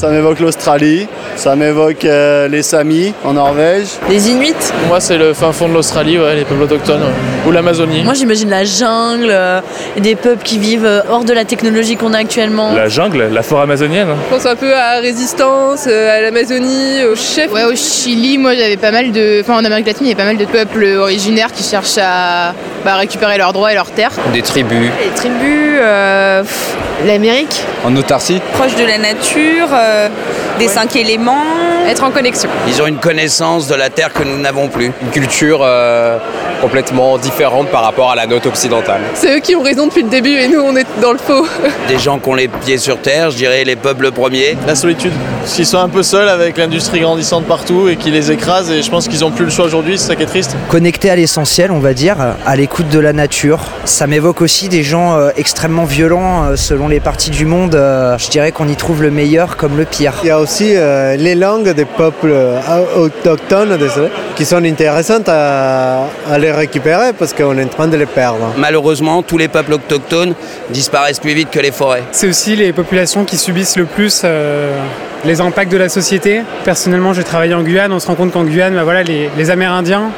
Ça 0.00 0.08
m'évoque 0.08 0.40
l'Australie, 0.40 1.06
ça 1.36 1.56
m'évoque 1.56 2.06
euh, 2.06 2.48
les 2.48 2.62
Samis 2.62 3.12
en 3.22 3.34
Norvège. 3.34 3.88
Les 4.08 4.30
Inuits 4.30 4.54
Moi, 4.88 4.98
c'est 4.98 5.18
le 5.18 5.34
fin 5.34 5.52
fond 5.52 5.68
de 5.68 5.74
l'Australie, 5.74 6.18
ouais, 6.18 6.36
les 6.36 6.46
peuples 6.46 6.62
autochtones, 6.62 7.02
ouais. 7.02 7.46
ou 7.46 7.50
l'Amazonie. 7.50 8.02
Moi, 8.02 8.14
j'imagine 8.14 8.48
la 8.48 8.64
jungle, 8.64 9.28
euh, 9.28 9.60
des 9.98 10.14
peuples 10.14 10.42
qui 10.42 10.58
vivent 10.58 10.86
euh, 10.86 11.02
hors 11.10 11.24
de 11.24 11.34
la 11.34 11.44
technologie 11.44 11.96
qu'on 11.96 12.14
a 12.14 12.18
actuellement. 12.18 12.72
La 12.72 12.88
jungle, 12.88 13.28
la 13.30 13.42
forêt 13.42 13.64
amazonienne. 13.64 14.08
Je 14.30 14.34
pense 14.34 14.46
un 14.46 14.56
peu 14.56 14.74
à 14.74 15.00
Résistance, 15.00 15.84
euh, 15.86 16.16
à 16.16 16.22
l'Amazonie, 16.22 17.04
au 17.04 17.14
chef. 17.14 17.52
Ouais, 17.52 17.64
au 17.64 17.76
Chili, 17.76 18.38
moi, 18.38 18.54
j'avais 18.54 18.78
pas 18.78 18.92
mal 18.92 19.12
de. 19.12 19.42
Enfin, 19.42 19.58
en 19.58 19.64
Amérique 19.66 19.86
latine, 19.86 20.06
il 20.06 20.10
y 20.10 20.14
a 20.14 20.16
pas 20.16 20.24
mal 20.24 20.38
de 20.38 20.46
peuples 20.46 20.96
originaires 20.98 21.52
qui 21.52 21.62
cherchent 21.62 21.98
à 22.02 22.54
bah, 22.84 22.94
récupérer 22.94 23.36
leurs 23.36 23.52
droits 23.52 23.70
et 23.72 23.74
leurs 23.74 23.90
terres. 23.90 24.12
Des 24.32 24.40
tribus. 24.42 24.90
Les 25.04 25.10
tribus, 25.14 25.78
euh, 25.80 26.42
l'Amérique. 27.06 27.62
En 27.84 27.94
autarcie. 27.96 28.40
Proche 28.54 28.74
de 28.76 28.84
la 28.84 28.98
nature, 28.98 29.68
euh, 29.72 29.89
des 30.58 30.66
ouais. 30.66 30.72
cinq 30.72 30.96
éléments. 30.96 31.44
Être 31.88 32.04
en 32.04 32.10
connexion. 32.10 32.48
Ils 32.68 32.80
ont 32.82 32.86
une 32.86 32.98
connaissance 32.98 33.66
de 33.66 33.74
la 33.74 33.90
Terre 33.90 34.12
que 34.12 34.22
nous 34.22 34.38
n'avons 34.38 34.68
plus. 34.68 34.92
Une 35.02 35.10
culture 35.10 35.60
euh, 35.62 36.18
complètement 36.60 37.18
différente 37.18 37.68
par 37.68 37.82
rapport 37.82 38.10
à 38.10 38.14
la 38.14 38.26
nôtre 38.26 38.48
occidentale. 38.48 39.00
C'est 39.14 39.36
eux 39.36 39.40
qui 39.40 39.56
ont 39.56 39.62
raison 39.62 39.86
depuis 39.86 40.02
le 40.02 40.08
début 40.08 40.36
et 40.36 40.48
nous 40.48 40.60
on 40.60 40.76
est 40.76 40.86
dans 41.00 41.12
le 41.12 41.18
faux. 41.18 41.46
Des 41.88 41.98
gens 41.98 42.18
qui 42.18 42.28
ont 42.28 42.34
les 42.34 42.48
pieds 42.48 42.78
sur 42.78 43.00
terre, 43.00 43.30
je 43.30 43.36
dirais 43.36 43.64
les 43.64 43.76
peuples 43.76 44.10
premiers. 44.12 44.56
La 44.66 44.74
solitude. 44.74 45.12
Qu'ils 45.46 45.66
sont 45.66 45.78
un 45.78 45.88
peu 45.88 46.02
seuls 46.02 46.28
avec 46.28 46.58
l'industrie 46.58 47.00
grandissante 47.00 47.44
partout 47.46 47.88
et 47.88 47.96
qui 47.96 48.10
les 48.10 48.30
écrase 48.30 48.70
et 48.70 48.82
je 48.82 48.90
pense 48.90 49.08
qu'ils 49.08 49.20
n'ont 49.20 49.30
plus 49.30 49.46
le 49.46 49.50
choix 49.50 49.64
aujourd'hui, 49.64 49.98
c'est 49.98 50.08
ça 50.08 50.16
qui 50.16 50.22
est 50.22 50.26
triste. 50.26 50.54
Connectés 50.68 51.10
à 51.10 51.16
l'essentiel, 51.16 51.70
on 51.72 51.80
va 51.80 51.94
dire, 51.94 52.16
à 52.46 52.56
l'écoute 52.56 52.88
de 52.88 52.98
la 52.98 53.12
nature. 53.12 53.60
Ça 53.84 54.06
m'évoque 54.06 54.40
aussi 54.42 54.68
des 54.68 54.82
gens 54.82 55.16
euh, 55.16 55.30
extrêmement 55.36 55.84
violents 55.84 56.44
euh, 56.44 56.56
selon 56.56 56.88
les 56.88 57.00
parties 57.00 57.30
du 57.30 57.46
monde. 57.46 57.74
Euh, 57.74 58.16
je 58.18 58.28
dirais 58.28 58.52
qu'on 58.52 58.68
y 58.68 58.76
trouve 58.76 59.02
le 59.02 59.10
meilleur 59.10 59.56
comme 59.56 59.76
le 59.76 59.79
pire. 59.84 60.12
Il 60.22 60.28
y 60.28 60.30
a 60.30 60.38
aussi 60.38 60.72
euh, 60.74 61.16
les 61.16 61.34
langues 61.34 61.70
des 61.70 61.84
peuples 61.84 62.34
autochtones 62.96 63.76
désolé, 63.76 64.08
qui 64.36 64.44
sont 64.44 64.64
intéressantes 64.64 65.28
à, 65.28 66.04
à 66.30 66.38
les 66.38 66.52
récupérer 66.52 67.12
parce 67.12 67.32
qu'on 67.32 67.56
est 67.58 67.64
en 67.64 67.68
train 67.68 67.88
de 67.88 67.96
les 67.96 68.06
perdre. 68.06 68.52
Malheureusement, 68.56 69.22
tous 69.22 69.38
les 69.38 69.48
peuples 69.48 69.74
autochtones 69.74 70.34
disparaissent 70.70 71.20
plus 71.20 71.34
vite 71.34 71.50
que 71.50 71.60
les 71.60 71.72
forêts. 71.72 72.02
C'est 72.12 72.28
aussi 72.28 72.56
les 72.56 72.72
populations 72.72 73.24
qui 73.24 73.36
subissent 73.36 73.76
le 73.76 73.84
plus 73.84 74.22
euh, 74.24 74.72
les 75.24 75.40
impacts 75.40 75.72
de 75.72 75.76
la 75.78 75.88
société. 75.88 76.42
Personnellement, 76.64 77.12
j'ai 77.12 77.24
travaillé 77.24 77.54
en 77.54 77.62
Guyane. 77.62 77.92
On 77.92 78.00
se 78.00 78.06
rend 78.06 78.14
compte 78.14 78.32
qu'en 78.32 78.44
Guyane, 78.44 78.74
bah, 78.74 78.84
voilà, 78.84 79.02
les, 79.02 79.28
les 79.36 79.50
Amérindiens, 79.50 80.10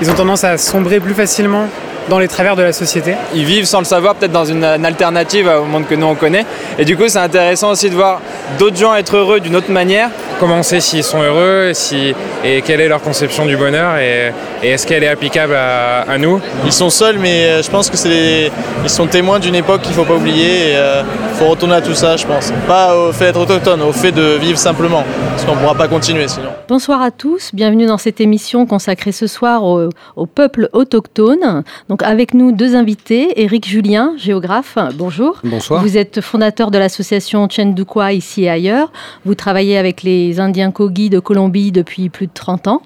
ils 0.00 0.10
ont 0.10 0.14
tendance 0.14 0.44
à 0.44 0.58
sombrer 0.58 1.00
plus 1.00 1.14
facilement 1.14 1.66
dans 2.08 2.18
les 2.18 2.28
travers 2.28 2.56
de 2.56 2.62
la 2.62 2.72
société. 2.72 3.14
Ils 3.34 3.44
vivent 3.44 3.64
sans 3.64 3.78
le 3.78 3.84
savoir, 3.84 4.14
peut-être 4.14 4.32
dans 4.32 4.44
une, 4.44 4.64
une, 4.64 4.84
alternative 4.84 5.48
au 5.48 5.64
monde 5.64 5.86
que 5.86 5.94
nous 5.94 6.06
on 6.06 6.14
connaît. 6.14 6.46
Et 6.78 6.84
du 6.84 6.96
coup, 6.96 7.08
c'est 7.08 7.18
intéressant 7.18 7.70
aussi 7.70 7.90
de 7.90 7.94
voir 7.94 8.20
d'autres 8.58 8.76
gens 8.76 8.94
être 8.94 9.16
heureux 9.16 9.40
d'une 9.40 9.56
autre 9.56 9.70
manière. 9.70 10.10
Comment 10.38 10.56
on 10.56 10.62
sait 10.62 10.80
s'ils 10.80 11.04
sont 11.04 11.20
heureux 11.20 11.72
si, 11.74 12.14
et 12.44 12.62
quelle 12.62 12.80
est 12.80 12.88
leur 12.88 13.02
conception 13.02 13.44
du 13.44 13.56
bonheur 13.58 13.98
et, 13.98 14.32
et 14.62 14.70
est-ce 14.70 14.86
qu'elle 14.86 15.04
est 15.04 15.08
applicable 15.08 15.54
à, 15.54 16.00
à, 16.02 16.16
nous? 16.16 16.40
Ils 16.64 16.72
sont 16.72 16.88
seuls, 16.88 17.18
mais 17.18 17.62
je 17.62 17.70
pense 17.70 17.90
que 17.90 17.96
c'est 17.96 18.50
ils 18.82 18.90
sont 18.90 19.06
témoins 19.06 19.38
d'une 19.38 19.54
époque 19.54 19.82
qu'il 19.82 19.90
ne 19.90 19.96
faut 19.96 20.04
pas 20.04 20.14
oublier. 20.16 20.70
Il 20.70 20.76
euh, 20.76 21.02
faut 21.34 21.48
retourner 21.48 21.74
à 21.74 21.82
tout 21.82 21.94
ça, 21.94 22.16
je 22.16 22.26
pense. 22.26 22.52
Pas 22.66 22.96
au 22.96 23.12
fait 23.12 23.26
d'être 23.26 23.40
autochtone, 23.40 23.82
au 23.82 23.92
fait 23.92 24.12
de 24.12 24.38
vivre 24.38 24.58
simplement, 24.58 25.04
parce 25.30 25.44
qu'on 25.44 25.54
ne 25.54 25.60
pourra 25.60 25.74
pas 25.74 25.88
continuer 25.88 26.28
sinon. 26.28 26.48
Bonsoir 26.68 27.02
à 27.02 27.10
tous, 27.10 27.50
bienvenue 27.52 27.86
dans 27.86 27.98
cette 27.98 28.20
émission 28.20 28.64
consacrée 28.64 29.12
ce 29.12 29.26
soir 29.26 29.64
au, 29.64 29.90
au 30.16 30.26
peuple 30.26 30.68
autochtone. 30.72 31.62
Donc 31.90 32.04
avec 32.04 32.34
nous 32.34 32.52
deux 32.52 32.76
invités, 32.76 33.42
Éric 33.42 33.66
Julien, 33.66 34.12
géographe, 34.16 34.78
bonjour. 34.94 35.40
Bonsoir. 35.42 35.82
Vous 35.82 35.98
êtes 35.98 36.20
fondateur 36.20 36.70
de 36.70 36.78
l'association 36.78 37.48
Chendukwa 37.50 38.12
ici 38.12 38.44
et 38.44 38.48
ailleurs. 38.48 38.92
Vous 39.24 39.34
travaillez 39.34 39.76
avec 39.76 40.04
les 40.04 40.38
Indiens 40.38 40.70
Kogi 40.70 41.10
de 41.10 41.18
Colombie 41.18 41.72
depuis 41.72 42.08
plus 42.08 42.28
de 42.28 42.32
30 42.32 42.68
ans. 42.68 42.82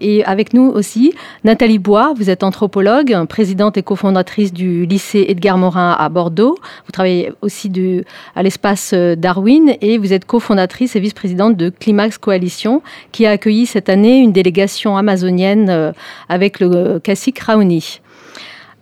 Et 0.00 0.24
avec 0.24 0.54
nous 0.54 0.70
aussi, 0.70 1.12
Nathalie 1.44 1.78
Bois, 1.78 2.14
vous 2.16 2.30
êtes 2.30 2.44
anthropologue, 2.44 3.14
présidente 3.28 3.76
et 3.76 3.82
cofondatrice 3.82 4.54
du 4.54 4.86
lycée 4.86 5.26
Edgar 5.28 5.58
Morin 5.58 5.94
à 5.98 6.08
Bordeaux. 6.08 6.56
Vous 6.86 6.92
travaillez 6.92 7.32
aussi 7.42 7.68
du, 7.68 8.04
à 8.34 8.42
l'espace 8.42 8.94
Darwin 8.94 9.74
et 9.82 9.98
vous 9.98 10.14
êtes 10.14 10.24
cofondatrice 10.24 10.96
et 10.96 11.00
vice-présidente 11.00 11.58
de 11.58 11.68
Climax 11.68 12.16
Coalition 12.16 12.80
qui 13.12 13.26
a 13.26 13.32
accueilli 13.32 13.66
cette 13.66 13.90
année 13.90 14.16
une 14.16 14.32
délégation 14.32 14.96
amazonienne 14.96 15.92
avec 16.30 16.58
le 16.58 17.00
cacique 17.00 17.38
Raoni. 17.40 18.00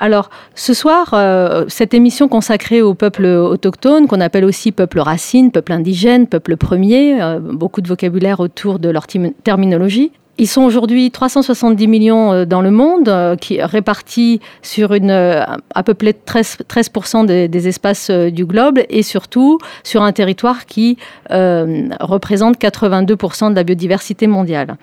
Alors, 0.00 0.28
ce 0.54 0.74
soir, 0.74 1.10
euh, 1.12 1.64
cette 1.68 1.94
émission 1.94 2.28
consacrée 2.28 2.82
au 2.82 2.94
peuple 2.94 3.24
autochtone, 3.24 4.06
qu'on 4.08 4.20
appelle 4.20 4.44
aussi 4.44 4.72
peuple 4.72 4.98
racine, 4.98 5.52
peuple 5.52 5.72
indigène, 5.72 6.26
peuple 6.26 6.56
premier, 6.56 7.22
euh, 7.22 7.38
beaucoup 7.38 7.80
de 7.80 7.88
vocabulaire 7.88 8.40
autour 8.40 8.78
de 8.78 8.88
leur 8.88 9.06
terminologie, 9.44 10.12
ils 10.38 10.48
sont 10.48 10.62
aujourd'hui 10.62 11.10
370 11.10 11.86
millions 11.86 12.44
dans 12.44 12.60
le 12.60 12.70
monde, 12.70 13.36
qui 13.40 13.62
répartis 13.62 14.40
sur 14.62 14.92
une, 14.94 15.10
à 15.10 15.82
peu 15.84 15.94
près 15.94 16.12
13, 16.12 16.58
13 16.66 16.90
des, 17.26 17.68
espaces 17.68 18.10
du 18.10 18.44
globe 18.44 18.80
et 18.88 19.02
surtout 19.02 19.58
sur 19.82 20.02
un 20.02 20.12
territoire 20.12 20.66
qui 20.66 20.98
euh, 21.30 21.88
représente 22.00 22.58
82% 22.58 23.50
de 23.50 23.54
la 23.54 23.64
biodiversité 23.64 24.26
mondiale. 24.26 24.76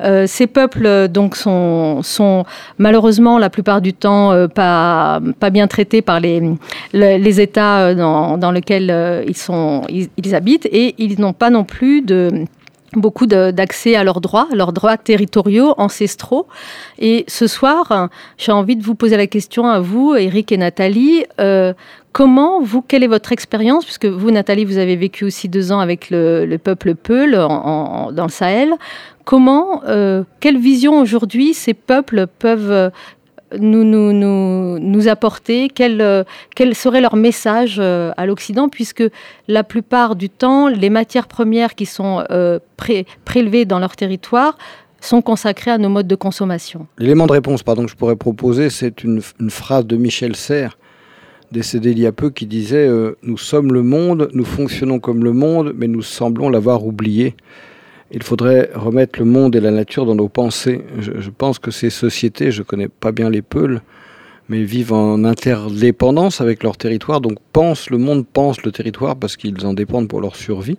Euh, 0.00 0.26
ces 0.26 0.46
peuples 0.46 1.08
donc 1.08 1.36
sont, 1.36 2.02
sont, 2.02 2.44
malheureusement 2.78 3.38
la 3.38 3.50
plupart 3.50 3.80
du 3.80 3.92
temps 3.92 4.32
euh, 4.32 4.48
pas, 4.48 5.20
pas 5.38 5.50
bien 5.50 5.66
traités 5.66 6.02
par 6.02 6.20
les, 6.20 6.42
les, 6.92 7.40
États 7.40 7.94
dans, 7.94 8.38
dans 8.38 8.50
lesquels 8.50 9.24
ils, 9.26 9.36
sont, 9.36 9.82
ils 9.88 10.34
habitent 10.34 10.66
et 10.66 10.94
ils 10.98 11.20
n'ont 11.20 11.32
pas 11.32 11.50
non 11.50 11.64
plus 11.64 12.02
de 12.02 12.46
beaucoup 12.92 13.26
d'accès 13.26 13.96
à 13.96 14.04
leurs 14.04 14.20
droits, 14.20 14.48
leurs 14.52 14.72
droits 14.72 14.96
territoriaux, 14.96 15.74
ancestraux. 15.78 16.46
Et 16.98 17.24
ce 17.28 17.46
soir, 17.46 18.08
j'ai 18.38 18.52
envie 18.52 18.76
de 18.76 18.82
vous 18.82 18.94
poser 18.94 19.16
la 19.16 19.26
question 19.26 19.66
à 19.66 19.80
vous, 19.80 20.14
Eric 20.14 20.52
et 20.52 20.56
Nathalie. 20.56 21.24
Euh, 21.40 21.74
comment, 22.12 22.60
vous, 22.60 22.82
quelle 22.82 23.02
est 23.02 23.08
votre 23.08 23.32
expérience? 23.32 23.84
Puisque 23.84 24.06
vous, 24.06 24.30
Nathalie, 24.30 24.64
vous 24.64 24.78
avez 24.78 24.96
vécu 24.96 25.24
aussi 25.24 25.48
deux 25.48 25.72
ans 25.72 25.80
avec 25.80 26.10
le, 26.10 26.46
le 26.46 26.58
peuple 26.58 26.94
Peul 26.94 27.32
dans 27.32 28.12
le 28.24 28.30
Sahel. 28.30 28.74
Comment, 29.24 29.82
euh, 29.88 30.22
quelle 30.38 30.56
vision 30.56 31.00
aujourd'hui 31.00 31.52
ces 31.52 31.74
peuples 31.74 32.26
peuvent 32.38 32.92
nous, 33.58 33.84
nous, 33.84 35.08
apporter 35.08 35.68
quel, 35.68 36.00
euh, 36.00 36.24
quel, 36.54 36.74
serait 36.74 37.00
leur 37.00 37.16
message 37.16 37.76
euh, 37.78 38.12
à 38.16 38.26
l'Occident, 38.26 38.68
puisque 38.68 39.04
la 39.48 39.64
plupart 39.64 40.16
du 40.16 40.28
temps, 40.28 40.68
les 40.68 40.90
matières 40.90 41.28
premières 41.28 41.74
qui 41.74 41.86
sont 41.86 42.24
euh, 42.30 42.58
pré 42.76 43.06
prélevées 43.24 43.64
dans 43.64 43.78
leur 43.78 43.96
territoire 43.96 44.58
sont 45.00 45.22
consacrées 45.22 45.70
à 45.70 45.78
nos 45.78 45.88
modes 45.88 46.08
de 46.08 46.14
consommation. 46.14 46.86
L'élément 46.98 47.26
de 47.26 47.32
réponse 47.32 47.62
pardon, 47.62 47.84
que 47.84 47.90
je 47.90 47.96
pourrais 47.96 48.16
proposer, 48.16 48.70
c'est 48.70 49.04
une, 49.04 49.20
phrase 49.50 49.86
de 49.86 49.96
Michel 49.96 50.34
Serres, 50.34 50.78
décédé 51.52 51.92
il 51.92 51.98
y 51.98 52.06
a 52.06 52.12
peu, 52.12 52.30
qui 52.30 52.46
disait 52.46 52.88
Nous 53.22 53.38
sommes 53.38 53.72
le 53.72 53.82
monde, 53.82 54.30
nous 54.32 54.44
fonctionnons 54.44 54.98
comme 54.98 55.22
le 55.22 55.32
monde, 55.32 55.74
mais 55.76 55.86
nous 55.86 56.02
semblons 56.02 56.48
l'avoir 56.48 56.84
oublié» 56.84 57.36
il 58.10 58.22
faudrait 58.22 58.70
remettre 58.74 59.18
le 59.18 59.24
monde 59.24 59.56
et 59.56 59.60
la 59.60 59.70
nature 59.70 60.06
dans 60.06 60.14
nos 60.14 60.28
pensées. 60.28 60.82
Je, 60.98 61.30
pense 61.30 61.58
que 61.58 61.70
ces 61.70 61.90
sociétés, 61.90 62.50
je 62.50 62.60
ne 62.60 62.64
connais 62.64 62.88
pas 62.88 63.12
bien 63.12 63.30
les 63.30 63.42
Peuls, 63.42 63.80
mais 64.48 64.62
vivent 64.62 64.92
en 64.92 65.24
interdépendance 65.24 66.40
avec 66.40 66.62
leur 66.62 66.76
territoire, 66.76 67.20
donc 67.20 67.38
pensent 67.52 67.90
le 67.90 67.98
monde, 67.98 68.24
pensent 68.26 68.62
le 68.62 68.70
territoire 68.70 69.16
parce 69.16 69.36
qu'ils 69.36 69.66
en 69.66 69.74
dépendent 69.74 70.08
pour 70.08 70.20
leur 70.20 70.36
survie. 70.36 70.78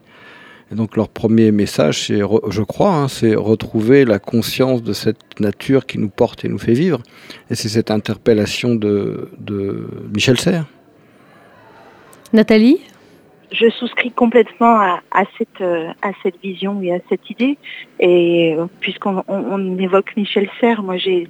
Et 0.71 0.75
donc 0.75 0.97
leur 0.97 1.07
premier 1.07 1.51
message, 1.51 2.07
c'est, 2.07 2.19
je 2.49 2.61
crois, 2.61 2.93
hein, 2.93 3.07
c'est 3.07 3.35
retrouver 3.35 4.03
la 4.03 4.19
conscience 4.19 4.83
de 4.83 4.91
cette 4.93 5.39
nature 5.39 5.85
qui 5.85 5.97
nous 5.97 6.09
porte 6.09 6.43
et 6.43 6.49
nous 6.49 6.57
fait 6.57 6.73
vivre. 6.73 7.01
Et 7.49 7.55
c'est 7.55 7.69
cette 7.69 7.89
interpellation 7.89 8.75
de, 8.75 9.29
de 9.39 9.87
Michel 10.13 10.37
Serres. 10.39 10.65
Nathalie? 12.33 12.81
Je 13.51 13.69
souscris 13.69 14.11
complètement 14.11 14.79
à, 14.79 15.01
à, 15.11 15.23
cette, 15.37 15.61
à 15.61 16.11
cette 16.21 16.39
vision 16.41 16.81
et 16.81 16.93
à 16.93 16.99
cette 17.09 17.29
idée. 17.29 17.57
Et 17.99 18.55
puisqu'on 18.79 19.23
on, 19.27 19.43
on 19.51 19.77
évoque 19.77 20.15
Michel 20.17 20.49
Serres, 20.59 20.83
moi 20.83 20.97
j'ai 20.97 21.27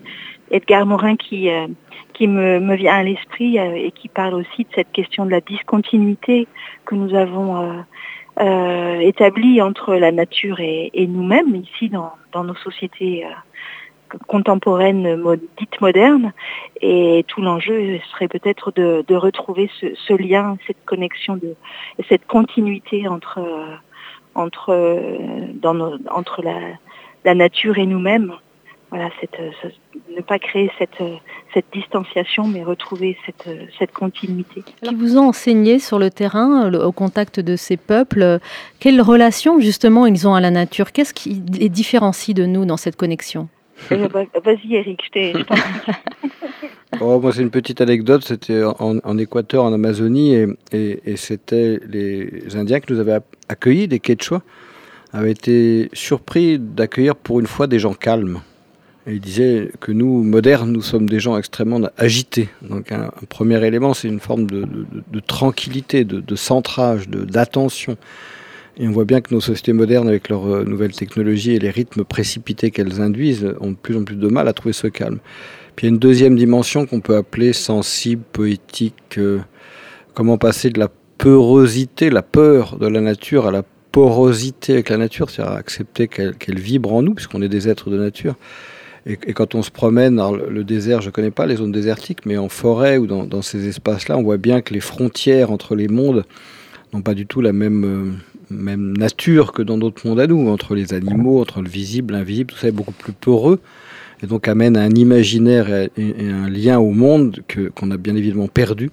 Edgar 0.52 0.86
Morin 0.86 1.16
qui, 1.16 1.50
euh, 1.50 1.68
qui 2.14 2.28
me, 2.28 2.60
me, 2.60 2.76
vient 2.76 2.96
à 2.96 3.04
l'esprit 3.04 3.60
euh, 3.60 3.76
et 3.76 3.92
qui 3.92 4.08
parle 4.08 4.34
aussi 4.34 4.64
de 4.64 4.70
cette 4.76 4.92
question 4.92 5.26
de 5.26 5.32
la 5.32 5.42
discontinuité 5.42 6.48
que 6.86 6.96
nous 6.96 7.14
avons 7.14 7.58
euh, 7.62 7.82
euh, 8.40 9.00
établie 9.00 9.62
entre 9.62 9.96
la 9.96 10.12
nature 10.12 10.60
et, 10.60 10.90
et 10.94 11.08
nous-mêmes 11.08 11.56
ici 11.56 11.90
dans, 11.90 12.14
dans, 12.32 12.44
nos 12.44 12.56
sociétés 12.56 13.26
contemporaine 14.28 15.22
dite 15.58 15.82
moderne 15.82 16.34
et 16.82 17.26
tout 17.28 17.42
l'enjeu 17.42 18.00
serait 18.12 18.28
peut-être 18.28 18.72
de, 18.72 19.16
retrouver 19.16 19.70
ce, 19.80 20.14
lien 20.14 20.58
cette 20.68 20.84
connexion 20.86 21.40
cette 22.08 22.26
continuité 22.26 23.08
entre 23.08 23.40
entre, 24.38 25.18
dans 25.56 25.98
entre 26.10 26.42
la, 26.42 27.34
nature 27.34 27.78
et 27.78 27.86
nous-mêmes. 27.86 28.32
Voilà, 28.90 29.10
ne 30.16 30.22
pas 30.22 30.40
créer 30.40 30.72
cette, 30.80 31.04
cette 31.54 31.66
distanciation, 31.74 32.48
mais 32.48 32.64
retrouver 32.64 33.18
cette, 33.26 33.50
cette 33.78 33.92
continuité. 33.92 34.64
Qui 34.82 34.96
vous 34.96 35.18
ont 35.18 35.28
enseigné 35.28 35.80
sur 35.80 36.00
le 36.00 36.10
terrain, 36.10 36.74
au 36.74 36.94
contact 36.94 37.42
de 37.42 37.58
ces 37.58 37.76
peuples, 37.76 38.40
quelle 38.80 39.02
relation 39.02 39.60
justement 39.60 40.06
ils 40.06 40.26
ont 40.26 40.36
à 40.36 40.40
la 40.40 40.52
nature? 40.52 40.94
Qu'est-ce 40.94 41.14
qui 41.14 41.42
les 41.52 41.68
différencie 41.68 42.34
de 42.34 42.46
nous 42.46 42.64
dans 42.64 42.78
cette 42.78 42.96
connexion? 42.96 43.50
Vas-y 43.90 44.76
Eric, 44.76 45.02
je 45.06 45.12
t'ai... 45.12 45.34
Oh, 47.00 47.20
moi, 47.20 47.32
c'est 47.32 47.42
une 47.42 47.52
petite 47.52 47.82
anecdote. 47.82 48.24
C'était 48.24 48.64
en, 48.64 49.18
Équateur, 49.18 49.64
en 49.66 49.74
Amazonie, 49.74 50.34
et, 50.34 50.48
et, 50.72 51.16
c'était 51.16 51.80
les 51.88 52.56
Indiens 52.56 52.80
qui 52.80 52.94
nous 52.94 53.00
avaient 53.00 53.20
accueillis, 53.50 53.88
des 53.88 54.00
Quechua, 54.00 54.42
avaient 55.14 55.32
été 55.32 55.90
surpris 55.94 56.58
d'accueillir 56.58 57.16
pour 57.16 57.40
une 57.40 57.46
fois 57.46 57.68
des 57.68 57.78
gens 57.78 57.94
calmes. 57.94 58.42
Et 59.06 59.14
ils 59.14 59.22
disaient 59.22 59.72
que 59.80 59.92
nous, 59.92 60.24
modernes, 60.24 60.72
nous 60.72 60.82
sommes 60.82 61.08
des 61.08 61.20
gens 61.20 61.38
extrêmement 61.38 61.82
agités. 61.98 62.50
Donc, 62.62 62.92
un, 62.92 63.12
premier 63.30 63.66
élément, 63.66 63.94
c'est 63.94 64.08
une 64.08 64.20
forme 64.20 64.48
de, 64.48 64.62
de, 64.62 64.86
de 65.10 65.20
tranquillité, 65.20 66.04
de, 66.04 66.36
centrage, 66.36 67.08
d'attention. 67.08 67.98
Et 68.80 68.88
on 68.88 68.92
voit 68.92 69.06
bien 69.06 69.22
que 69.22 69.34
nos 69.34 69.42
sociétés 69.42 69.74
modernes, 69.74 70.08
avec 70.08 70.30
leurs 70.30 70.46
euh, 70.46 70.64
nouvelles 70.64 70.94
technologies 70.94 71.54
et 71.54 71.60
les 71.60 71.72
rythmes 71.72 72.04
précipités 72.04 72.70
qu'elles 72.70 73.02
induisent, 73.02 73.56
ont 73.60 73.72
de 73.72 73.76
plus 73.76 73.98
en 73.98 74.04
plus 74.04 74.16
de 74.16 74.28
mal 74.28 74.48
à 74.48 74.54
trouver 74.54 74.74
ce 74.74 74.88
calme. 74.88 75.20
Puis 75.76 75.88
il 75.88 75.90
y 75.90 75.92
a 75.92 75.94
une 75.94 76.00
deuxième 76.00 76.36
dimension 76.36 76.86
qu'on 76.86 77.02
peut 77.02 77.16
appeler 77.16 77.54
sensible, 77.54 78.24
poétique. 78.32 79.18
Euh, 79.18 79.40
comment 80.14 80.38
passer 80.38 80.70
de 80.70 80.80
la 80.80 80.90
peurosité, 81.18 82.10
la 82.10 82.22
peur 82.22 82.78
de 82.78 82.88
la 82.88 83.02
nature 83.02 83.48
à 83.48 83.52
la 83.52 83.64
porosité 83.92 84.74
avec 84.74 84.90
la 84.90 84.98
nature, 84.98 85.30
c'est-à-dire 85.30 85.54
accepter 85.56 86.08
qu'elle 86.08 86.60
vibre 86.60 86.94
en 86.94 87.02
nous, 87.02 87.16
puisqu'on 87.16 87.42
est 87.42 87.50
des 87.50 87.68
êtres 87.68 87.90
de 87.90 87.98
nature. 87.98 88.36
Et, 89.08 89.16
quand 89.34 89.56
on 89.56 89.64
se 89.64 89.72
promène 89.72 90.18
dans 90.18 90.36
le, 90.36 90.64
désert, 90.64 91.02
je 91.02 91.08
ne 91.08 91.12
connais 91.12 91.32
pas 91.32 91.46
les 91.46 91.56
zones 91.56 91.72
désertiques, 91.72 92.26
mais 92.26 92.38
en 92.38 92.50
forêt 92.50 92.98
ou 92.98 93.08
dans, 93.08 93.42
ces 93.42 93.68
espaces-là, 93.68 94.18
on 94.18 94.24
voit 94.24 94.38
bien 94.38 94.62
que 94.62 94.74
les 94.74 94.82
frontières 94.82 95.50
entre 95.50 95.76
les 95.76 95.88
mondes 95.88 96.26
n'ont 96.94 97.02
pas 97.02 97.14
du 97.14 97.26
tout 97.26 97.42
la 97.42 97.54
même, 97.54 97.86
euh, 97.86 98.12
même 98.50 98.96
nature 98.98 99.52
que 99.52 99.62
dans 99.62 99.78
d'autres 99.78 100.08
mondes 100.08 100.20
à 100.20 100.28
nous, 100.28 100.48
entre 100.50 100.76
les 100.76 100.94
animaux, 100.94 101.42
entre 101.42 101.62
le 101.62 101.70
visible, 101.70 102.14
l'invisible, 102.14 102.52
tout 102.54 102.60
ça 102.60 102.68
est 102.68 102.72
beaucoup 102.72 102.94
plus 102.94 103.14
peureux 103.14 103.60
et 104.24 104.28
donc 104.28 104.48
amène 104.48 104.78
à 104.78 104.82
un 104.82 104.92
imaginaire 104.92 105.70
et, 105.70 105.92
un 105.98 106.50
lien 106.50 106.80
au 106.80 106.92
monde 106.92 107.40
que, 107.48 107.70
qu'on 107.70 107.92
a 107.92 107.98
bien 107.98 108.16
évidemment 108.16 108.48
perdu 108.48 108.90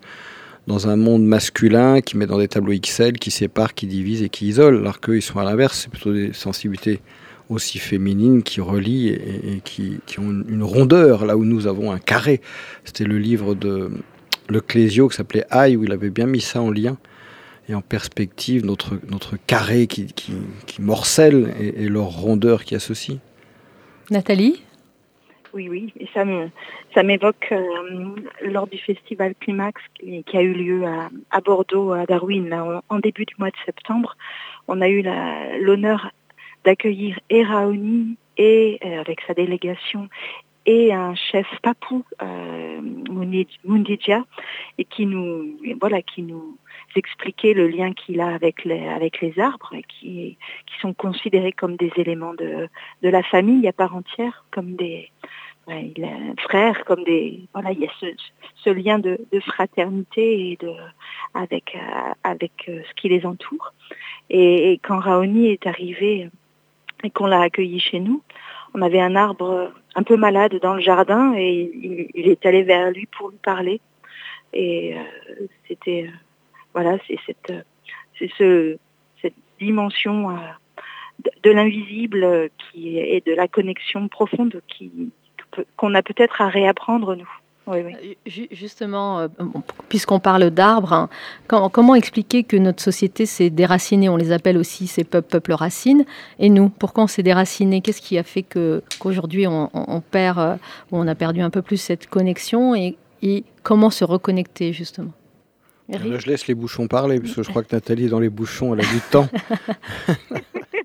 dans 0.67 0.89
un 0.89 0.97
monde 0.97 1.25
masculin 1.25 2.01
qui 2.01 2.17
met 2.17 2.27
dans 2.27 2.39
des 2.39 2.49
tableaux 2.49 2.73
XL, 2.75 3.15
qui 3.19 3.31
sépare, 3.31 3.75
qui 3.75 3.87
divise 3.87 4.23
et 4.23 4.29
qui 4.29 4.47
isole, 4.49 4.79
alors 4.79 5.01
qu'ils 5.01 5.23
sont 5.23 5.39
à 5.39 5.45
l'inverse, 5.45 5.81
c'est 5.83 5.91
plutôt 5.91 6.13
des 6.13 6.33
sensibilités 6.33 7.01
aussi 7.51 7.79
féminines 7.79 8.43
qui 8.43 8.63
relient 8.63 9.09
et, 9.11 9.61
qui, 9.63 9.99
qui, 10.07 10.21
ont 10.21 10.31
une, 10.49 10.63
rondeur, 10.63 11.27
là 11.27 11.37
où 11.37 11.45
nous 11.45 11.67
avons 11.67 11.93
un 11.93 11.99
carré. 11.99 12.41
C'était 12.85 13.05
le 13.05 13.19
livre 13.19 13.55
de 13.55 13.91
Le 14.49 14.61
Clésio 14.63 15.09
qui 15.09 15.17
s'appelait 15.17 15.45
Aïe, 15.51 15.77
où 15.77 15.85
il 15.85 15.93
avait 15.93 16.09
bien 16.09 16.27
mis 16.27 16.41
ça 16.41 16.63
en 16.63 16.71
lien 16.71 16.97
et 17.69 17.75
en 17.75 17.81
perspective 17.81 18.65
notre, 18.65 19.01
notre 19.09 19.37
carré 19.37 19.87
qui, 19.87 20.07
qui, 20.07 20.33
qui 20.67 20.83
morcelle 20.83 21.55
et, 21.61 21.85
et 21.85 21.89
leur 21.89 22.07
rondeur 22.07 22.65
qui 22.65 22.75
associe. 22.75 23.19
Nathalie? 24.11 24.63
Oui, 25.55 25.69
oui, 25.69 25.93
et 26.01 26.09
ça 26.13 26.25
me, 26.25 26.51
ça 26.95 27.05
m'évoque 27.05 27.49
euh, 27.53 27.63
lors 28.43 28.67
du 28.67 28.77
festival 28.77 29.35
Climax 29.39 29.81
qui, 30.01 30.37
a 30.37 30.43
eu 30.43 30.53
lieu 30.53 30.83
à, 31.31 31.41
Bordeaux, 31.41 31.93
à 31.93 32.07
Darwin, 32.07 32.53
en, 32.89 32.99
début 32.99 33.25
du 33.25 33.35
mois 33.39 33.51
de 33.51 33.57
septembre. 33.65 34.17
On 34.67 34.81
a 34.81 34.89
eu 34.89 35.05
l'honneur 35.61 36.11
d'accueillir 36.65 37.21
Eraoni 37.31 38.17
et 38.37 38.81
euh, 38.85 39.01
avec 39.01 39.21
sa 39.29 39.35
délégation 39.35 40.09
et 40.67 40.93
un 40.93 41.15
chef 41.15 41.47
papou, 41.63 42.05
euh, 42.21 42.81
Mundidja, 43.65 44.25
et 44.79 44.85
qui 44.85 45.07
nous, 45.07 45.57
voilà, 45.81 46.03
qui 46.03 46.23
nous 46.23 46.57
expliquait 46.97 47.55
le 47.55 47.69
lien 47.69 47.93
qu'il 47.93 48.21
a 48.21 48.29
avec 48.29 48.65
les, 48.65 48.87
avec 48.89 49.21
les 49.21 49.39
arbres, 49.39 49.75
qui, 49.89 50.37
qui 50.67 50.81
sont 50.81 50.95
considérés 50.95 51.53
comme 51.53 51.77
des 51.77 51.93
éléments 51.97 52.35
de, 52.35 52.69
de 53.03 53.09
la 53.09 53.23
famille 53.23 53.67
à 53.69 53.73
part 53.73 53.95
entière, 53.95 54.45
comme 54.51 54.77
des, 54.77 55.11
il 55.69 56.05
a 56.05 56.43
frère, 56.43 56.85
comme 56.85 57.05
des 57.05 57.41
voilà, 57.53 57.73
il 57.73 57.81
y 57.81 57.87
a 57.87 57.91
ce, 58.65 58.71
lien 58.71 58.99
de, 58.99 59.19
fraternité 59.41 60.51
et 60.51 60.57
de 60.57 60.73
avec 61.35 61.75
euh, 61.75 62.13
avec 62.23 62.53
euh, 62.69 62.83
ce 62.89 62.95
qui 62.95 63.09
les 63.09 63.25
entoure. 63.27 63.73
Et, 64.31 64.81
quand 64.83 64.99
Raoni 64.99 65.49
est 65.49 65.67
arrivé 65.67 66.31
et 67.03 67.11
qu'on 67.11 67.27
l'a 67.27 67.41
accueilli 67.41 67.81
chez 67.81 68.01
nous, 68.01 68.23
on 68.75 68.83
avait 68.83 69.01
un 69.01 69.17
arbre 69.17 69.73
un 69.95 70.03
peu 70.03 70.17
malade 70.17 70.59
dans 70.61 70.75
le 70.75 70.81
jardin 70.81 71.35
et 71.37 72.09
il, 72.15 72.29
est 72.29 72.45
allé 72.47 72.63
vers 72.63 72.91
lui 72.91 73.07
pour 73.07 73.31
lui 73.31 73.39
parler. 73.43 73.81
Et 74.53 74.97
euh, 74.97 75.47
c'était 75.69 76.11
voilà, 76.75 76.99
c'est 77.07 77.19
cette 77.27 77.53
cette 78.19 79.35
dimension 79.59 80.31
de, 81.25 81.31
de 81.43 81.51
l'invisible 81.51 82.51
qui 82.59 82.99
est 82.99 83.27
de 83.27 83.33
la 83.35 83.49
connexion 83.49 84.09
profonde 84.09 84.61
qu'on 85.77 85.95
a 85.95 86.03
peut-être 86.03 86.41
à 86.41 86.49
réapprendre 86.49 87.15
nous. 87.15 87.31
Euh, 87.69 87.91
justement, 88.27 89.21
euh, 89.21 89.29
puisqu'on 89.89 90.21
parle 90.21 90.51
d'arbres, 90.51 90.93
hein, 90.93 91.09
comment 91.47 91.95
expliquer 91.95 92.45
que 92.45 92.57
notre 92.57 92.83
société 92.83 93.25
s'est 93.25 93.49
déracinée? 93.49 94.09
On 94.11 94.17
les 94.17 94.33
appelle 94.33 94.59
aussi 94.59 94.87
ces 94.87 95.05
peuples, 95.05 95.29
peuples 95.29 95.53
racines. 95.55 96.05
Et 96.39 96.51
nous, 96.51 96.69
pourquoi 96.69 97.05
on 97.05 97.07
s'est 97.07 97.23
déraciné? 97.23 97.81
Qu'est-ce 97.81 98.03
qui 98.03 98.19
a 98.19 98.23
fait 98.23 98.43
que 98.43 98.83
qu'aujourd'hui 98.99 99.47
on, 99.47 100.03
perd, 100.11 100.39
euh, 100.39 100.57
on 100.93 101.09
a 101.09 101.15
perdu 101.15 101.41
un 101.41 101.51
peu 101.51 101.63
plus 101.63 101.79
cette 101.79 102.07
connexion? 102.07 102.75
Et, 102.75 102.97
comment 103.63 103.89
se 103.89 104.05
reconnecter 104.05 104.75
justement? 104.75 105.13
Je 105.89 106.27
laisse 106.27 106.47
les 106.47 106.55
bouchons 106.55 106.89
parler, 106.89 107.21
parce 107.21 107.35
que 107.35 107.43
je 107.43 107.51
crois 107.51 107.63
que 107.63 107.75
Nathalie 107.75 108.07
est 108.07 108.09
dans 108.09 108.21
les 108.21 108.31
bouchons, 108.31 108.75
elle 108.75 108.81
a 108.81 108.91
du 108.91 109.01
temps. 109.11 109.29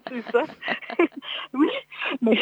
c'est 0.09 0.31
ça. 0.31 0.43
oui, 1.53 1.69
mais 2.21 2.37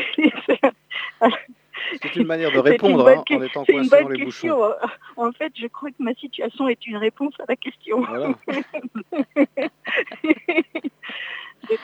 c'est 2.02 2.16
une 2.16 2.28
manière 2.28 2.52
de 2.52 2.60
répondre 2.60 3.08
hein, 3.08 3.24
en 3.30 3.42
étant 3.42 3.66
coincé 3.66 3.90
dans 3.90 4.10
les 4.10 4.26
question. 4.26 4.58
bouchons. 4.58 4.74
En 5.16 5.32
fait, 5.32 5.54
je 5.56 5.68
crois 5.68 5.90
que 5.90 6.02
ma 6.02 6.14
situation 6.16 6.68
est 6.68 6.86
une 6.88 6.98
réponse 6.98 7.34
à 7.40 7.46
la 7.48 7.56
question. 7.56 8.04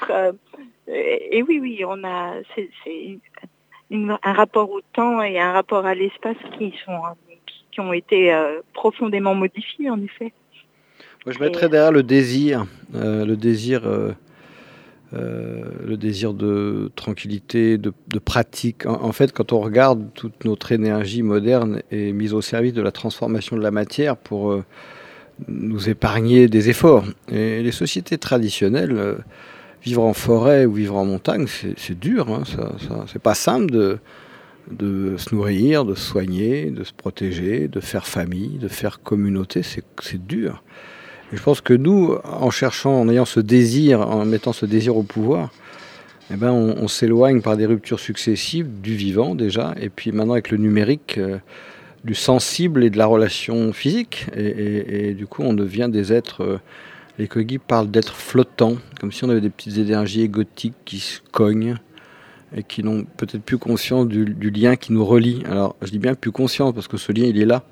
Euh, 0.09 0.31
et 0.87 1.43
oui, 1.43 1.59
oui, 1.59 1.83
on 1.85 2.05
a, 2.05 2.35
c'est 2.55 3.19
un 3.91 4.33
rapport 4.33 4.71
au 4.71 4.79
temps 4.93 5.21
et 5.21 5.37
un 5.39 5.51
rapport 5.51 5.85
à 5.85 5.93
l'espace 5.93 6.37
qui 6.57 6.73
sont 6.85 7.01
qui, 7.71 7.81
ont 7.81 7.91
été 7.91 8.33
euh, 8.33 8.61
profondément 8.73 9.35
modifiés, 9.35 9.89
en 9.89 10.01
effet. 10.01 10.31
Je 11.25 11.39
mettrais 11.39 11.69
derrière 11.69 11.91
le 11.91 12.03
désir, 12.03 12.65
euh, 12.95 13.25
le 13.25 13.37
désir 13.37 13.83
euh, 15.13 15.61
le 15.85 15.95
désir 15.95 16.33
de 16.33 16.91
tranquillité, 16.95 17.77
de, 17.77 17.93
pratique. 18.23 18.87
En, 18.87 19.11
fait, 19.11 19.31
quand 19.31 19.53
on 19.53 19.59
regarde 19.59 20.07
toute 20.15 20.43
notre 20.43 20.71
énergie 20.71 21.21
moderne 21.21 21.83
est 21.91 22.13
mise 22.13 22.33
au 22.33 22.41
service 22.41 22.73
de 22.73 22.81
la 22.81 22.91
transformation 22.91 23.55
de 23.55 23.61
la 23.61 23.69
matière 23.69 24.17
pour 24.17 24.51
euh, 24.51 24.63
nous 25.47 25.87
épargner 25.87 26.47
des 26.47 26.69
efforts. 26.69 27.05
Et 27.31 27.61
les 27.61 27.71
sociétés 27.71 28.17
traditionnelles, 28.17 28.93
euh, 28.93 29.15
vivre 29.83 30.01
en 30.01 30.13
forêt 30.13 30.65
ou 30.65 30.73
vivre 30.73 30.95
en 30.95 31.05
montagne, 31.05 31.45
c'est 31.77 31.99
dur. 31.99 32.29
Hein, 32.29 32.43
ça, 32.45 33.05
c'est 33.05 33.21
pas 33.21 33.35
simple 33.35 33.69
de, 33.69 33.99
de 34.71 35.15
se 35.17 35.35
nourrir, 35.35 35.85
de 35.85 35.93
se 35.93 36.01
soigner, 36.01 36.71
de 36.71 36.83
se 36.83 36.93
protéger, 36.93 37.67
de 37.67 37.81
faire 37.81 38.07
famille, 38.07 38.57
de 38.57 38.67
faire 38.67 39.03
communauté. 39.03 39.61
C'est 39.61 40.25
dur 40.25 40.63
je 41.33 41.41
pense 41.41 41.61
que 41.61 41.73
nous, 41.73 42.15
en 42.23 42.51
cherchant, 42.51 42.99
en 42.99 43.09
ayant 43.09 43.25
ce 43.25 43.39
désir, 43.39 44.01
en 44.01 44.23
mettant 44.25 44.53
ce 44.53 44.65
désir 44.65 44.95
au 44.95 45.03
pouvoir, 45.03 45.51
eh 46.31 46.35
ben 46.35 46.51
on, 46.51 46.87
s'éloigne 46.87 47.41
par 47.41 47.57
des 47.57 47.65
ruptures 47.65 47.99
successives 47.99 48.67
du 48.81 48.95
vivant 48.95 49.35
déjà, 49.35 49.73
et 49.79 49.89
puis 49.89 50.11
maintenant 50.11 50.33
avec 50.33 50.51
le 50.51 50.57
numérique, 50.57 51.17
euh, 51.17 51.37
du 52.03 52.15
sensible 52.15 52.83
et 52.83 52.89
de 52.89 52.97
la 52.97 53.05
relation 53.05 53.73
physique. 53.73 54.27
Et, 54.35 55.13
du 55.13 55.25
coup, 55.25 55.41
on 55.41 55.53
devient 55.53 55.89
des 55.91 56.11
êtres. 56.11 56.43
Euh, 56.43 56.59
les 57.17 57.27
Kogi 57.27 57.59
parlent 57.59 57.89
d'êtres 57.89 58.15
flottants, 58.15 58.77
comme 58.99 59.11
si 59.11 59.23
on 59.23 59.29
avait 59.29 59.41
des 59.41 59.49
petites 59.49 59.77
énergies 59.77 60.21
égotiques 60.21 60.73
qui 60.85 60.99
se 60.99 61.19
cognent 61.31 61.75
et 62.55 62.63
qui 62.63 62.83
n'ont 62.83 63.05
peut-être 63.17 63.43
plus 63.43 63.57
conscience 63.57 64.07
du, 64.07 64.25
du, 64.25 64.49
lien 64.49 64.75
qui 64.75 64.93
nous 64.93 65.05
relie. 65.05 65.43
Alors, 65.49 65.75
je 65.81 65.91
dis 65.91 65.99
bien 65.99 66.15
plus 66.15 66.31
conscience 66.31 66.73
parce 66.73 66.87
que 66.87 66.97
ce 66.97 67.11
lien, 67.11 67.25
il 67.25 67.39
est 67.39 67.45
là. 67.45 67.63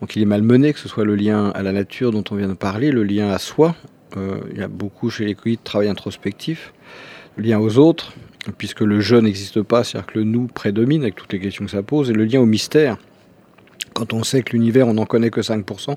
Donc 0.00 0.16
il 0.16 0.22
est 0.22 0.26
malmené, 0.26 0.72
que 0.72 0.78
ce 0.78 0.88
soit 0.88 1.04
le 1.04 1.14
lien 1.14 1.50
à 1.50 1.62
la 1.62 1.72
nature 1.72 2.10
dont 2.10 2.24
on 2.30 2.36
vient 2.36 2.48
de 2.48 2.54
parler, 2.54 2.90
le 2.90 3.04
lien 3.04 3.30
à 3.30 3.38
soi. 3.38 3.74
Euh, 4.16 4.38
il 4.52 4.58
y 4.58 4.62
a 4.62 4.68
beaucoup 4.68 5.10
chez 5.10 5.24
les 5.24 5.34
de 5.34 5.58
travail 5.62 5.88
introspectif, 5.88 6.72
le 7.36 7.44
lien 7.44 7.58
aux 7.58 7.78
autres, 7.78 8.12
puisque 8.58 8.80
le 8.80 9.00
je 9.00 9.16
n'existe 9.16 9.62
pas, 9.62 9.84
c'est-à-dire 9.84 10.12
que 10.12 10.18
le 10.18 10.24
nous 10.24 10.46
prédomine 10.46 11.02
avec 11.02 11.16
toutes 11.16 11.32
les 11.32 11.40
questions 11.40 11.64
que 11.64 11.70
ça 11.70 11.82
pose, 11.82 12.10
et 12.10 12.12
le 12.12 12.24
lien 12.24 12.40
au 12.40 12.46
mystère. 12.46 12.98
Quand 13.94 14.12
on 14.12 14.24
sait 14.24 14.42
que 14.42 14.52
l'univers, 14.52 14.88
on 14.88 14.94
n'en 14.94 15.06
connaît 15.06 15.30
que 15.30 15.40
5%, 15.40 15.96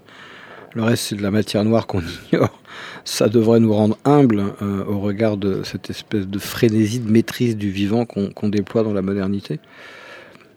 Le 0.73 0.83
reste, 0.83 1.05
c'est 1.05 1.15
de 1.15 1.23
la 1.23 1.31
matière 1.31 1.63
noire 1.63 1.87
qu'on 1.87 2.01
ignore. 2.31 2.61
Ça 3.03 3.29
devrait 3.29 3.59
nous 3.59 3.73
rendre 3.73 3.97
humbles 4.05 4.43
euh, 4.61 4.83
au 4.85 4.99
regard 4.99 5.37
de 5.37 5.63
cette 5.63 5.89
espèce 5.89 6.27
de 6.27 6.39
frénésie 6.39 6.99
de 6.99 7.09
maîtrise 7.09 7.57
du 7.57 7.71
vivant 7.71 8.05
qu'on 8.05 8.49
déploie 8.49 8.83
dans 8.83 8.93
la 8.93 9.01
modernité. 9.01 9.59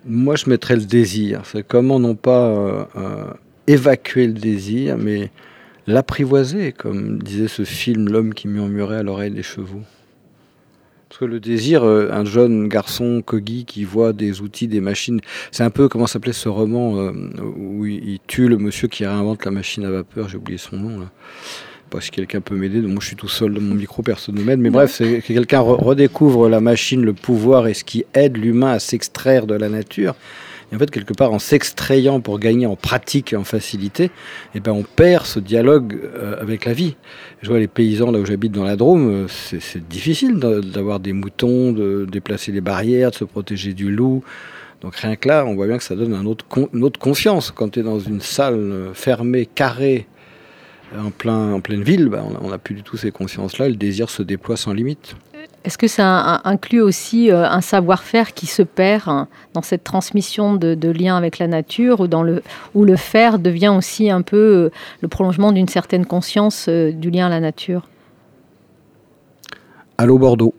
Moi, 0.07 0.37
je 0.37 0.49
mettrais 0.49 0.77
le 0.77 0.85
désir. 0.85 1.43
Comment 1.69 2.01
non 2.01 2.15
pas 2.15 2.47
euh, 2.47 2.85
euh, 2.97 3.33
évacuer 3.67 4.27
le 4.27 4.33
désir, 4.33 4.97
mais 4.97 5.31
l'apprivoiser, 5.87 6.73
comme 6.73 7.23
disait 7.23 7.49
ce 7.49 7.65
film 7.65 8.09
L'homme 8.09 8.33
qui 8.33 8.49
murmurait 8.49 8.97
à 8.97 9.03
l'oreille 9.03 9.31
des 9.31 9.43
chevaux. 9.43 9.83
Parce 11.09 11.19
que 11.19 11.25
le 11.27 11.41
désir, 11.41 11.85
euh, 11.85 12.09
un 12.13 12.25
jeune 12.25 12.69
garçon 12.69 13.21
Kogi 13.25 13.67
qui 13.67 13.85
voit 13.85 14.13
des 14.13 14.41
outils, 14.41 14.69
des 14.69 14.81
machines, 14.81 15.21
c'est 15.51 15.65
un 15.65 15.71
peu 15.71 15.89
comment 15.89 16.07
s'appelait 16.07 16.33
ce 16.33 16.49
roman 16.49 17.11
où 17.57 17.85
il, 17.85 18.21
tue 18.27 18.49
le 18.49 18.57
monsieur 18.57 18.89
qui 18.89 19.05
réinvente 19.05 19.45
la 19.45 19.51
machine 19.51 19.85
à 19.85 19.91
vapeur, 19.91 20.29
j'ai 20.29 20.39
oublié 20.39 20.59
son 20.59 20.77
nom 20.77 21.01
là. 21.01 21.11
Pas 21.91 22.01
si 22.01 22.13
quelqu'un 22.13 22.41
peut 22.41 22.55
m'aider, 22.55 22.81
moi 22.83 22.99
je 23.01 23.09
suis 23.09 23.17
tout 23.17 23.29
seul 23.29 23.53
dans 23.53 23.61
mon 23.61 23.75
micro, 23.75 24.03
personne 24.03 24.37
ne 24.37 24.43
m'aide, 24.43 24.61
mais 24.61 24.71
bref, 24.71 24.93
c'est 24.95 25.21
que 25.21 25.27
quelqu'un 25.27 25.59
redécouvre 25.59 26.49
la 26.49 26.61
machine, 26.61 27.03
le 27.05 27.13
pouvoir 27.13 27.67
et 27.67 27.75
ce 27.75 27.83
qui 27.83 28.05
aide 28.15 28.37
l'humain 28.37 28.73
à 28.73 28.79
s'extraire 28.79 29.47
de 29.47 29.55
la 29.55 29.69
nature. 29.69 30.15
Et 30.71 30.77
en 30.77 30.79
fait, 30.79 30.91
quelque 30.91 31.15
part, 31.15 31.33
en 31.33 31.41
s'extrayant 31.41 32.21
pour 32.21 32.39
gagner 32.39 32.67
en 32.67 32.77
pratique 32.77 33.33
et 33.33 33.37
en 33.37 33.43
facilité, 33.43 34.11
eh 34.55 34.61
ben, 34.61 34.71
on 34.71 34.85
perd 34.85 35.27
ce 35.27 35.41
dialogue 35.41 35.99
euh, 36.15 36.41
avec 36.41 36.65
la 36.65 36.73
vie. 36.73 36.95
Je 37.43 37.49
vois 37.49 37.59
les 37.59 37.67
paysans, 37.67 38.13
là 38.13 38.21
où 38.21 38.25
j'habite 38.25 38.53
dans 38.53 38.63
la 38.63 38.77
Drôme, 38.77 39.11
euh, 39.11 39.27
c'est 39.29 39.89
difficile 39.89 40.39
d'avoir 40.39 41.01
des 41.01 41.13
moutons, 41.13 41.73
de 41.73 42.07
déplacer 42.11 42.53
les 42.53 42.61
barrières, 42.61 43.11
de 43.11 43.17
se 43.17 43.25
protéger 43.25 43.75
du 43.75 43.91
loup. 43.91 44.23
Donc 44.81 44.97
rien 44.97 45.17
que 45.17 45.29
là, 45.29 45.45
on 45.45 45.55
voit 45.55 45.67
bien 45.67 45.77
que 45.77 45.85
ça 45.85 45.97
donne 45.97 46.15
un 46.15 46.25
autre 46.25 46.47
une 46.73 46.85
autre 46.85 47.01
conscience. 47.01 47.51
Quand 47.51 47.71
tu 47.71 47.81
es 47.81 47.83
dans 47.83 47.99
une 47.99 48.21
salle 48.21 48.55
euh, 48.55 48.95
fermée, 48.95 49.47
carrée, 49.47 50.07
en, 50.99 51.11
plein, 51.11 51.53
en 51.53 51.61
pleine 51.61 51.83
ville, 51.83 52.09
ben, 52.09 52.25
on 52.41 52.51
n'a 52.51 52.59
plus 52.59 52.75
du 52.75 52.83
tout 52.83 52.97
ces 52.97 53.11
consciences-là. 53.11 53.69
Le 53.69 53.77
désir 53.77 54.11
se 54.11 54.23
déploie 54.23 54.57
sans 54.57 54.73
limite. 54.73 55.17
Est-ce 55.63 55.77
que 55.77 55.89
ça 55.89 56.41
inclut 56.45 56.81
aussi 56.81 57.31
euh, 57.31 57.47
un 57.47 57.61
savoir-faire 57.61 58.33
qui 58.33 58.47
se 58.47 58.63
perd 58.63 59.09
hein, 59.09 59.29
dans 59.53 59.61
cette 59.61 59.85
transmission 59.85 60.55
de, 60.55 60.91
liens 60.91 61.17
avec 61.17 61.39
la 61.39 61.49
nature, 61.49 62.01
ou 62.01 62.07
dans 62.07 62.23
le, 62.23 62.43
où 62.75 62.85
le 62.85 62.97
faire 62.97 63.39
devient 63.39 63.69
aussi 63.69 64.11
un 64.11 64.23
peu 64.23 64.37
euh, 64.37 64.71
le 65.03 65.09
prolongement 65.09 65.53
d'une 65.53 65.69
certaine 65.69 66.07
conscience 66.07 66.67
euh, 66.69 66.93
du 66.93 67.11
lien 67.11 67.27
à 67.27 67.31
la 67.31 67.41
nature? 67.41 67.89
Allô 69.99 70.19
Bordeaux. 70.19 70.55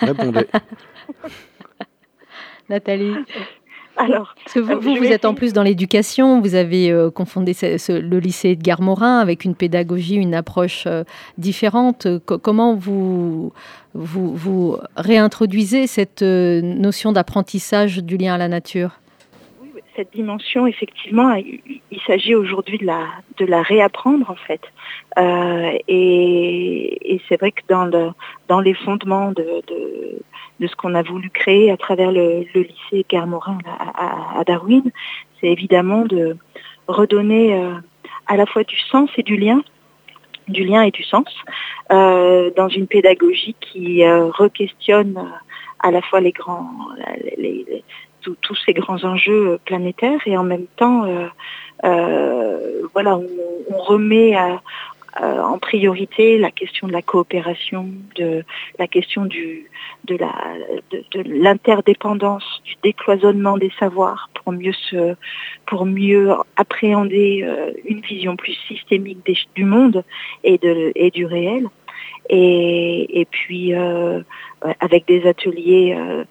Répondez. 0.00 0.48
Nathalie 2.68 3.14
alors, 3.96 4.34
vous, 4.56 4.80
vous, 4.80 5.04
êtes 5.04 5.24
en 5.24 5.34
plus 5.34 5.52
dans 5.52 5.62
l'éducation, 5.62 6.40
vous 6.40 6.54
avez 6.54 6.92
confondé 7.14 7.54
le 7.62 8.18
lycée 8.18 8.50
Edgar 8.50 8.80
Morin 8.80 9.18
avec 9.18 9.44
une 9.44 9.54
pédagogie, 9.54 10.16
une 10.16 10.34
approche 10.34 10.88
différente. 11.38 12.06
comment 12.26 12.74
vous, 12.74 13.52
vous, 13.94 14.34
vous 14.34 14.76
réintroduisez 14.96 15.86
cette 15.86 16.22
euh, 16.22 16.60
notion 16.60 17.12
d'apprentissage 17.12 17.98
du 17.98 18.16
lien 18.16 18.34
à 18.34 18.38
la 18.38 18.48
nature? 18.48 19.00
Cette 19.96 20.12
dimension, 20.12 20.66
effectivement, 20.66 21.34
il, 21.34 22.00
s'agit 22.06 22.34
aujourd'hui 22.34 22.78
de 22.78 22.86
la, 22.86 23.06
de 23.38 23.46
la 23.46 23.62
réapprendre 23.62 24.30
en 24.30 24.34
fait. 24.34 24.60
Euh, 25.18 25.78
et, 25.88 27.20
c'est 27.28 27.38
vrai 27.38 27.52
que 27.52 27.62
dans, 27.68 27.84
le, 27.84 28.10
dans 28.48 28.60
les 28.60 28.74
fondements 28.74 29.30
de, 29.32 29.62
de, 30.60 30.66
ce 30.66 30.76
qu'on 30.76 30.94
a 30.94 31.02
voulu 31.02 31.30
créer 31.30 31.70
à 31.70 31.76
travers 31.76 32.10
le, 32.10 32.44
lycée 32.54 33.04
Kermorin 33.06 33.58
à, 33.66 34.42
Darwin, 34.46 34.82
c'est 35.40 35.48
évidemment 35.48 36.04
de 36.04 36.36
redonner 36.88 37.54
euh, 37.54 37.74
à 38.26 38.36
la 38.36 38.46
fois 38.46 38.64
du 38.64 38.78
sens 38.78 39.10
et 39.16 39.22
du 39.22 39.36
lien 39.36 39.62
du 40.46 40.62
lien 40.62 40.82
et 40.82 40.90
du 40.90 41.02
sens, 41.02 41.24
euh, 41.90 42.50
dans 42.54 42.68
une 42.68 42.86
pédagogie 42.86 43.56
qui 43.58 44.04
re-questionne 44.06 45.18
à 45.80 45.90
la 45.90 46.02
fois 46.02 46.20
les 46.20 46.32
grands, 46.32 46.68
tous 48.40 48.56
ces 48.66 48.72
grands 48.72 49.04
enjeux 49.04 49.58
planétaires 49.64 50.20
et 50.26 50.36
en 50.36 50.44
même 50.44 50.66
temps, 50.76 51.06
voilà, 51.82 53.18
on, 53.18 53.78
remet 53.78 54.36
en 55.20 55.58
priorité 55.58 56.38
la 56.38 56.50
question 56.50 56.86
de 56.86 56.92
la 56.92 57.02
coopération, 57.02 57.88
de 58.16 58.44
la 58.78 58.86
question 58.86 59.26
de 59.26 60.18
l'interdépendance, 61.24 62.62
du 62.64 62.74
décloisonnement 62.82 63.58
des 63.58 63.72
savoirs 63.78 64.30
pour 64.34 64.52
mieux 64.52 64.72
se, 64.72 65.14
pour 65.66 65.86
mieux 65.86 66.32
appréhender 66.56 67.42
euh, 67.42 67.72
une 67.84 68.00
vision 68.00 68.36
plus 68.36 68.56
systémique 68.68 69.18
du 69.54 69.64
monde 69.64 70.04
et 70.42 70.58
du 71.10 71.26
réel. 71.26 71.68
Et, 72.30 73.26
puis 73.30 73.74
euh, 73.74 74.22
avec 74.80 75.06
des 75.06 75.26
ateliers 75.26 75.94
euh, 75.96 76.24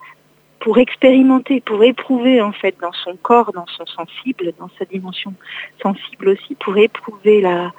pour 0.63 0.77
expérimenter, 0.77 1.60
pour 1.60 1.84
éprouver 1.84 2.41
en 2.41 2.53
fait 2.53 2.74
dans 2.82 2.93
son 2.93 3.17
corps, 3.17 3.51
dans 3.51 3.65
son 3.67 3.86
sensible, 3.86 4.53
dans 4.58 4.70
sa 4.79 4.86
dimension 4.86 5.34
sensible 5.82 6.29
aussi, 6.29 6.55
pour 6.55 6.77
éprouver 6.77 7.41
la, 7.41 7.74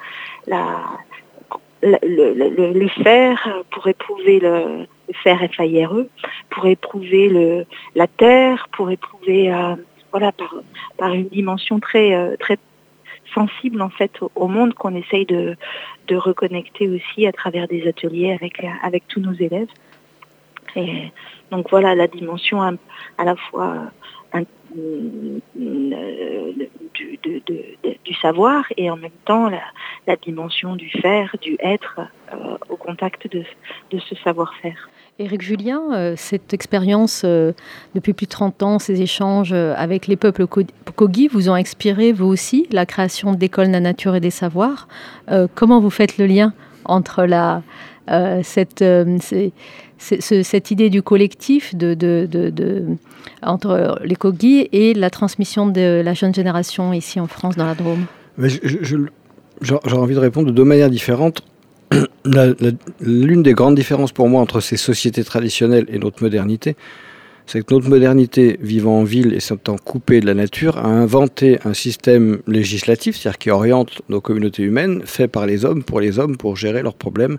le, 1.81 1.97
le, 2.03 2.73
le, 2.73 2.87
faire, 2.89 3.63
pour 3.71 3.87
éprouver 3.87 4.39
le, 4.39 4.85
faire 5.23 5.39
F-A-I-R-E, 5.39 6.07
pour 6.51 6.67
éprouver 6.67 7.27
le, 7.27 7.65
la 7.95 8.05
terre, 8.05 8.67
pour 8.71 8.91
éprouver 8.91 9.51
euh, 9.51 9.75
voilà, 10.11 10.31
par, 10.31 10.53
par 10.99 11.11
une 11.11 11.29
dimension 11.29 11.79
très, 11.79 12.13
euh, 12.13 12.35
très 12.37 12.59
sensible 13.33 13.81
en 13.81 13.89
fait 13.89 14.11
au, 14.35 14.47
monde 14.47 14.75
qu'on 14.75 14.95
essaye 14.95 15.25
de, 15.25 15.57
de 16.07 16.15
reconnecter 16.15 16.87
aussi 16.87 17.25
à 17.25 17.31
travers 17.31 17.67
des 17.67 17.87
ateliers 17.87 18.31
avec, 18.31 18.63
avec 18.83 19.07
tous 19.07 19.21
nos 19.21 19.33
élèves. 19.33 19.69
Donc 21.51 21.69
voilà 21.69 21.95
la 21.95 22.07
dimension 22.07 22.61
à, 22.61 23.23
la 23.23 23.35
fois 23.35 23.91
euh, 24.35 24.43
du, 26.93 27.19
du, 28.03 28.13
savoir 28.21 28.65
et 28.77 28.89
en 28.89 28.97
même 28.97 29.11
temps 29.25 29.49
la, 29.49 30.15
dimension 30.17 30.75
du 30.75 30.89
faire, 30.89 31.35
du 31.41 31.57
être 31.59 32.01
au 32.69 32.75
contact 32.75 33.27
de, 33.31 33.43
ce 33.99 34.15
savoir-faire. 34.15 34.89
Éric 35.17 35.41
Julien, 35.41 35.81
euh, 35.93 36.13
cette 36.17 36.53
expérience 36.53 37.21
euh, 37.23 37.53
depuis 37.93 38.11
plus 38.11 38.25
de 38.25 38.31
30 38.31 38.63
ans, 38.63 38.79
ces 38.79 39.01
échanges 39.01 39.53
euh, 39.53 39.73
avec 39.77 40.07
les 40.07 40.17
peuples 40.17 40.45
Kogi 40.45 41.29
vous 41.29 41.49
ont 41.49 41.53
inspiré, 41.53 42.11
vous 42.11 42.25
aussi, 42.25 42.67
la 42.71 42.85
création 42.85 43.31
d'écoles 43.31 43.67
de 43.67 43.71
la 43.71 43.79
nature 43.79 44.15
et 44.15 44.19
des 44.19 44.29
savoirs. 44.29 44.89
comment 45.55 45.79
vous 45.79 45.89
faites 45.89 46.17
le 46.17 46.25
lien 46.25 46.53
entre 46.83 47.23
la, 47.23 47.61
cette, 48.43 48.83
cette 49.97 50.71
idée 50.71 50.89
du 50.89 51.01
collectif 51.01 51.73
entre 53.41 53.99
les 54.03 54.15
Kogi 54.15 54.67
et 54.71 54.93
la 54.93 55.09
transmission 55.09 55.67
de 55.67 56.01
la 56.03 56.13
jeune 56.13 56.33
génération 56.33 56.93
ici 56.93 57.19
en 57.19 57.27
France, 57.27 57.55
dans 57.55 57.65
la 57.65 57.75
Drôme 57.75 58.05
J'aurais 59.61 59.93
envie 59.93 60.15
de 60.15 60.19
répondre 60.19 60.47
de 60.47 60.51
deux 60.51 60.65
manières 60.65 60.89
différentes. 60.89 61.41
L'une 62.99 63.43
des 63.43 63.53
grandes 63.53 63.75
différences 63.75 64.11
pour 64.11 64.27
moi 64.27 64.41
entre 64.41 64.59
ces 64.59 64.77
sociétés 64.77 65.23
traditionnelles 65.23 65.85
et 65.87 65.97
notre 65.97 66.23
modernité, 66.23 66.75
c'est 67.45 67.63
que 67.63 67.73
notre 67.73 67.89
modernité, 67.89 68.57
vivant 68.61 68.99
en 68.99 69.03
ville 69.03 69.33
et 69.33 69.39
s'étant 69.39 69.77
coupée 69.77 70.19
de 70.19 70.25
la 70.25 70.33
nature, 70.33 70.77
a 70.77 70.87
inventé 70.87 71.59
un 71.63 71.73
système 71.73 72.39
législatif, 72.47 73.17
c'est-à-dire 73.17 73.37
qui 73.37 73.51
oriente 73.51 74.01
nos 74.09 74.19
communautés 74.19 74.63
humaines, 74.63 75.03
fait 75.05 75.27
par 75.27 75.45
les 75.45 75.63
hommes, 75.63 75.83
pour 75.83 75.99
les 75.99 76.17
hommes, 76.17 76.37
pour 76.37 76.57
gérer 76.57 76.81
leurs 76.81 76.95
problèmes, 76.95 77.37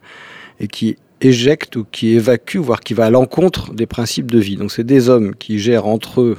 et 0.61 0.69
qui 0.69 0.97
éjecte 1.20 1.76
ou 1.76 1.87
qui 1.90 2.14
évacue, 2.14 2.58
voire 2.58 2.80
qui 2.80 2.94
va 2.94 3.06
à 3.06 3.11
l'encontre 3.11 3.73
des 3.73 3.87
principes 3.87 4.30
de 4.30 4.38
vie. 4.38 4.56
Donc 4.56 4.73
c'est 4.73 4.85
des 4.85 5.08
hommes 5.08 5.35
qui 5.35 5.58
gèrent 5.58 5.87
entre 5.87 6.20
eux 6.20 6.37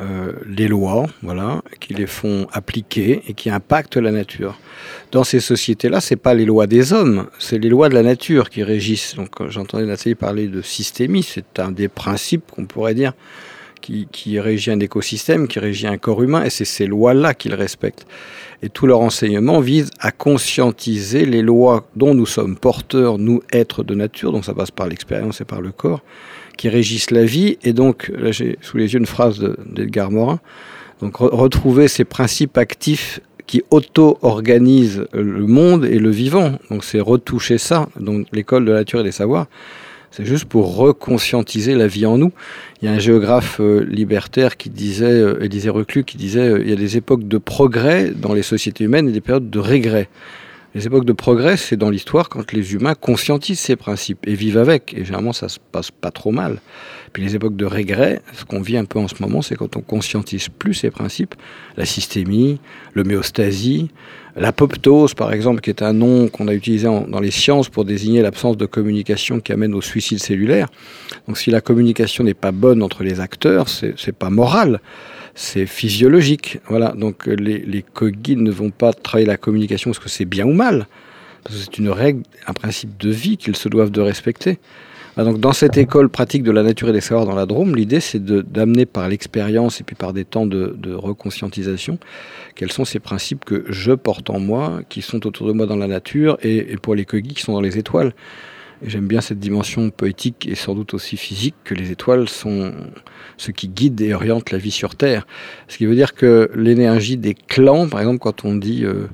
euh, 0.00 0.32
les 0.48 0.66
lois, 0.66 1.06
voilà, 1.22 1.62
qui 1.78 1.94
les 1.94 2.08
font 2.08 2.48
appliquer 2.52 3.22
et 3.28 3.34
qui 3.34 3.48
impactent 3.48 3.96
la 3.96 4.10
nature. 4.10 4.58
Dans 5.12 5.22
ces 5.22 5.38
sociétés-là, 5.38 6.00
c'est 6.00 6.16
pas 6.16 6.34
les 6.34 6.44
lois 6.44 6.66
des 6.66 6.92
hommes, 6.92 7.28
c'est 7.38 7.58
les 7.58 7.68
lois 7.68 7.88
de 7.88 7.94
la 7.94 8.02
nature 8.02 8.50
qui 8.50 8.64
régissent. 8.64 9.14
Donc, 9.14 9.30
j'entendais 9.48 9.86
Nathalie 9.86 10.16
parler 10.16 10.48
de 10.48 10.62
systémie, 10.62 11.22
c'est 11.22 11.60
un 11.60 11.70
des 11.70 11.86
principes 11.86 12.50
qu'on 12.50 12.66
pourrait 12.66 12.94
dire 12.94 13.12
qui, 14.12 14.40
régit 14.40 14.70
un 14.70 14.80
écosystème, 14.80 15.46
qui 15.46 15.58
régit 15.58 15.86
un 15.86 15.98
corps 15.98 16.22
humain, 16.22 16.44
et 16.44 16.50
c'est 16.50 16.64
ces 16.64 16.86
lois-là 16.86 17.34
qu'ils 17.34 17.54
respectent. 17.54 18.06
Et 18.62 18.68
tout 18.68 18.86
leur 18.86 19.00
enseignement 19.00 19.60
vise 19.60 19.90
à 20.00 20.10
conscientiser 20.10 21.26
les 21.26 21.42
lois 21.42 21.86
dont 21.96 22.14
nous 22.14 22.26
sommes 22.26 22.56
porteurs, 22.56 23.18
nous, 23.18 23.42
êtres 23.52 23.84
de 23.84 23.94
nature, 23.94 24.32
donc 24.32 24.44
ça 24.44 24.54
passe 24.54 24.70
par 24.70 24.88
l'expérience 24.88 25.40
et 25.40 25.44
par 25.44 25.60
le 25.60 25.70
corps, 25.70 26.02
qui 26.56 26.68
régissent 26.68 27.10
la 27.10 27.24
vie. 27.24 27.58
Et 27.62 27.72
donc, 27.72 28.10
là 28.16 28.32
j'ai 28.32 28.58
sous 28.62 28.78
les 28.78 28.94
yeux 28.94 29.00
une 29.00 29.06
phrase 29.06 29.38
d'Edgar 29.66 30.10
Morin, 30.10 30.40
donc 31.00 31.16
retrouver 31.16 31.88
ces 31.88 32.04
principes 32.04 32.56
actifs 32.56 33.20
qui 33.46 33.62
auto-organisent 33.70 35.06
le 35.12 35.46
monde 35.46 35.84
et 35.84 35.98
le 35.98 36.10
vivant. 36.10 36.58
Donc 36.70 36.84
c'est 36.84 37.00
retoucher 37.00 37.58
ça. 37.58 37.88
Donc 38.00 38.26
l'école 38.32 38.64
de 38.64 38.72
la 38.72 38.78
nature 38.78 39.00
et 39.00 39.04
des 39.04 39.12
savoirs, 39.12 39.46
C'est 40.16 40.24
juste 40.24 40.44
pour 40.44 40.76
reconscientiser 40.76 41.74
la 41.74 41.88
vie 41.88 42.06
en 42.06 42.18
nous. 42.18 42.30
Il 42.80 42.84
y 42.84 42.88
a 42.88 42.92
un 42.92 43.00
géographe 43.00 43.58
euh, 43.58 43.84
libertaire 43.84 44.56
qui 44.56 44.70
disait, 44.70 45.06
euh, 45.06 45.42
Élisée 45.42 45.70
Reclus, 45.70 46.04
qui 46.04 46.16
disait 46.16 46.48
euh, 46.48 46.62
il 46.62 46.70
y 46.70 46.72
a 46.72 46.76
des 46.76 46.96
époques 46.96 47.26
de 47.26 47.36
progrès 47.36 48.12
dans 48.14 48.32
les 48.32 48.44
sociétés 48.44 48.84
humaines 48.84 49.08
et 49.08 49.12
des 49.12 49.20
périodes 49.20 49.50
de 49.50 49.58
régret. 49.58 50.08
Les 50.74 50.88
époques 50.88 51.04
de 51.04 51.12
progrès, 51.12 51.56
c'est 51.56 51.76
dans 51.76 51.88
l'histoire 51.88 52.28
quand 52.28 52.50
les 52.50 52.74
humains 52.74 52.96
conscientisent 52.96 53.60
ces 53.60 53.76
principes 53.76 54.26
et 54.26 54.34
vivent 54.34 54.58
avec. 54.58 54.92
Et 54.92 55.04
généralement, 55.04 55.32
ça 55.32 55.48
se 55.48 55.60
passe 55.70 55.92
pas 55.92 56.10
trop 56.10 56.32
mal. 56.32 56.58
Puis 57.12 57.22
les 57.22 57.36
époques 57.36 57.54
de 57.54 57.64
regret, 57.64 58.22
ce 58.32 58.44
qu'on 58.44 58.60
vit 58.60 58.76
un 58.76 58.84
peu 58.84 58.98
en 58.98 59.06
ce 59.06 59.14
moment, 59.20 59.40
c'est 59.40 59.54
quand 59.54 59.76
on 59.76 59.82
conscientise 59.82 60.48
plus 60.48 60.74
ces 60.74 60.90
principes, 60.90 61.36
la 61.76 61.84
systémie, 61.84 62.58
l'homéostasie, 62.94 63.90
l'apoptose, 64.34 65.14
par 65.14 65.32
exemple, 65.32 65.60
qui 65.60 65.70
est 65.70 65.80
un 65.80 65.92
nom 65.92 66.26
qu'on 66.26 66.48
a 66.48 66.52
utilisé 66.52 66.88
dans 66.88 67.20
les 67.20 67.30
sciences 67.30 67.68
pour 67.68 67.84
désigner 67.84 68.20
l'absence 68.22 68.56
de 68.56 68.66
communication 68.66 69.38
qui 69.38 69.52
amène 69.52 69.74
au 69.74 69.80
suicide 69.80 70.18
cellulaire. 70.18 70.66
Donc 71.28 71.38
si 71.38 71.52
la 71.52 71.60
communication 71.60 72.24
n'est 72.24 72.34
pas 72.34 72.50
bonne 72.50 72.82
entre 72.82 73.04
les 73.04 73.20
acteurs, 73.20 73.68
c'est 73.68 74.12
pas 74.12 74.28
moral 74.28 74.80
c'est 75.34 75.66
physiologique. 75.66 76.58
Voilà, 76.68 76.92
donc 76.92 77.26
les, 77.26 77.58
les 77.58 77.84
ne 78.36 78.50
vont 78.50 78.70
pas 78.70 78.92
travailler 78.92 79.26
la 79.26 79.36
communication 79.36 79.90
parce 79.90 79.98
que 79.98 80.08
c'est 80.08 80.24
bien 80.24 80.46
ou 80.46 80.52
mal. 80.52 80.86
Parce 81.42 81.56
que 81.56 81.62
c'est 81.64 81.78
une 81.78 81.90
règle, 81.90 82.22
un 82.46 82.52
principe 82.52 82.96
de 82.98 83.10
vie 83.10 83.36
qu'ils 83.36 83.56
se 83.56 83.68
doivent 83.68 83.90
de 83.90 84.00
respecter. 84.00 84.58
donc 85.16 85.40
dans 85.40 85.52
cette 85.52 85.76
école 85.76 86.08
pratique 86.08 86.42
de 86.42 86.50
la 86.50 86.62
nature 86.62 86.88
et 86.88 86.92
des 86.92 87.00
savoirs 87.00 87.26
dans 87.26 87.34
la 87.34 87.46
Drôme, 87.46 87.76
l'idée 87.76 88.00
c'est 88.00 88.24
d'amener 88.24 88.86
par 88.86 89.08
l'expérience 89.08 89.80
et 89.80 89.84
puis 89.84 89.96
par 89.96 90.12
des 90.12 90.24
temps 90.24 90.46
de, 90.46 90.74
de, 90.78 90.94
reconscientisation 90.94 91.98
quels 92.54 92.72
sont 92.72 92.84
ces 92.84 93.00
principes 93.00 93.44
que 93.44 93.64
je 93.68 93.92
porte 93.92 94.30
en 94.30 94.38
moi, 94.38 94.80
qui 94.88 95.02
sont 95.02 95.26
autour 95.26 95.46
de 95.48 95.52
moi 95.52 95.66
dans 95.66 95.76
la 95.76 95.88
nature 95.88 96.38
et, 96.42 96.72
et 96.72 96.76
pour 96.76 96.94
les 96.94 97.04
Kogi 97.04 97.34
qui 97.34 97.42
sont 97.42 97.52
dans 97.52 97.60
les 97.60 97.76
étoiles. 97.78 98.14
J'aime 98.82 99.06
bien 99.06 99.20
cette 99.20 99.38
dimension 99.38 99.90
poétique 99.90 100.46
et 100.46 100.54
sans 100.54 100.74
doute 100.74 100.94
aussi 100.94 101.16
physique 101.16 101.54
que 101.64 101.74
les 101.74 101.90
étoiles 101.90 102.28
sont 102.28 102.72
ce 103.36 103.50
qui 103.50 103.68
guide 103.68 104.00
et 104.00 104.14
oriente 104.14 104.50
la 104.50 104.58
vie 104.58 104.70
sur 104.70 104.94
Terre. 104.96 105.26
Ce 105.68 105.78
qui 105.78 105.86
veut 105.86 105.94
dire 105.94 106.14
que 106.14 106.50
l'énergie 106.54 107.16
des 107.16 107.34
clans, 107.34 107.88
par 107.88 108.00
exemple, 108.00 108.18
quand 108.18 108.44
on 108.44 108.54
dit 108.54 108.80
il 108.80 108.86
euh, 108.86 109.06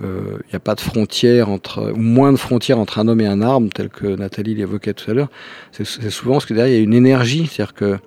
n'y 0.00 0.06
euh, 0.06 0.38
a 0.54 0.58
pas 0.58 0.74
de 0.74 0.80
frontière 0.80 1.48
entre, 1.48 1.92
ou 1.92 2.00
moins 2.00 2.32
de 2.32 2.38
frontières 2.38 2.78
entre 2.78 2.98
un 2.98 3.08
homme 3.08 3.20
et 3.20 3.26
un 3.26 3.42
arbre, 3.42 3.68
tel 3.72 3.88
que 3.88 4.06
Nathalie 4.06 4.54
l'évoquait 4.54 4.94
tout 4.94 5.10
à 5.10 5.14
l'heure, 5.14 5.30
c'est 5.72 5.84
souvent 5.84 6.34
parce 6.34 6.46
que 6.46 6.54
derrière 6.54 6.74
il 6.74 6.78
y 6.78 6.80
a 6.80 6.84
une 6.84 6.94
énergie, 6.94 7.46
c'est-à-dire 7.46 7.74
que 7.74 7.98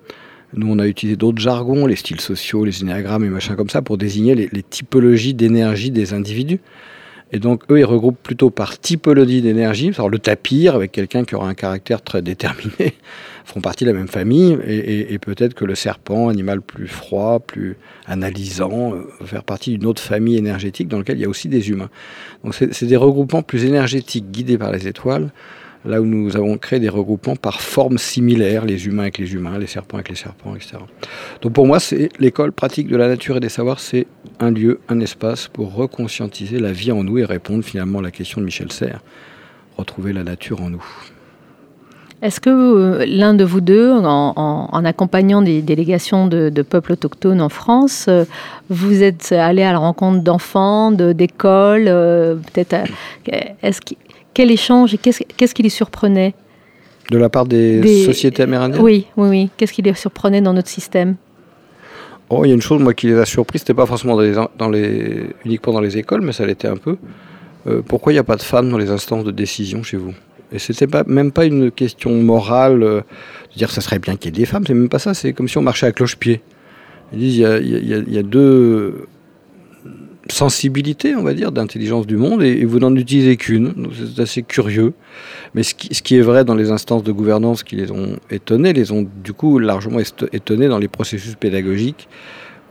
nous, 0.54 0.72
on 0.72 0.78
a 0.78 0.86
utilisé 0.86 1.16
d'autres 1.16 1.40
jargons, 1.40 1.86
les 1.86 1.96
styles 1.96 2.22
sociaux, 2.22 2.64
les 2.64 2.80
énéagrammes 2.80 3.22
et 3.22 3.28
machin 3.28 3.54
comme 3.54 3.68
ça, 3.68 3.82
pour 3.82 3.98
désigner 3.98 4.34
les 4.34 4.62
typologies 4.62 5.34
d'énergie 5.34 5.90
des 5.90 6.14
individus. 6.14 6.60
Et 7.32 7.38
donc, 7.38 7.62
eux, 7.70 7.78
ils 7.78 7.84
regroupent 7.84 8.22
plutôt 8.22 8.50
par 8.50 8.78
typologie 8.78 9.42
d'énergie. 9.42 9.90
Le 9.90 10.18
tapir, 10.18 10.74
avec 10.74 10.92
quelqu'un 10.92 11.24
qui 11.24 11.34
aura 11.34 11.48
un 11.48 11.54
caractère 11.54 12.00
très 12.00 12.22
déterminé, 12.22 12.94
font 13.44 13.60
partie 13.60 13.84
de 13.84 13.90
la 13.90 13.96
même 13.96 14.08
famille. 14.08 14.58
Et, 14.66 15.18
peut-être 15.18 15.54
que 15.54 15.64
le 15.64 15.74
serpent, 15.74 16.28
animal 16.28 16.62
plus 16.62 16.88
froid, 16.88 17.40
plus 17.40 17.76
analysant, 18.06 18.94
euh, 18.94 19.02
va 19.20 19.26
faire 19.26 19.44
partie 19.44 19.76
d'une 19.76 19.86
autre 19.86 20.02
famille 20.02 20.36
énergétique 20.36 20.88
dans 20.88 20.98
laquelle 20.98 21.18
il 21.18 21.22
y 21.22 21.26
a 21.26 21.28
aussi 21.28 21.48
des 21.48 21.68
humains. 21.68 21.90
Donc, 22.44 22.54
c'est 22.54 22.86
des 22.86 22.96
regroupements 22.96 23.42
plus 23.42 23.64
énergétiques 23.64 24.30
guidés 24.30 24.56
par 24.56 24.72
les 24.72 24.88
étoiles 24.88 25.30
là 25.84 26.00
où 26.00 26.04
nous 26.04 26.36
avons 26.36 26.58
créé 26.58 26.80
des 26.80 26.88
regroupements 26.88 27.36
par 27.36 27.60
formes 27.60 27.98
similaires, 27.98 28.64
les 28.64 28.86
humains 28.86 29.02
avec 29.02 29.18
les 29.18 29.32
humains, 29.34 29.58
les 29.58 29.66
serpents 29.66 29.96
avec 29.96 30.08
les 30.08 30.16
serpents, 30.16 30.54
etc. 30.54 30.76
Donc 31.42 31.52
pour 31.52 31.66
moi, 31.66 31.80
c'est 31.80 32.08
l'école 32.18 32.52
pratique 32.52 32.88
de 32.88 32.96
la 32.96 33.08
nature 33.08 33.36
et 33.36 33.40
des 33.40 33.48
savoirs, 33.48 33.80
c'est 33.80 34.06
un 34.40 34.50
lieu, 34.50 34.80
un 34.88 35.00
espace 35.00 35.48
pour 35.48 35.74
reconscientiser 35.74 36.58
la 36.58 36.72
vie 36.72 36.92
en 36.92 37.04
nous 37.04 37.18
et 37.18 37.24
répondre 37.24 37.64
finalement 37.64 38.00
à 38.00 38.02
la 38.02 38.10
question 38.10 38.40
de 38.40 38.46
Michel 38.46 38.72
Serres, 38.72 39.02
retrouver 39.76 40.12
la 40.12 40.24
nature 40.24 40.62
en 40.62 40.70
nous. 40.70 40.84
Est-ce 42.20 42.40
que 42.40 42.50
euh, 42.50 43.06
l'un 43.06 43.34
de 43.34 43.44
vous 43.44 43.60
deux, 43.60 43.92
en, 43.92 44.84
accompagnant 44.84 45.40
des 45.40 45.62
délégations 45.62 46.26
de, 46.26 46.62
peuples 46.62 46.92
autochtones 46.92 47.40
en 47.40 47.48
France, 47.48 48.06
euh, 48.08 48.24
vous 48.70 49.04
êtes 49.04 49.30
allé 49.30 49.62
à 49.62 49.72
la 49.72 49.78
rencontre 49.78 50.22
d'enfants, 50.24 50.90
d'écoles, 50.90 51.86
euh, 51.86 52.34
peut-être, 52.34 52.90
est-ce 53.62 53.80
quel 54.38 54.52
échange 54.52 54.94
et 54.94 54.98
qu'est-ce 54.98 55.52
qui 55.52 55.64
les 55.64 55.68
surprenait 55.68 56.32
De 57.10 57.18
la 57.18 57.28
part 57.28 57.44
des, 57.44 58.04
sociétés 58.04 58.44
amérindiennes 58.44 58.80
Oui, 58.80 59.06
oui, 59.16 59.28
oui. 59.28 59.50
Qu'est-ce 59.56 59.72
qui 59.72 59.82
les 59.82 59.92
surprenait 59.94 60.40
dans 60.40 60.52
notre 60.52 60.68
système 60.68 61.16
Oh, 62.30 62.44
il 62.44 62.48
y 62.48 62.50
a 62.52 62.54
une 62.54 62.62
chose, 62.62 62.80
moi, 62.80 62.94
qui 62.94 63.08
les 63.08 63.18
a 63.18 63.24
surpris, 63.24 63.58
c'était 63.58 63.74
pas 63.74 63.84
forcément 63.84 64.16
dans 64.56 64.68
les, 64.68 65.26
uniquement 65.44 65.72
dans 65.72 65.80
les 65.80 65.98
écoles, 65.98 66.20
mais 66.20 66.30
ça 66.30 66.46
l'était 66.46 66.68
un 66.68 66.76
peu. 66.76 66.98
Euh, 67.66 67.82
pourquoi 67.84 68.12
il 68.12 68.14
n'y 68.14 68.20
a 68.20 68.24
pas 68.24 68.36
de 68.36 68.42
femmes 68.42 68.70
dans 68.70 68.78
les 68.78 68.90
instances 68.90 69.24
de 69.24 69.32
décision 69.32 69.82
chez 69.82 69.96
vous? 69.96 70.14
Et 70.52 70.60
c'était 70.60 70.86
pas, 70.86 71.02
même 71.08 71.32
pas 71.32 71.44
une 71.44 71.72
question 71.72 72.12
morale, 72.22 72.84
euh, 72.84 73.00
de 73.52 73.58
dire 73.58 73.72
ça 73.72 73.80
serait 73.80 73.98
bien 73.98 74.14
qu'il 74.14 74.26
y 74.26 74.28
ait 74.36 74.40
des 74.42 74.46
femmes, 74.46 74.62
c'est 74.64 74.74
même 74.74 74.88
pas 74.88 75.00
ça, 75.00 75.14
c'est 75.14 75.32
comme 75.32 75.48
si 75.48 75.58
on 75.58 75.62
marchait 75.62 75.86
à 75.86 75.90
cloche-pied. 75.90 76.42
Ils 77.12 77.18
disent 77.18 77.38
il 77.38 78.14
y 78.14 78.18
a 78.18 78.22
deux 78.22 79.08
sensibilité, 80.30 81.14
on 81.14 81.22
va 81.22 81.34
dire, 81.34 81.52
d'intelligence 81.52 82.06
du 82.06 82.16
monde, 82.16 82.42
et, 82.42 82.64
vous 82.64 82.78
n'en 82.78 82.94
utilisez 82.94 83.36
qu'une. 83.36 83.88
C'est 83.92 84.22
assez 84.22 84.42
curieux. 84.42 84.92
Mais 85.54 85.62
ce 85.62 85.74
qui, 85.74 86.16
est 86.16 86.20
vrai 86.20 86.44
dans 86.44 86.54
les 86.54 86.70
instances 86.70 87.02
de 87.02 87.12
gouvernance 87.12 87.62
qui 87.62 87.76
les 87.76 87.90
ont 87.90 88.16
étonnés, 88.30 88.72
les 88.72 88.92
ont 88.92 89.06
du 89.24 89.32
coup 89.32 89.58
largement 89.58 90.00
étonnés 90.32 90.68
dans 90.68 90.78
les 90.78 90.88
processus 90.88 91.34
pédagogiques 91.34 92.08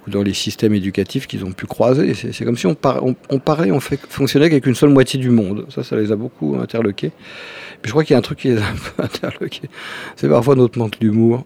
ou 0.06 0.12
dans 0.12 0.24
les 0.24 0.34
systèmes 0.34 0.74
éducatifs 0.74 1.28
qu'ils 1.28 1.46
ont 1.46 1.52
pu 1.52 1.66
croiser. 1.66 2.14
C'est 2.14 2.46
comme 2.46 2.58
si 2.58 2.68
on, 2.68 2.78
on, 3.30 3.40
parlait, 3.40 3.72
on 3.72 3.80
fait, 3.80 4.00
fonctionnait 4.08 4.46
avec 4.46 4.66
une 4.66 4.76
seule 4.76 4.90
moitié 4.90 5.20
du 5.20 5.30
monde. 5.30 5.66
Ça, 5.70 5.84
ça 5.84 5.96
les 5.96 6.12
a 6.12 6.16
beaucoup 6.16 6.56
interloqués. 6.62 7.12
Je 7.84 7.92
crois 7.92 8.04
qu'il 8.04 8.14
y 8.14 8.16
a 8.16 8.20
un 8.20 8.22
truc 8.22 8.40
qui 8.40 8.50
les 8.50 8.58
a 8.58 8.66
un 8.66 8.76
peu 8.76 9.04
interloqués. 9.04 9.70
C'est 10.16 10.30
parfois 10.30 10.56
notre 10.56 10.78
manque 10.78 11.00
d'humour. 11.00 11.46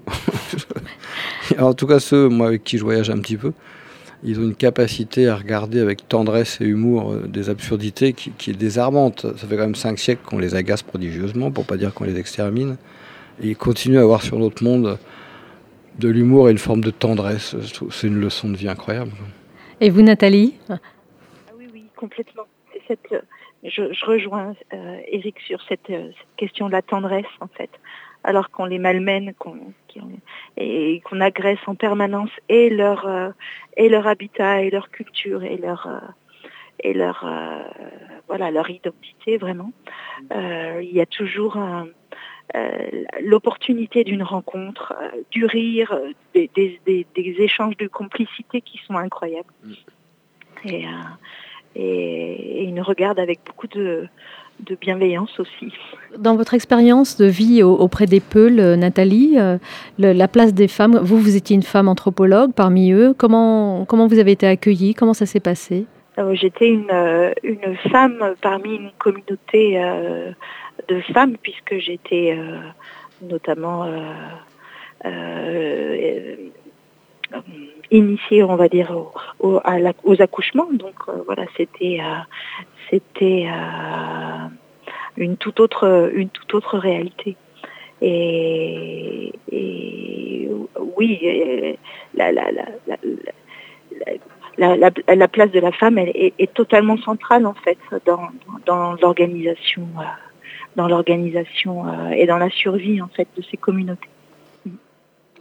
en 1.60 1.74
tout 1.74 1.88
cas, 1.88 2.00
ceux, 2.00 2.30
moi, 2.30 2.48
avec 2.48 2.64
qui 2.64 2.78
je 2.78 2.84
voyage 2.84 3.10
un 3.10 3.20
petit 3.20 3.38
peu, 3.38 3.54
ils 4.24 4.40
ont 4.40 4.44
une 4.44 4.56
capacité 4.56 5.28
à 5.28 5.36
regarder 5.36 5.80
avec 5.80 6.08
tendresse 6.08 6.62
et 6.62 6.66
humour 6.66 7.12
euh, 7.12 7.28
des 7.28 7.50
absurdités 7.50 8.14
qui, 8.14 8.50
est 8.50 8.58
désarmante. 8.58 9.26
Ça 9.38 9.48
fait 9.48 9.56
quand 9.56 9.64
même 9.64 9.76
cinq 9.76 10.00
siècles 10.00 10.22
qu'on 10.24 10.40
les 10.40 10.56
agace 10.56 10.84
prodigieusement, 10.84 11.52
pour 11.52 11.66
pas 11.66 11.78
dire 11.78 11.94
qu'on 11.94 12.04
les 12.04 12.20
extermine. 12.20 12.78
Et 13.42 13.50
ils 13.50 13.58
continuent 13.58 14.00
à 14.00 14.02
avoir 14.02 14.22
sur 14.22 14.38
notre 14.38 14.64
monde 14.64 15.00
de 16.00 16.10
l'humour 16.10 16.50
et 16.50 16.52
une 16.52 16.58
forme 16.58 16.82
de 16.82 16.92
tendresse. 16.92 17.56
C'est 17.90 18.08
une 18.08 18.20
leçon 18.20 18.50
de 18.50 18.58
vie 18.58 18.70
incroyable. 18.70 19.12
Et 19.80 19.90
vous, 19.90 20.02
Nathalie? 20.02 20.56
Ah 20.70 20.78
Oui, 21.58 21.68
oui, 21.74 21.86
complètement. 21.96 22.44
Cette, 22.88 23.16
je, 23.64 24.06
rejoins 24.06 24.56
euh, 24.74 24.98
Eric 25.08 25.40
sur 25.40 25.62
cette, 25.68 25.90
euh, 25.90 26.10
cette, 26.10 26.36
question 26.38 26.68
de 26.68 26.72
la 26.72 26.82
tendresse, 26.82 27.26
en 27.40 27.48
fait. 27.48 27.70
Alors 28.24 28.52
qu'on 28.52 28.66
les 28.66 28.78
malmène, 28.78 29.34
qu'on 29.40 29.58
et 30.62 31.02
qu'on 31.02 31.22
agresse 31.22 31.60
en 31.68 31.76
permanence 31.76 32.30
et 32.50 32.70
leur 32.70 33.08
euh, 33.08 33.30
et 33.78 33.90
leur 33.90 34.08
habitat 34.08 34.62
et 34.62 34.70
leur 34.70 34.90
culture 34.90 35.44
et 35.44 35.58
leur 35.58 35.88
euh, 35.88 36.00
et 36.80 36.94
leur 36.94 37.26
euh, 37.26 37.64
voilà 38.28 38.52
leur 38.52 38.70
identité 38.70 39.38
vraiment. 39.38 39.72
il 40.32 40.92
y 40.92 41.02
a 41.02 41.06
toujours 41.06 41.58
l'opportunité 43.22 44.04
d'une 44.04 44.24
rencontre, 44.24 44.94
du 45.32 45.46
rire, 45.46 45.98
des, 46.34 46.50
des, 46.86 47.36
échanges 47.40 47.78
de 47.78 47.88
complicité 47.88 48.62
qui 48.62 48.78
sont 48.86 48.96
incroyables. 48.96 49.54
Mm. 49.64 49.74
Et, 50.66 50.86
et, 51.76 52.60
et, 52.60 52.64
ils 52.64 52.74
nous 52.74 52.84
regardent 52.84 53.20
avec 53.20 53.40
beaucoup 53.46 53.68
de, 53.68 54.10
de 54.66 54.76
bienveillance 54.76 55.40
aussi. 55.40 55.74
Dans 56.18 56.36
votre 56.36 56.54
expérience 56.54 57.18
de 57.18 57.26
vie 57.26 57.64
auprès 57.64 58.06
des 58.06 58.20
Peuls, 58.20 58.60
euh, 58.60 58.76
Nathalie, 58.76 59.38
euh, 59.38 59.58
la 59.98 60.28
place 60.28 60.54
des 60.54 60.68
femmes, 60.68 60.98
vous, 61.02 61.18
vous 61.18 61.36
étiez 61.36 61.56
une 61.56 61.64
femme 61.64 61.88
anthropologue 61.88 62.54
parmi 62.54 62.92
eux. 62.92 63.14
Comment, 63.18 63.86
comment 63.86 64.08
vous 64.08 64.20
avez 64.20 64.32
été 64.32 64.48
accueillie? 64.48 64.94
Comment 64.94 65.14
ça 65.14 65.26
s'est 65.26 65.40
passé? 65.40 65.86
Euh, 66.18 66.36
J'étais 66.36 66.68
une, 66.68 66.92
une 67.44 67.76
femme 67.92 68.36
parmi 68.42 68.76
une 68.76 68.92
communauté 68.98 69.82
de 70.88 71.02
femmes, 71.14 71.38
puisque 71.42 71.78
j'étais 71.78 72.38
notamment 73.22 73.86
initiée, 77.92 78.44
on 78.44 78.56
va 78.56 78.68
dire, 78.68 78.96
aux 79.40 80.22
accouchements. 80.22 80.70
Donc 80.74 80.96
voilà, 81.28 81.46
c'était 81.58 82.00
c'était 82.92 83.48
euh, 83.48 84.48
une 85.18 85.38
toute 85.38 85.60
autre 85.60 86.12
une 86.14 86.30
toute 86.30 86.54
autre 86.54 86.78
réalité. 86.78 87.36
Et, 88.02 89.32
oui, 90.98 91.78
la, 92.16 92.32
la, 92.32 92.44
la, 94.58 95.28
place 95.28 95.52
de 95.52 95.60
la 95.60 95.72
femme 95.72 95.98
est, 96.00 96.54
totalement 96.54 96.98
centrale 96.98 97.46
en 97.46 97.54
fait 97.54 97.78
dans, 98.66 98.96
l'organisation 99.02 99.88
euh, 100.00 100.04
dans 100.76 100.88
l'organisation 100.88 101.88
euh, 101.88 102.10
et 102.10 102.26
dans 102.26 102.38
la 102.38 102.50
survie 102.50 103.02
en 103.02 103.08
fait 103.08 103.28
de 103.38 103.44
ces 103.44 103.58
communautés. 103.58 104.10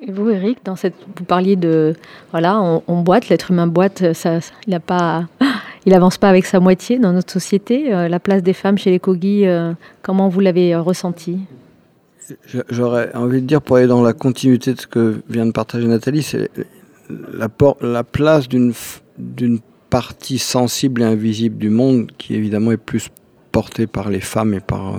Et 0.03 0.13
vous, 0.13 0.31
Eric, 0.31 0.59
vous 0.67 1.25
parliez 1.25 1.57
de, 1.57 1.95
voilà, 2.31 2.59
on, 2.87 3.03
boite, 3.03 3.29
l'être 3.29 3.51
humain 3.51 3.67
boite, 3.67 4.15
ça, 4.15 4.39
il 4.67 4.71
n'a 4.71 4.81
pas, 4.81 5.29
il 5.87 5.93
avance 5.93 6.17
pas 6.17 6.31
avec 6.31 6.47
sa 6.47 6.59
moitié 6.59 6.99
dans 6.99 7.13
notre 7.13 7.31
société. 7.33 7.93
Euh, 7.93 8.09
la 8.09 8.19
place 8.19 8.43
des 8.43 8.55
femmes 8.55 8.79
chez 8.79 8.91
les 8.91 8.99
Kogi, 8.99 9.47
euh, 9.47 9.73
comment 10.01 10.29
vous 10.31 10.41
l'avez 10.41 10.75
euh, 10.75 10.81
ressenti? 10.81 11.41
J'aurais 12.71 13.15
envie 13.15 13.43
de 13.43 13.47
dire, 13.47 13.61
pour 13.61 13.77
aller 13.77 13.89
dans 13.89 14.03
la 14.03 14.15
continuité 14.15 14.73
de 14.73 14.81
ce 14.81 14.87
que 14.87 15.21
vient 15.29 15.45
de 15.45 15.51
partager 15.51 15.87
Nathalie, 15.87 16.23
c'est 16.23 16.49
la, 17.11 17.49
la, 17.83 18.05
place 18.05 18.49
d'une 18.49 18.73
partie 19.91 20.39
sensible 20.39 21.03
et 21.03 21.05
invisible 21.05 21.59
du 21.59 21.71
monde 21.71 22.13
qui 22.17 22.37
évidemment 22.37 22.71
est 22.71 22.77
plus 22.77 23.09
portée 23.51 23.89
par 23.89 24.11
les 24.11 24.21
femmes 24.21 24.55
et 24.55 24.61
par 24.61 24.95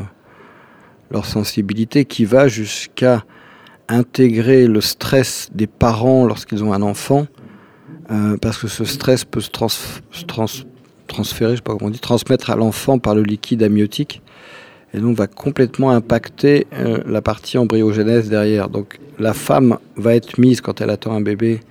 leur 1.10 1.26
sensibilité, 1.26 2.04
qui 2.04 2.26
va 2.26 2.50
jusqu'à 2.50 3.24
intégrer 3.92 4.68
le 4.68 4.82
stress 4.82 5.50
des 5.54 5.68
parents 5.68 6.26
lorsqu'ils 6.26 6.64
ont 6.64 6.74
un 6.74 6.82
enfant, 6.82 7.28
euh, 8.10 8.38
parce 8.38 8.58
que 8.58 8.68
ce 8.68 8.86
stress 8.86 9.26
peut 9.26 9.42
se, 9.42 9.50
transférer, 11.08 11.52
je 11.52 11.56
sais 11.58 11.62
pas 11.62 11.74
comment 11.74 11.88
on 11.88 11.90
dit, 11.90 12.00
transmettre 12.00 12.50
à 12.50 12.56
l'enfant 12.56 13.00
par 13.00 13.16
le 13.16 13.24
liquide 13.24 13.64
amniotique 13.64 14.22
et 14.94 15.00
donc 15.00 15.18
va 15.18 15.28
complètement 15.28 15.92
impacter 15.92 16.68
euh, 16.74 17.00
la 17.06 17.22
partie 17.22 17.58
embryogénèse 17.58 18.30
derrière. 18.30 18.70
Donc 18.70 19.00
la 19.20 19.34
femme 19.34 19.78
va 19.96 20.16
être 20.16 20.38
mise 20.38 20.62
quand 20.62 20.82
elle 20.82 20.90
attend 20.90 21.14
un 21.14 21.22
bébé, 21.22 21.62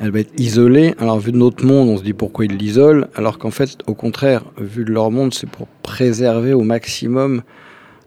elle 0.00 0.10
va 0.10 0.20
être 0.20 0.32
isolée. 0.40 0.94
Alors 0.98 1.18
vu 1.18 1.32
de 1.32 1.36
notre 1.36 1.64
monde, 1.64 1.88
on 1.88 1.96
se 1.96 2.02
dit 2.02 2.14
pourquoi 2.14 2.46
ils 2.46 2.56
l'isolent, 2.56 3.06
alors 3.14 3.38
qu'en 3.38 3.50
fait, 3.50 3.78
au 3.86 3.94
contraire, 3.94 4.44
vu 4.58 4.84
de 4.84 4.92
leur 4.92 5.10
monde, 5.10 5.34
c'est 5.34 5.48
pour 5.48 5.68
préserver 5.82 6.52
au 6.52 6.62
maximum 6.62 7.42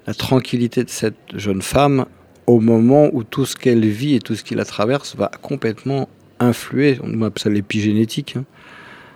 la 0.08 0.14
tranquillité 0.14 0.84
de 0.84 0.90
cette 0.90 1.16
jeune 1.36 1.62
femme 1.62 2.06
au 2.52 2.60
moment 2.60 3.10
où 3.14 3.24
tout 3.24 3.46
ce 3.46 3.56
qu'elle 3.56 3.86
vit 3.86 4.16
et 4.16 4.20
tout 4.20 4.36
ce 4.36 4.44
qui 4.44 4.56
la 4.56 4.66
traverse 4.66 5.16
va 5.16 5.32
complètement 5.42 6.10
influer, 6.40 6.98
on 7.04 7.22
appelle 7.22 7.42
ça 7.42 7.50
l'épigénétique, 7.50 8.36
hein, 8.36 8.44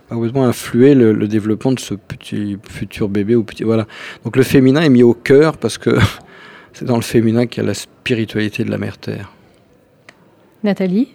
complètement 0.10 0.46
influer 0.46 0.96
le, 0.96 1.28
développement 1.28 1.74
de 1.74 1.80
ce 1.80 1.96
petit 1.96 2.58
futur 2.70 3.10
bébé 3.10 3.36
ou 3.36 3.44
petit 3.44 3.64
voilà. 3.64 3.88
Donc 4.24 4.38
le 4.38 4.44
féminin 4.44 4.82
est 4.82 4.90
mis 4.90 5.04
au 5.04 5.14
cœur 5.14 5.58
parce 5.58 5.78
que 5.78 5.98
c'est 6.74 6.86
dans 6.86 6.96
le 6.96 7.02
féminin 7.02 7.46
qu'il 7.46 7.64
y 7.64 7.66
a 7.66 7.68
la 7.68 7.74
spiritualité 7.74 8.64
de 8.64 8.72
la 8.72 8.78
mère 8.78 8.98
terre. 8.98 9.32
Nathalie? 10.64 11.10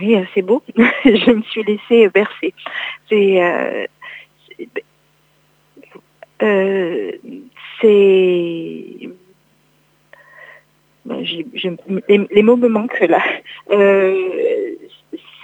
Oui, 0.00 0.16
euh, 0.16 0.24
c'est 0.34 0.42
beau. 0.42 0.62
Je 1.04 1.30
me 1.32 1.42
suis 1.42 1.62
laissée 1.64 2.08
bercer. 2.08 2.54
C'est 3.08 3.42
euh, 3.42 3.86
euh, 6.42 7.12
ben, 11.04 11.24
les, 12.08 12.42
mots 12.42 12.56
me 12.56 12.68
manquent 12.68 13.00
là. 13.00 13.22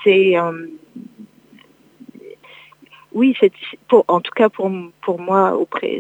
c'est 0.05 0.37
oui, 3.12 3.35
pour, 3.88 4.05
en 4.07 4.21
tout 4.21 4.33
cas 4.33 4.49
pour, 4.49 4.71
pour 5.03 5.21
moi, 5.21 5.59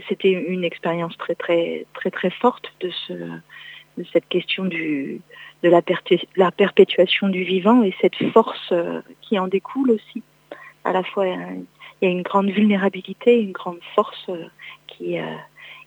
c'était 0.08 0.30
une 0.30 0.62
expérience 0.62 1.16
très 1.16 1.34
très 1.34 1.86
très 1.94 2.10
très 2.10 2.30
forte 2.30 2.72
de, 2.80 2.90
ce, 2.90 3.12
de 3.12 4.04
cette 4.12 4.28
question 4.28 4.64
du, 4.64 5.20
de 5.62 5.68
la, 5.68 5.80
la, 6.36 6.50
perpétuation 6.50 7.28
du 7.28 7.42
vivant 7.44 7.82
et 7.82 7.94
cette 8.00 8.16
force 8.32 8.72
euh, 8.72 9.00
qui 9.22 9.38
en 9.38 9.48
découle 9.48 9.90
aussi. 9.90 10.22
À 10.84 10.92
la 10.92 11.02
fois, 11.02 11.26
il 11.26 11.64
y 12.02 12.06
a 12.06 12.10
une 12.10 12.22
grande 12.22 12.50
vulnérabilité, 12.50 13.40
une 13.40 13.52
grande 13.52 13.80
force 13.94 14.28
euh, 14.28 14.44
qui, 14.86 15.18
euh, 15.18 15.34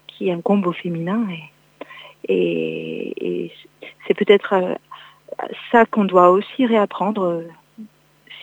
qui 0.07 0.31
incombe 0.31 0.67
au 0.67 0.73
féminin 0.73 1.25
et, 2.31 3.51
c'est 4.07 4.13
peut-être 4.13 4.77
ça 5.71 5.85
qu'on 5.85 6.05
doit 6.05 6.31
aussi 6.31 6.65
réapprendre 6.65 7.43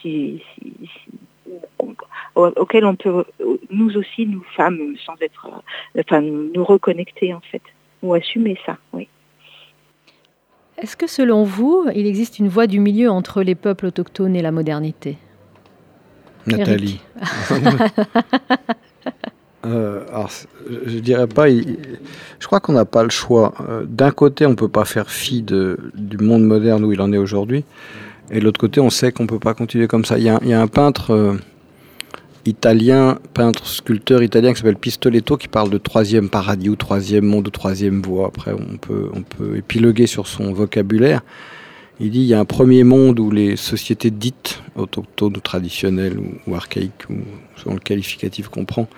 si, 0.01 0.42
si 0.55 0.88
auquel 2.35 2.85
on 2.85 2.94
peut, 2.94 3.24
nous 3.70 3.96
aussi, 3.96 4.27
nous 4.27 4.44
femmes, 4.57 4.94
sans 5.05 5.14
être, 5.20 5.48
enfin, 5.98 6.20
nous 6.20 6.64
reconnecter 6.64 7.35
en 7.35 7.40
fait, 7.40 7.62
ou 8.03 8.14
assumer 8.14 8.57
ça, 8.64 8.79
oui. 8.92 9.09
Est-ce 10.81 10.96
que 10.96 11.09
selon 11.09 11.42
vous, 11.42 11.87
il 11.94 12.07
existe 12.07 12.38
une 12.38 12.48
voie 12.48 12.68
du 12.68 12.79
milieu 12.79 13.11
entre 13.11 13.42
les 13.42 13.57
peuples 13.57 13.87
autochtones 13.87 14.37
et 14.37 14.42
la 14.42 14.53
modernité? 14.53 15.18
Nathalie. 16.46 17.01
euh, 19.66 20.07
alors, 20.09 20.31
je 20.87 20.98
dirais 21.01 21.27
pas. 21.27 21.46
Je 22.38 22.46
crois 22.46 22.61
qu'on 22.61 22.72
n'a 22.72 22.85
pas 22.85 23.03
le 23.03 23.11
choix. 23.11 23.55
Euh, 23.68 23.85
d'un 23.88 24.11
côté, 24.11 24.46
on 24.46 24.55
peut 24.55 24.68
pas 24.68 24.85
faire 24.85 25.11
fi 25.11 25.42
du 25.42 26.18
monde 26.20 26.44
moderne 26.44 26.85
où 26.85 26.92
il 26.92 27.01
en 27.01 27.12
est 27.12 27.18
aujourd'hui, 27.18 27.64
et 28.31 28.40
de 28.40 28.44
l'autre 28.44 28.61
côté, 28.61 28.81
on 28.81 28.90
sait 28.90 29.12
qu'on 29.12 29.27
peut 29.27 29.38
pas 29.38 29.55
continuer 29.55 29.87
comme 29.87 30.05
ça. 30.05 30.18
Il 30.18 30.24
y 30.24 30.29
a, 30.29 30.61
un 30.61 30.66
peintre. 30.66 31.12
Euh, 31.12 31.35
italien, 32.44 33.18
peintre, 33.35 33.66
sculpteur 33.66 34.22
italien 34.22 34.53
qui 34.53 34.59
s'appelle 34.59 34.77
Pistoletto, 34.77 35.37
qui 35.37 35.48
parle 35.48 35.70
de 35.70 35.79
troisième 35.79 36.29
paradis 36.31 36.70
ou 36.70 36.77
troisième 36.77 37.24
monde 37.24 37.46
ou 37.48 37.51
troisième 37.51 38.01
voie. 38.01 38.29
Après, 38.29 38.53
on 38.53 39.22
peut, 39.22 39.57
épiloguer 39.57 40.07
sur 40.07 40.27
son 40.27 40.53
vocabulaire. 40.53 41.20
Il 42.01 42.11
dit 42.11 42.20
il 42.20 42.27
y 42.27 42.35
a 42.35 42.40
un 42.40 42.44
premier 42.44 42.85
monde 42.85 43.18
où 43.20 43.31
les 43.31 43.57
sociétés 43.57 44.11
dites 44.11 44.62
autochtones 44.77 45.37
ou 45.37 45.40
traditionnelles 45.40 46.18
ou, 46.46 46.55
archaïques, 46.55 47.07
selon 47.57 47.74
le 47.74 47.81
qualificatif 47.81 48.48
qu'on 48.48 48.64
prend, 48.64 48.88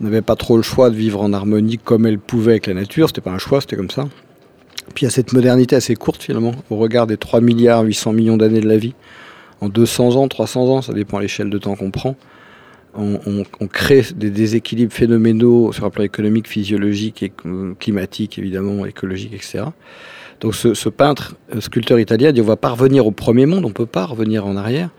n'avaient 0.00 0.22
pas 0.22 0.36
trop 0.36 0.56
le 0.56 0.62
choix 0.62 0.90
de 0.90 0.96
vivre 0.96 1.22
en 1.22 1.32
harmonie 1.32 1.78
comme 1.78 2.06
elles 2.06 2.18
pouvaient 2.18 2.52
avec 2.52 2.66
la 2.66 2.74
nature. 2.74 3.08
C'était 3.08 3.20
pas 3.20 3.32
un 3.32 3.38
choix, 3.38 3.60
c'était 3.60 3.76
comme 3.76 3.90
ça. 3.90 4.08
Puis 4.94 5.04
il 5.04 5.04
y 5.04 5.08
a 5.08 5.10
cette 5.10 5.32
modernité 5.32 5.76
assez 5.76 5.96
courte 5.96 6.22
finalement, 6.22 6.52
au 6.70 6.76
regard 6.76 7.06
des 7.06 7.16
3 7.16 7.40
milliards 7.40 7.82
800 7.82 8.12
millions 8.12 8.36
d'années 8.36 8.60
de 8.60 8.68
la 8.68 8.78
vie. 8.78 8.94
En 9.60 9.68
200 9.68 10.16
ans, 10.16 10.28
300 10.28 10.68
ans, 10.68 10.82
ça 10.82 10.92
dépend 10.92 11.18
l'échelle 11.18 11.50
de 11.50 11.58
temps 11.58 11.74
qu'on 11.74 11.90
prend 11.90 12.16
on, 12.94 13.66
crée 13.66 14.02
des 14.14 14.30
déséquilibres 14.30 14.92
phénoménaux 14.92 15.72
sur 15.72 15.84
un 15.84 15.90
plan 15.90 16.04
économique, 16.04 16.48
physiologique, 16.48 17.22
et 17.22 17.32
climatique, 17.78 18.38
évidemment, 18.38 18.86
écologique, 18.86 19.34
etc. 19.34 19.64
Donc 20.40 20.54
ce, 20.54 20.88
peintre, 20.88 21.34
euh, 21.54 21.60
sculpteur 21.60 21.98
italien 21.98 22.30
dit 22.30 22.40
on 22.40 22.44
va 22.44 22.56
pas 22.56 22.70
revenir 22.70 23.06
au 23.06 23.10
premier 23.10 23.44
monde, 23.44 23.64
on 23.64 23.72
peut 23.72 23.86
pas 23.86 24.04
revenir 24.04 24.46
en 24.46 24.56
arrière, 24.56 24.90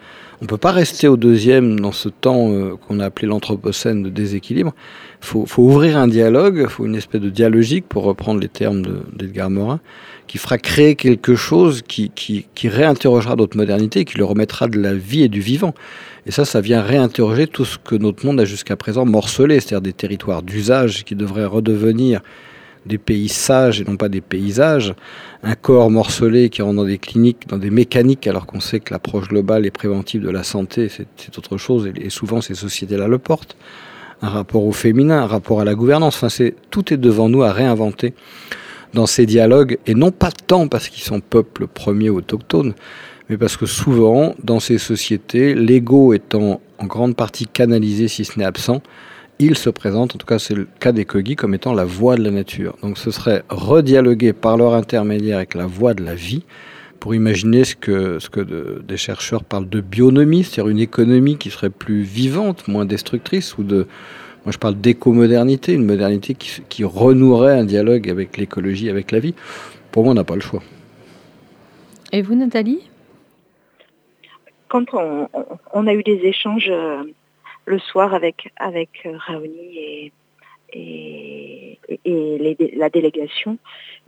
on 0.41 0.45
peut 0.45 0.57
pas 0.57 0.71
rester 0.71 1.07
au 1.07 1.17
deuxième 1.17 1.79
dans 1.79 1.91
ce 1.91 2.07
temps 2.07 2.51
euh, 2.51 2.75
qu'on 2.75 2.99
a 2.99 3.05
appelé 3.05 3.27
l'anthropocène 3.27 4.03
de 4.03 4.09
déséquilibre. 4.09 4.73
Il 5.21 5.25
faut, 5.25 5.45
ouvrir 5.57 5.97
un 5.97 6.07
dialogue, 6.07 6.61
il 6.63 6.69
faut 6.69 6.85
une 6.85 6.95
espèce 6.95 7.19
de 7.19 7.29
dialogique, 7.29 7.85
pour 7.89 8.03
reprendre 8.03 8.39
les 8.39 8.47
termes 8.47 8.83
d'Edgar 9.13 9.49
Morin, 9.49 9.81
qui 10.27 10.37
fera 10.37 10.57
créer 10.57 10.95
quelque 10.95 11.35
chose 11.35 11.81
qui, 11.81 12.09
qui, 12.09 12.45
qui 12.55 12.69
réinterrogera 12.69 13.35
notre 13.35 13.57
modernité, 13.57 14.05
qui 14.05 14.17
le 14.17 14.23
remettra 14.23 14.67
de 14.67 14.79
la 14.79 14.93
vie 14.93 15.23
et 15.23 15.29
du 15.29 15.41
vivant. 15.41 15.73
Et 16.25 16.31
ça, 16.31 16.45
ça 16.45 16.61
vient 16.61 16.81
réinterroger 16.81 17.47
tout 17.47 17.65
ce 17.65 17.77
que 17.77 17.95
notre 17.95 18.25
monde 18.25 18.39
a 18.39 18.45
jusqu'à 18.45 18.77
présent 18.77 19.05
morcelé, 19.05 19.59
c'est-à-dire 19.59 19.81
des 19.81 19.93
territoires 19.93 20.41
d'usage 20.41 21.03
qui 21.03 21.15
devraient 21.15 21.45
redevenir 21.45 22.21
des 22.85 22.97
pays 22.97 23.29
sages 23.29 23.81
et 23.81 23.85
non 23.85 23.97
pas 23.97 24.09
des 24.09 24.21
paysages, 24.21 24.93
un 25.43 25.55
corps 25.55 25.89
morcelé 25.89 26.49
qui 26.49 26.61
rentre 26.61 26.77
dans 26.77 26.85
des 26.85 26.97
cliniques, 26.97 27.47
dans 27.47 27.57
des 27.57 27.69
mécaniques, 27.69 28.27
alors 28.27 28.45
qu'on 28.45 28.59
sait 28.59 28.79
que 28.79 28.93
l'approche 28.93 29.27
globale 29.27 29.65
et 29.65 29.71
préventive 29.71 30.21
de 30.21 30.29
la 30.29 30.43
santé, 30.43 30.89
c'est 30.89 31.37
autre 31.37 31.57
chose, 31.57 31.89
et, 31.95 32.09
souvent 32.09 32.41
ces 32.41 32.55
sociétés-là 32.55 33.07
le 33.07 33.17
portent. 33.17 33.55
Un 34.21 34.29
rapport 34.29 34.65
au 34.65 34.73
féminin, 34.73 35.21
un 35.21 35.27
rapport 35.27 35.61
à 35.61 35.65
la 35.65 35.75
gouvernance, 35.75 36.21
enfin, 36.21 36.49
tout 36.71 36.93
est 36.93 36.97
devant 36.97 37.29
nous 37.29 37.43
à 37.43 37.53
réinventer 37.53 38.13
dans 38.93 39.05
ces 39.05 39.25
dialogues, 39.25 39.77
et 39.85 39.93
non 39.93 40.11
pas 40.11 40.31
tant 40.31 40.67
parce 40.67 40.89
qu'ils 40.89 41.03
sont 41.03 41.21
peuples 41.21 41.67
premiers 41.67 42.09
autochtones, 42.09 42.73
mais 43.29 43.37
parce 43.37 43.55
que 43.55 43.65
souvent, 43.65 44.35
dans 44.43 44.59
ces 44.59 44.77
sociétés, 44.77 45.53
l'ego 45.53 46.13
étant 46.13 46.59
en 46.79 46.85
grande 46.85 47.15
partie 47.15 47.45
canalisé, 47.45 48.07
si 48.07 48.25
ce 48.25 48.39
n'est 48.39 48.45
absent, 48.45 48.81
il 49.39 49.57
se 49.57 49.69
présente, 49.69 50.15
en 50.15 50.17
tout 50.17 50.25
cas 50.27 50.37
c'est 50.37 50.53
le 50.53 50.67
cas 50.79 50.91
des 50.91 51.05
Kogi, 51.05 51.35
comme 51.35 51.53
étant 51.53 51.73
la 51.73 51.85
voix 51.85 52.15
de 52.15 52.23
la 52.23 52.31
nature. 52.31 52.75
Donc 52.81 52.97
ce 52.97 53.09
serait 53.11 53.43
redialoguer 53.49 54.33
par 54.33 54.57
leur 54.57 54.73
intermédiaire 54.73 55.37
avec 55.37 55.53
la 55.53 55.65
voix 55.65 55.93
de 55.93 56.03
la 56.03 56.15
vie, 56.15 56.43
pour 56.99 57.15
imaginer 57.15 57.63
ce 57.63 57.75
que, 57.75 58.19
ce 58.19 58.29
que 58.29 58.81
des 58.81 58.97
chercheurs 58.97 59.43
parlent 59.43 59.69
de 59.69 59.79
bionomie, 59.79 60.43
c'est-à-dire 60.43 60.69
une 60.69 60.79
économie 60.79 61.37
qui 61.37 61.49
serait 61.49 61.69
plus 61.69 62.01
vivante, 62.01 62.67
moins 62.67 62.85
destructrice, 62.85 63.57
ou 63.57 63.63
de, 63.63 63.87
moi 64.43 64.51
je 64.51 64.57
parle 64.57 64.75
d'éco-modernité, 64.75 65.73
une 65.73 65.85
modernité 65.85 66.33
qui, 66.35 66.61
qui 66.67 66.83
renouerait 66.83 67.57
un 67.57 67.63
dialogue 67.63 68.09
avec 68.09 68.35
l'écologie, 68.37 68.89
avec 68.89 69.11
la 69.11 69.19
vie. 69.19 69.33
Pour 69.91 70.03
moi, 70.03 70.11
on 70.11 70.15
n'a 70.15 70.23
pas 70.23 70.35
le 70.35 70.41
choix. 70.41 70.61
Et 72.11 72.21
vous, 72.21 72.35
Nathalie? 72.35 72.81
Quand 74.67 74.85
on, 74.93 75.87
a 75.87 75.93
eu 75.93 76.03
des 76.03 76.19
échanges 76.23 76.69
euh, 76.69 77.03
le 77.69 77.77
soir 77.77 78.15
avec, 78.15 78.51
avec 78.57 79.03
euh, 79.05 79.15
Raoni 79.15 79.77
et, 79.77 80.11
et, 80.73 81.77
la 82.75 82.89
délégation, 82.89 83.59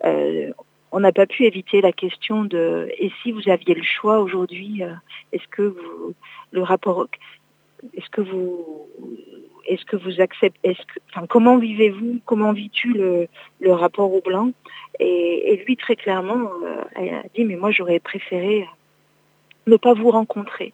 euh, 0.03 0.51
on 0.91 0.99
n'a 0.99 1.11
pas 1.11 1.27
pu 1.27 1.45
éviter 1.45 1.79
la 1.79 1.91
question 1.91 2.43
de 2.43 2.89
et 2.97 3.11
si 3.21 3.31
vous 3.31 3.49
aviez 3.49 3.75
le 3.75 3.83
choix 3.83 4.19
aujourd'hui, 4.19 4.81
est-ce 5.31 5.47
que 5.49 5.61
vous 5.61 6.15
le 6.51 6.63
rapport 6.63 7.07
est-ce 7.95 8.09
que 8.09 8.21
vous 8.21 8.87
est-ce 9.67 9.85
que 9.85 9.95
vous 9.95 10.21
acceptez 10.21 10.75
enfin 11.09 11.25
comment 11.27 11.57
vivez-vous 11.57 12.19
comment 12.25 12.51
vis-tu 12.51 12.93
le, 12.93 13.27
le 13.59 13.73
rapport 13.73 14.13
au 14.13 14.21
blanc? 14.21 14.51
Et, 14.99 15.63
lui 15.65 15.77
très 15.77 15.95
clairement 15.95 16.49
a 16.95 17.27
dit 17.35 17.45
mais 17.45 17.55
moi 17.55 17.71
j'aurais 17.71 17.99
préféré 17.99 18.67
ne 19.67 19.77
pas 19.77 19.93
vous 19.93 20.09
rencontrer. 20.09 20.73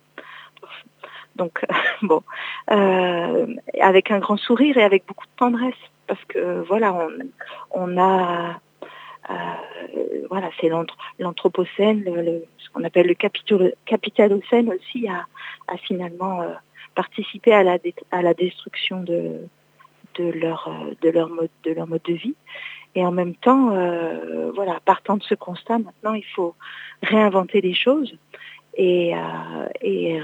Donc, 1.37 1.65
bon, 2.01 2.21
euh, 2.71 3.47
avec 3.79 4.11
un 4.11 4.19
grand 4.19 4.37
sourire 4.37 4.77
et 4.77 4.83
avec 4.83 5.05
beaucoup 5.07 5.25
de 5.25 5.37
tendresse, 5.37 5.75
parce 6.07 6.23
que 6.25 6.61
voilà, 6.67 7.07
on, 7.71 7.97
a 7.97 8.59
voilà, 10.29 10.49
c'est 10.59 10.69
l'anthropocène, 11.19 12.03
ce 12.57 12.69
qu'on 12.71 12.83
appelle 12.83 13.07
le 13.07 13.61
capitalocène 13.85 14.69
aussi 14.69 15.07
a, 15.07 15.25
finalement 15.77 16.43
participé 16.95 17.53
à 17.53 17.63
la, 17.63 18.33
destruction 18.33 19.03
de, 19.03 19.41
de, 20.15 20.31
leur, 20.31 20.71
de, 21.01 21.09
leur 21.09 21.29
mode, 21.29 21.49
de 21.63 21.71
leur 21.71 21.87
mode 21.87 22.03
de 22.03 22.13
vie. 22.13 22.35
Et 22.95 23.05
en 23.05 23.11
même 23.11 23.35
temps, 23.35 23.69
voilà, 24.55 24.79
partant 24.85 25.17
de 25.17 25.23
ce 25.23 25.35
constat, 25.35 25.79
maintenant 25.79 26.13
il 26.13 26.25
faut 26.25 26.55
réinventer 27.03 27.59
les 27.59 27.73
choses 27.73 28.17
et, 28.77 29.13
et 29.81 30.21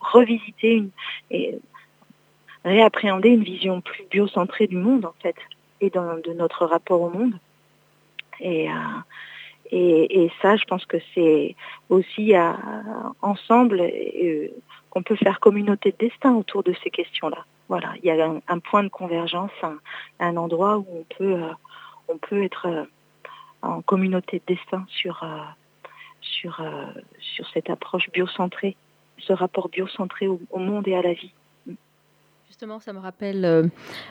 revisiter 0.00 0.74
une, 0.74 0.90
et 1.30 1.58
réappréhender 2.64 3.30
une 3.30 3.42
vision 3.42 3.80
plus 3.80 4.04
biocentrée 4.10 4.68
du 4.68 4.76
monde 4.76 5.04
en 5.04 5.14
fait 5.20 5.36
et 5.80 5.90
de 5.90 6.32
notre 6.32 6.66
rapport 6.66 7.00
au 7.00 7.10
monde. 7.10 7.34
Et, 8.40 8.68
et, 9.70 10.24
et, 10.24 10.32
ça, 10.40 10.56
je 10.56 10.64
pense 10.64 10.84
que 10.86 10.98
c'est 11.14 11.56
aussi 11.88 12.32
ensemble 13.22 13.82
qu'on 14.90 15.02
peut 15.02 15.16
faire 15.16 15.40
communauté 15.40 15.92
de 15.92 16.08
destin 16.08 16.34
autour 16.34 16.62
de 16.62 16.74
ces 16.82 16.90
questions-là. 16.90 17.44
Voilà, 17.68 17.92
il 18.02 18.06
y 18.06 18.10
a 18.10 18.32
un, 18.48 18.58
point 18.58 18.82
de 18.82 18.88
convergence, 18.88 19.52
un, 20.18 20.36
endroit 20.36 20.78
où 20.78 20.86
on 20.90 21.04
peut, 21.16 21.40
on 22.08 22.18
peut 22.18 22.42
être 22.42 22.86
en 23.62 23.80
communauté 23.82 24.42
de 24.46 24.54
destin 24.54 24.84
sur, 24.88 25.24
sur, 26.30 26.62
sur 27.18 27.48
cette 27.50 27.70
approche 27.70 28.10
biocentrée, 28.10 28.76
ce 29.18 29.32
rapport 29.32 29.68
biocentré 29.68 30.26
au 30.26 30.58
monde 30.58 30.88
et 30.88 30.94
à 30.94 31.02
la 31.02 31.12
vie. 31.12 31.32
Justement, 32.50 32.80
ça 32.80 32.92
me 32.92 32.98
rappelle, 32.98 33.44
euh, 33.44 33.62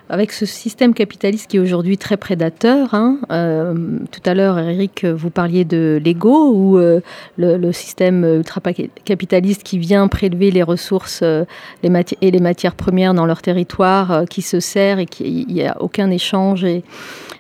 avec 0.07 0.31
ce 0.31 0.45
système 0.45 0.93
capitaliste 0.93 1.51
qui 1.51 1.57
est 1.57 1.59
aujourd'hui 1.59 1.97
très 1.97 2.15
prédateur, 2.15 2.93
hein, 2.93 3.17
euh, 3.33 3.99
tout 4.13 4.21
à 4.25 4.33
l'heure, 4.33 4.57
Eric, 4.57 5.03
vous 5.03 5.29
parliez 5.29 5.65
de 5.65 5.99
l'ego, 6.01 6.53
ou 6.53 6.77
euh, 6.77 7.01
le, 7.37 7.71
système 7.73 8.23
ultra-capitaliste 8.23 9.63
qui 9.63 9.77
vient 9.77 10.07
prélever 10.07 10.51
les 10.51 10.63
ressources 10.63 11.21
et 11.21 12.31
les 12.31 12.39
matières 12.39 12.75
premières 12.75 13.13
dans 13.13 13.25
leur 13.25 13.41
territoire, 13.41 14.23
qui 14.29 14.41
se 14.41 14.61
sert 14.61 14.99
et 14.99 15.05
qui 15.05 15.45
n'y 15.49 15.67
a 15.67 15.81
aucun 15.81 16.09
échange. 16.09 16.63
Et 16.63 16.85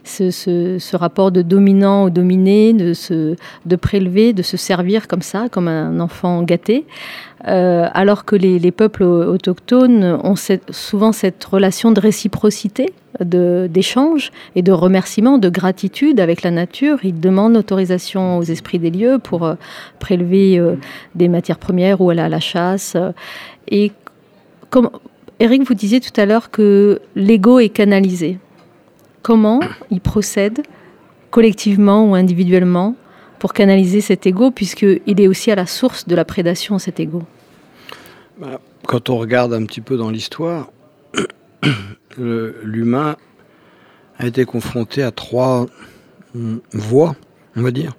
ce, 0.03 0.95
rapport 0.97 1.31
de 1.31 1.41
dominant 1.41 2.03
au 2.03 2.09
dominé, 2.09 2.73
de 2.73 3.75
prélever, 3.77 4.33
de 4.33 4.41
se 4.41 4.57
servir 4.57 5.07
comme 5.07 5.21
ça, 5.21 5.47
comme 5.49 5.69
un 5.69 6.01
enfant 6.01 6.43
gâté. 6.43 6.85
Euh, 7.47 7.87
alors 7.93 8.25
que 8.25 8.35
les, 8.35 8.71
peuples 8.71 9.03
autochtones 9.03 10.03
ont 10.23 10.35
souvent 10.71 11.11
cette 11.13 11.43
relation 11.43 11.91
de 11.91 11.99
réciprocité, 11.99 12.93
d'échange 13.21 14.31
et 14.55 14.61
de 14.61 14.71
remerciement, 14.71 15.37
de 15.37 15.49
gratitude 15.49 16.19
avec 16.19 16.43
la 16.43 16.51
nature. 16.51 16.99
Ils 17.03 17.19
demandent 17.19 17.55
autorisation 17.55 18.37
aux 18.37 18.43
esprits 18.43 18.79
des 18.79 18.91
lieux 18.91 19.19
pour 19.19 19.45
euh, 19.45 19.55
prélever 19.99 20.59
euh, 20.59 20.75
des 21.15 21.29
matières 21.29 21.59
premières 21.59 22.01
ou 22.01 22.09
aller 22.09 22.21
à 22.21 22.29
la 22.29 22.41
chasse. 22.41 22.97
Et 23.69 23.91
comme 24.69 24.89
Eric, 25.39 25.63
vous 25.63 25.73
disiez 25.73 26.01
tout 26.01 26.19
à 26.19 26.25
l'heure 26.25 26.51
que 26.51 27.01
l'ego 27.15 27.59
est 27.59 27.69
canalisé. 27.69 28.37
Comment 29.21 29.61
il 29.91 30.01
procède 30.01 30.61
collectivement 31.31 32.05
ou 32.05 32.15
individuellement 32.15 32.95
pour 33.39 33.53
canaliser 33.53 34.01
cet 34.01 34.27
ego, 34.27 34.51
puisqu'il 34.51 35.21
est 35.21 35.27
aussi 35.27 35.51
à 35.51 35.55
la 35.55 35.65
source 35.65 36.07
de 36.07 36.15
la 36.15 36.25
prédation, 36.25 36.77
cet 36.77 36.99
ego 36.99 37.23
bah, 38.39 38.59
Quand 38.85 39.09
on 39.09 39.17
regarde 39.17 39.53
un 39.53 39.65
petit 39.65 39.81
peu 39.81 39.97
dans 39.97 40.09
l'histoire, 40.09 40.71
l'humain 42.17 43.15
a 44.17 44.27
été 44.27 44.45
confronté 44.45 45.01
à 45.01 45.11
trois 45.11 45.65
hum, 46.35 46.59
voies, 46.73 47.15
on 47.55 47.61
va 47.61 47.71
dire, 47.71 47.95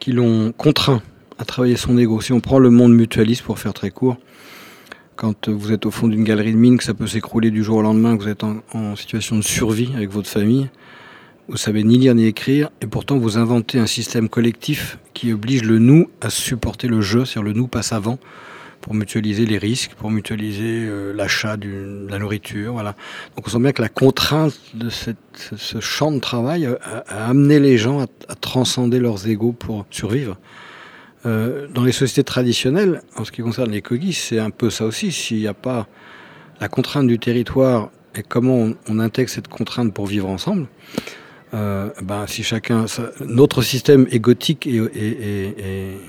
qui 0.00 0.12
l'ont 0.12 0.52
contraint 0.52 1.02
à 1.38 1.44
travailler 1.44 1.76
son 1.76 1.98
ego. 1.98 2.20
Si 2.20 2.32
on 2.32 2.40
prend 2.40 2.58
le 2.58 2.70
monde 2.70 2.94
mutualiste, 2.94 3.42
pour 3.42 3.58
faire 3.58 3.74
très 3.74 3.90
court, 3.90 4.16
quand 5.16 5.48
vous 5.48 5.72
êtes 5.72 5.86
au 5.86 5.90
fond 5.90 6.08
d'une 6.08 6.24
galerie 6.24 6.52
de 6.52 6.58
mine, 6.58 6.78
que 6.78 6.84
ça 6.84 6.94
peut 6.94 7.06
s'écrouler 7.06 7.50
du 7.50 7.62
jour 7.62 7.78
au 7.78 7.82
lendemain, 7.82 8.16
que 8.16 8.22
vous 8.22 8.28
êtes 8.28 8.44
en 8.44 8.96
situation 8.96 9.36
de 9.36 9.42
survie 9.42 9.90
avec 9.94 10.10
votre 10.10 10.28
famille, 10.28 10.70
vous 11.48 11.56
savez 11.56 11.82
ni 11.82 11.98
lire 11.98 12.14
ni 12.14 12.26
écrire, 12.26 12.70
et 12.80 12.86
pourtant 12.86 13.18
vous 13.18 13.36
inventez 13.36 13.78
un 13.78 13.86
système 13.86 14.28
collectif 14.28 14.98
qui 15.14 15.32
oblige 15.32 15.62
le 15.64 15.78
nous 15.78 16.08
à 16.20 16.30
supporter 16.30 16.88
le 16.88 17.00
jeu, 17.00 17.24
c'est-à-dire 17.24 17.42
le 17.42 17.52
nous 17.52 17.68
passe 17.68 17.92
avant, 17.92 18.18
pour 18.80 18.94
mutualiser 18.94 19.46
les 19.46 19.58
risques, 19.58 19.94
pour 19.94 20.10
mutualiser 20.10 20.86
euh, 20.86 21.12
l'achat 21.12 21.56
de 21.56 22.06
la 22.08 22.18
nourriture. 22.18 22.72
Voilà. 22.72 22.96
Donc 23.36 23.46
on 23.46 23.50
sent 23.50 23.60
bien 23.60 23.72
que 23.72 23.82
la 23.82 23.88
contrainte 23.88 24.58
de 24.74 24.88
ce 24.90 25.80
champ 25.80 26.10
de 26.10 26.18
travail 26.18 26.66
a, 26.66 27.28
amené 27.28 27.60
les 27.60 27.78
gens 27.78 28.00
à, 28.00 28.34
transcender 28.34 28.98
leurs 28.98 29.28
égaux 29.28 29.52
pour 29.52 29.86
survivre. 29.90 30.36
Euh, 31.24 31.68
dans 31.68 31.84
les 31.84 31.92
sociétés 31.92 32.24
traditionnelles, 32.24 33.02
en 33.16 33.24
ce 33.24 33.30
qui 33.30 33.42
concerne 33.42 33.70
les 33.70 33.82
cogis, 33.82 34.12
c'est 34.12 34.40
un 34.40 34.50
peu 34.50 34.70
ça 34.70 34.84
aussi. 34.84 35.12
S'il 35.12 35.38
n'y 35.38 35.46
a 35.46 35.54
pas 35.54 35.86
la 36.60 36.68
contrainte 36.68 37.06
du 37.06 37.18
territoire 37.20 37.90
et 38.16 38.22
comment 38.22 38.70
on 38.88 38.98
intègre 38.98 39.30
cette 39.30 39.48
contrainte 39.48 39.94
pour 39.94 40.06
vivre 40.06 40.28
ensemble, 40.28 40.66
euh, 41.54 41.90
ben, 42.02 42.26
si 42.26 42.42
chacun, 42.42 42.86
notre 43.20 43.60
système 43.62 44.06
égotique 44.10 44.66
et, 44.66 44.76
et, 44.76 45.48
et, 45.58 46.00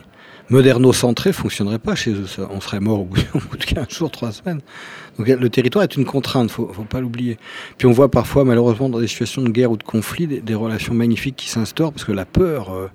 moderno-centré 0.50 1.34
fonctionnerait 1.34 1.80
pas 1.80 1.96
chez 1.96 2.12
eux. 2.12 2.26
on 2.50 2.62
serait 2.62 2.80
mort 2.80 3.02
au 3.02 3.06
bout, 3.06 3.18
de 3.58 3.64
15 3.66 3.90
jours, 3.90 4.12
3 4.12 4.32
semaines. 4.32 4.62
Donc 5.18 5.28
le 5.28 5.50
territoire 5.50 5.84
est 5.84 5.96
une 5.96 6.06
contrainte, 6.06 6.50
faut, 6.50 6.72
faut 6.74 6.84
pas 6.84 7.02
l'oublier. 7.02 7.38
Puis 7.78 7.88
on 7.88 7.92
voit 7.92 8.10
parfois, 8.10 8.46
malheureusement, 8.46 8.90
dans 8.90 9.00
des 9.00 9.08
situations 9.08 9.42
de 9.42 9.50
guerre 9.50 9.72
ou 9.72 9.78
de 9.78 9.84
conflit, 9.84 10.28
des, 10.28 10.56
relations 10.56 10.94
magnifiques 10.94 11.36
qui 11.36 11.50
s'instaurent 11.50 11.92
parce 11.92 12.06
que 12.06 12.12
la 12.12 12.26
peur, 12.26 12.74
euh, 12.74 12.88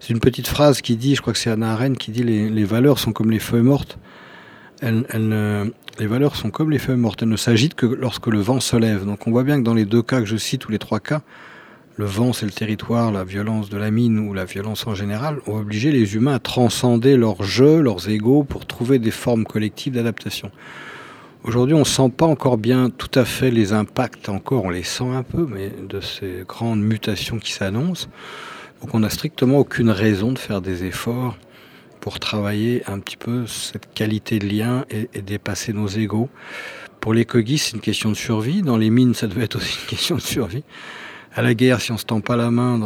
c'est 0.00 0.12
une 0.12 0.20
petite 0.20 0.46
phrase 0.46 0.82
qui 0.82 0.96
dit, 0.96 1.14
je 1.14 1.20
crois 1.20 1.32
que 1.32 1.38
c'est 1.38 1.50
Anna 1.50 1.72
Arendt 1.72 1.96
qui 1.96 2.10
dit 2.10 2.22
les, 2.22 2.64
valeurs 2.64 2.98
sont 2.98 3.12
comme 3.12 3.30
les 3.30 3.38
feuilles 3.38 3.62
mortes. 3.62 3.98
Les 4.82 6.06
valeurs 6.06 6.36
sont 6.36 6.50
comme 6.50 6.70
les 6.70 6.78
feuilles 6.78 6.96
mortes. 6.96 7.22
Elles 7.22 7.28
ne 7.28 7.36
s'agitent 7.36 7.74
que 7.74 7.86
lorsque 7.86 8.26
le 8.26 8.40
vent 8.40 8.60
se 8.60 8.76
lève. 8.76 9.04
Donc 9.04 9.26
on 9.26 9.30
voit 9.30 9.44
bien 9.44 9.58
que 9.58 9.64
dans 9.64 9.74
les 9.74 9.84
deux 9.84 10.02
cas 10.02 10.20
que 10.20 10.26
je 10.26 10.36
cite, 10.36 10.66
ou 10.66 10.72
les 10.72 10.78
trois 10.78 11.00
cas, 11.00 11.22
le 11.96 12.06
vent 12.06 12.32
c'est 12.32 12.46
le 12.46 12.52
territoire, 12.52 13.12
la 13.12 13.24
violence 13.24 13.68
de 13.68 13.76
la 13.76 13.90
mine 13.90 14.18
ou 14.18 14.34
la 14.34 14.44
violence 14.44 14.86
en 14.86 14.94
général, 14.94 15.38
ont 15.46 15.58
obligé 15.58 15.92
les 15.92 16.14
humains 16.14 16.34
à 16.34 16.38
transcender 16.38 17.16
leurs 17.16 17.42
jeux, 17.42 17.80
leurs 17.80 18.08
égaux 18.08 18.42
pour 18.42 18.66
trouver 18.66 18.98
des 18.98 19.10
formes 19.10 19.44
collectives 19.44 19.92
d'adaptation. 19.92 20.50
Aujourd'hui, 21.44 21.74
on 21.74 21.80
ne 21.80 21.84
sent 21.84 22.10
pas 22.16 22.26
encore 22.26 22.56
bien 22.56 22.88
tout 22.90 23.10
à 23.14 23.24
fait 23.24 23.50
les 23.50 23.72
impacts, 23.72 24.28
encore 24.28 24.64
on 24.64 24.70
les 24.70 24.82
sent 24.82 25.08
un 25.08 25.22
peu, 25.22 25.46
mais 25.48 25.70
de 25.88 26.00
ces 26.00 26.44
grandes 26.48 26.80
mutations 26.80 27.38
qui 27.38 27.52
s'annoncent. 27.52 28.08
Donc 28.80 28.94
on 28.94 29.00
n'a 29.00 29.10
strictement 29.10 29.58
aucune 29.58 29.90
raison 29.90 30.32
de 30.32 30.38
faire 30.38 30.60
des 30.60 30.84
efforts 30.84 31.36
pour 32.00 32.18
travailler 32.18 32.82
un 32.86 32.98
petit 32.98 33.16
peu 33.16 33.46
cette 33.46 33.92
qualité 33.94 34.38
de 34.38 34.46
lien 34.46 34.84
et, 34.90 35.08
et 35.14 35.22
dépasser 35.22 35.72
nos 35.72 35.86
égaux. 35.86 36.28
Pour 37.00 37.14
les 37.14 37.24
cogis, 37.24 37.58
c'est 37.58 37.72
une 37.72 37.80
question 37.80 38.10
de 38.10 38.16
survie. 38.16 38.62
Dans 38.62 38.78
les 38.78 38.90
mines, 38.90 39.14
ça 39.14 39.26
devait 39.26 39.44
être 39.44 39.56
aussi 39.56 39.78
une 39.82 39.88
question 39.88 40.16
de 40.16 40.22
survie 40.22 40.64
à 41.34 41.42
la 41.42 41.54
guerre, 41.54 41.80
si 41.80 41.90
on 41.90 41.96
se 41.96 42.04
tend 42.04 42.20
pas 42.20 42.36
la 42.36 42.50
main 42.50 42.80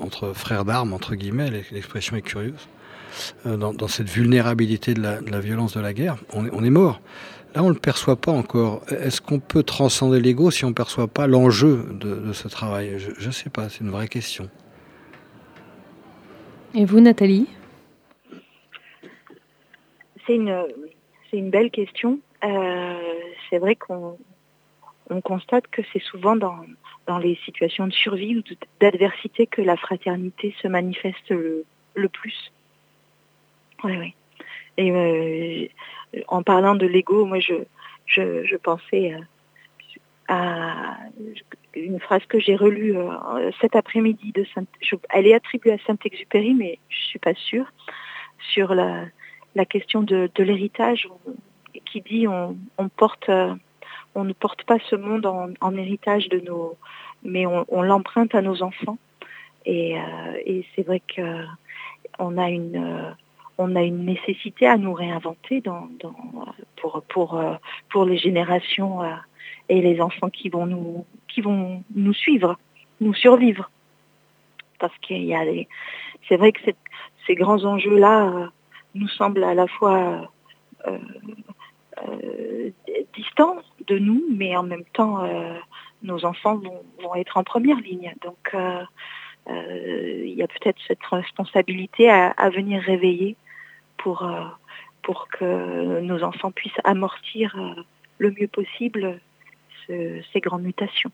entre 0.00 0.32
frères 0.32 0.64
d'armes, 0.64 0.92
entre 0.92 1.14
guillemets, 1.14 1.50
l'expression 1.72 2.16
est 2.16 2.22
curieuse, 2.22 2.68
euh, 3.46 3.56
dans, 3.56 3.88
cette 3.88 4.08
vulnérabilité 4.08 4.94
de 4.94 5.02
la, 5.02 5.40
violence 5.40 5.74
de 5.74 5.80
la 5.80 5.92
guerre, 5.92 6.16
on 6.32 6.64
est, 6.64 6.70
mort. 6.70 7.00
Là, 7.54 7.62
on 7.64 7.68
ne 7.68 7.74
le 7.74 7.80
perçoit 7.80 8.16
pas 8.16 8.30
encore. 8.30 8.82
Est-ce 8.88 9.20
qu'on 9.20 9.40
peut 9.40 9.62
transcender 9.62 10.20
l'ego 10.20 10.50
si 10.50 10.64
on 10.64 10.68
ne 10.68 10.74
perçoit 10.74 11.08
pas 11.08 11.26
l'enjeu 11.26 11.88
de, 11.92 12.32
ce 12.32 12.46
travail? 12.48 12.98
Je 12.98 13.26
ne 13.26 13.32
sais 13.32 13.50
pas, 13.50 13.68
c'est 13.68 13.80
une 13.80 13.90
vraie 13.90 14.08
question. 14.08 14.48
Et 16.74 16.84
vous, 16.84 17.00
Nathalie? 17.00 17.48
C'est 20.26 20.34
une, 20.34 20.66
une 21.32 21.50
belle 21.50 21.70
question. 21.70 22.20
Euh, 22.44 22.94
c'est 23.48 23.58
vrai 23.58 23.74
qu'on 23.74 24.18
on 25.08 25.20
constate 25.20 25.66
que 25.68 25.82
c'est 25.92 26.02
souvent 26.02 26.36
dans, 26.36 26.58
dans 27.06 27.18
les 27.18 27.36
situations 27.44 27.86
de 27.86 27.92
survie 27.92 28.36
ou 28.36 28.42
d'adversité 28.80 29.46
que 29.46 29.62
la 29.62 29.76
fraternité 29.76 30.54
se 30.60 30.68
manifeste 30.68 31.30
le, 31.30 31.64
plus. 32.08 32.52
Oui, 33.84 33.96
oui. 33.96 34.14
Et 34.76 34.90
euh, 34.90 35.68
en 36.28 36.42
parlant 36.42 36.74
de 36.74 36.86
l'ego, 36.86 37.24
moi, 37.24 37.38
je, 37.40 37.54
je, 38.06 38.56
pensais 38.56 39.14
euh, 39.14 39.20
à 40.28 40.96
une 41.74 42.00
phrase 42.00 42.24
que 42.26 42.38
j'ai 42.38 42.56
relue 42.56 42.96
euh, 42.96 43.50
cet 43.60 43.76
après-midi. 43.76 44.32
de 44.32 44.44
Saint 44.54 44.64
Elle 45.10 45.26
est 45.26 45.34
attribuée 45.34 45.72
à 45.72 45.78
Saint-Exupéry, 45.86 46.54
mais 46.54 46.78
je 46.88 46.98
ne 46.98 47.08
suis 47.08 47.18
pas 47.18 47.34
sûre, 47.34 47.72
sur 48.38 48.74
la, 48.74 49.04
la 49.54 49.64
question 49.64 50.02
de, 50.02 50.30
l'héritage, 50.38 51.08
qui 51.84 52.00
dit 52.02 52.26
on 52.28 52.88
porte 52.88 53.30
on 54.16 54.24
ne 54.24 54.32
porte 54.32 54.64
pas 54.64 54.78
ce 54.90 54.96
monde 54.96 55.26
en, 55.26 55.76
héritage 55.76 56.28
de 56.30 56.40
nos, 56.40 56.76
mais 57.22 57.44
on, 57.46 57.82
l'emprunte 57.82 58.34
à 58.34 58.40
nos 58.40 58.62
enfants. 58.62 58.98
Et, 59.66 59.98
euh, 59.98 60.62
c'est 60.74 60.82
vrai 60.82 61.02
qu'on 61.14 62.38
a 62.38 62.48
une, 62.48 62.76
euh, 62.76 63.10
on 63.58 63.76
a 63.76 63.82
une 63.82 64.06
nécessité 64.06 64.66
à 64.66 64.78
nous 64.78 64.94
réinventer 64.94 65.60
dans, 65.60 65.88
pour, 66.76 67.02
pour, 67.08 67.36
euh, 67.36 67.56
pour 67.90 68.06
les 68.06 68.16
générations 68.16 69.02
et 69.68 69.82
les 69.82 70.00
enfants 70.00 70.30
qui 70.30 70.48
vont 70.48 70.66
nous, 70.66 71.04
qui 71.28 71.42
vont 71.42 71.84
nous 71.94 72.14
suivre, 72.14 72.58
nous 73.00 73.14
survivre. 73.14 73.70
parce 74.78 74.96
qu'il. 74.98 75.66
C'est 76.28 76.36
vrai 76.36 76.52
que 76.52 76.60
ces 77.26 77.34
grands 77.34 77.64
enjeux-là 77.64 78.50
nous 78.94 79.08
semblent 79.08 79.44
à 79.44 79.54
la 79.54 79.66
fois 79.66 80.30
distants 83.14 83.56
de 83.86 83.98
nous, 83.98 84.24
mais 84.30 84.56
en 84.56 84.62
même 84.62 84.84
temps, 84.92 85.26
nos 86.02 86.24
enfants 86.24 86.56
vont, 86.56 87.14
être 87.14 87.36
en 87.36 87.44
première 87.44 87.78
ligne. 87.78 88.14
Donc, 88.24 88.54
il 89.48 90.34
y 90.34 90.42
a 90.42 90.48
peut-être 90.48 90.78
cette 90.86 91.04
responsabilité 91.10 92.10
à, 92.10 92.50
venir 92.50 92.82
réveiller 92.82 93.36
pour, 93.98 94.28
pour 95.02 95.28
que 95.28 96.00
nos 96.00 96.22
enfants 96.22 96.50
puissent 96.50 96.80
amortir 96.84 97.56
le 98.18 98.30
mieux 98.30 98.48
possible 98.48 99.20
ces 99.88 100.40
grandes 100.40 100.62
mutations 100.62 101.10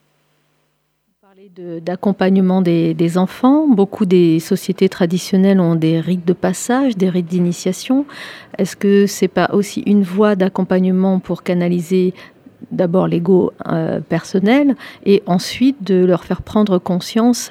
d'accompagnement 1.80 2.60
des, 2.60 2.92
des, 2.92 3.16
enfants. 3.16 3.66
Beaucoup 3.66 4.04
des 4.04 4.38
sociétés 4.38 4.90
traditionnelles 4.90 5.60
ont 5.60 5.74
des 5.76 5.98
rites 5.98 6.26
de 6.26 6.34
passage, 6.34 6.96
des 6.96 7.08
rites 7.08 7.26
d'initiation. 7.26 8.04
Est-ce 8.58 8.76
que 8.76 9.06
c'est 9.06 9.28
pas 9.28 9.48
aussi 9.54 9.80
une 9.86 10.02
voie 10.02 10.36
d'accompagnement 10.36 11.20
pour 11.20 11.42
canaliser 11.42 12.12
d'abord 12.70 13.08
l'ego 13.08 13.52
euh, 13.66 14.00
personnel 14.00 14.76
et 15.04 15.22
ensuite 15.26 15.84
de 15.84 16.04
leur 16.04 16.24
faire 16.24 16.42
prendre 16.42 16.78
conscience 16.78 17.50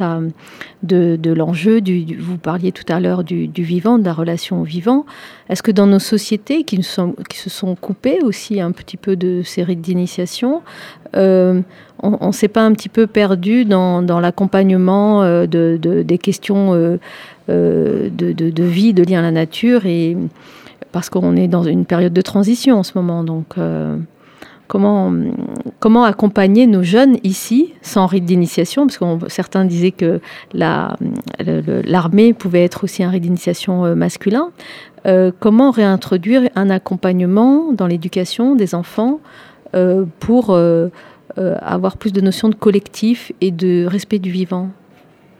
de, 0.83 1.33
l'enjeu, 1.33 1.81
du, 1.81 2.15
vous 2.17 2.37
parliez 2.37 2.71
tout 2.71 2.85
à 2.89 2.99
l'heure 2.99 3.23
du, 3.23 3.49
vivant, 3.57 3.99
de 3.99 4.05
la 4.05 4.13
relation 4.13 4.61
au 4.61 4.63
vivant. 4.63 5.05
Est-ce 5.49 5.63
que 5.63 5.71
dans 5.71 5.87
nos 5.87 5.99
sociétés 5.99 6.63
qui, 6.63 6.77
qui, 6.77 7.37
se 7.37 7.49
sont 7.49 7.75
coupées 7.75 8.19
aussi 8.23 8.61
un 8.61 8.71
petit 8.71 8.97
peu 8.97 9.15
de 9.15 9.41
ces 9.43 9.63
rites 9.63 9.81
d'initiation, 9.81 10.61
euh, 11.15 11.61
on 12.01 12.27
ne 12.27 12.31
s'est 12.31 12.47
pas 12.47 12.63
un 12.63 12.73
petit 12.73 12.89
peu 12.89 13.05
perdu 13.05 13.65
dans, 13.65 14.19
l'accompagnement 14.19 15.21
euh, 15.23 15.45
de, 15.45 15.77
des 16.03 16.17
questions 16.17 16.73
de, 17.47 18.63
vie, 18.63 18.93
de 18.93 19.03
lien 19.03 19.19
à 19.19 19.23
la 19.23 19.31
nature 19.31 19.85
et 19.85 20.17
parce 20.91 21.09
qu'on 21.09 21.35
est 21.35 21.47
dans 21.47 21.63
une 21.63 21.85
période 21.85 22.13
de 22.13 22.21
transition 22.21 22.79
en 22.79 22.83
ce 22.83 22.93
moment, 22.95 23.23
donc 23.23 23.55
comment, 24.71 25.13
comment 25.81 26.05
accompagner 26.05 26.65
nos 26.65 26.81
jeunes 26.81 27.17
ici 27.25 27.73
sans 27.81 28.05
rite 28.05 28.23
d'initiation, 28.23 28.87
parce 28.87 28.97
que 28.97 29.27
certains 29.27 29.65
disaient 29.65 29.91
que 29.91 30.21
l'armée 30.53 32.33
pouvait 32.33 32.63
être 32.63 32.85
aussi 32.85 33.03
un 33.03 33.09
rite 33.09 33.23
d'initiation 33.23 33.83
euh, 33.83 33.95
masculin. 33.95 34.51
Euh, 35.05 35.33
comment 35.41 35.71
réintroduire 35.71 36.43
un 36.55 36.69
accompagnement 36.69 37.73
dans 37.73 37.85
l'éducation 37.85 38.55
des 38.55 38.73
enfants 38.73 39.19
euh, 39.75 40.05
pour 40.21 40.57
avoir 41.35 41.97
plus 41.97 42.13
de 42.13 42.21
notions 42.21 42.47
de 42.47 42.55
collectif 42.55 43.33
et 43.41 43.51
de 43.51 43.85
respect 43.85 44.19
du 44.19 44.31
vivant? 44.31 44.69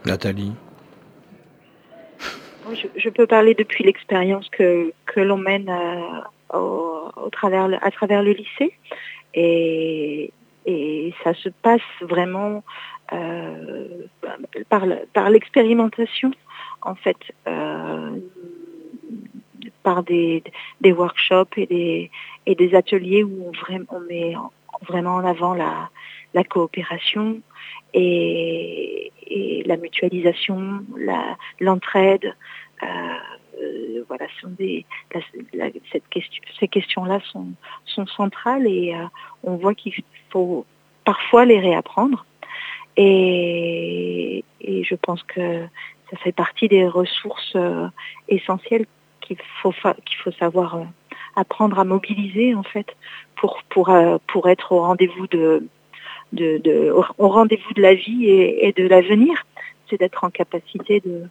Nathalie 0.04 0.52
je, 2.96 3.08
peux 3.10 3.26
parler 3.26 3.54
depuis 3.54 3.84
l'expérience 3.84 4.48
que, 4.48 4.92
que 5.04 5.20
l'on 5.20 5.36
mène 5.36 5.70
au, 6.54 7.28
travers, 7.30 7.68
à 7.82 7.90
travers 7.90 8.22
le 8.22 8.32
lycée. 8.32 8.72
Et, 9.34 10.32
ça 11.24 11.34
se 11.34 11.48
passe 11.48 11.80
vraiment 12.00 12.62
euh, 13.12 14.06
par, 14.68 15.30
l'expérimentation, 15.30 16.30
en 16.82 16.94
fait, 16.94 17.16
euh, 17.46 18.16
par 19.82 20.02
des, 20.02 20.42
workshops 20.84 21.56
et 21.56 22.10
des, 22.46 22.74
ateliers 22.74 23.24
où 23.24 23.50
on, 23.90 24.00
met 24.00 24.34
vraiment 24.88 25.16
en 25.16 25.24
avant 25.24 25.54
la, 25.54 26.44
coopération 26.44 27.40
et, 27.94 29.12
la 29.66 29.76
mutualisation, 29.76 30.84
l'entraide. 31.60 32.34
Euh, 32.82 32.86
euh, 34.10 35.70
ces 36.60 36.68
questions-là 36.68 37.20
sont, 37.32 38.06
centrales 38.06 38.66
et 38.66 38.94
euh, 38.94 39.04
on 39.42 39.56
voit 39.56 39.74
qu'il 39.74 39.94
faut 40.30 40.64
parfois 41.04 41.44
les 41.44 41.58
réapprendre. 41.58 42.24
Et, 42.96 44.44
je 44.60 44.94
pense 44.94 45.22
que 45.22 45.64
ça 46.10 46.16
fait 46.18 46.32
partie 46.32 46.68
des 46.68 46.86
ressources 46.86 47.52
euh, 47.56 47.88
essentielles 48.28 48.86
qu'il 49.20 49.38
faut, 49.62 49.72
faut 49.72 50.32
savoir 50.32 50.78
apprendre 51.36 51.78
à 51.78 51.84
mobiliser 51.84 52.54
en 52.54 52.62
fait 52.62 52.94
pour, 53.36 53.62
pour, 53.70 53.90
pour 54.26 54.48
être 54.48 54.72
au 54.72 54.80
rendez-vous 54.80 55.26
de, 55.28 55.68
au 57.18 57.28
rendez-vous 57.28 57.72
de 57.74 57.82
la 57.82 57.94
vie 57.94 58.26
et 58.28 58.72
de 58.76 58.86
l'avenir. 58.86 59.46
C'est 59.92 59.98
d'être 59.98 60.24
en 60.24 60.30
capacité 60.30 61.00
de, 61.00 61.24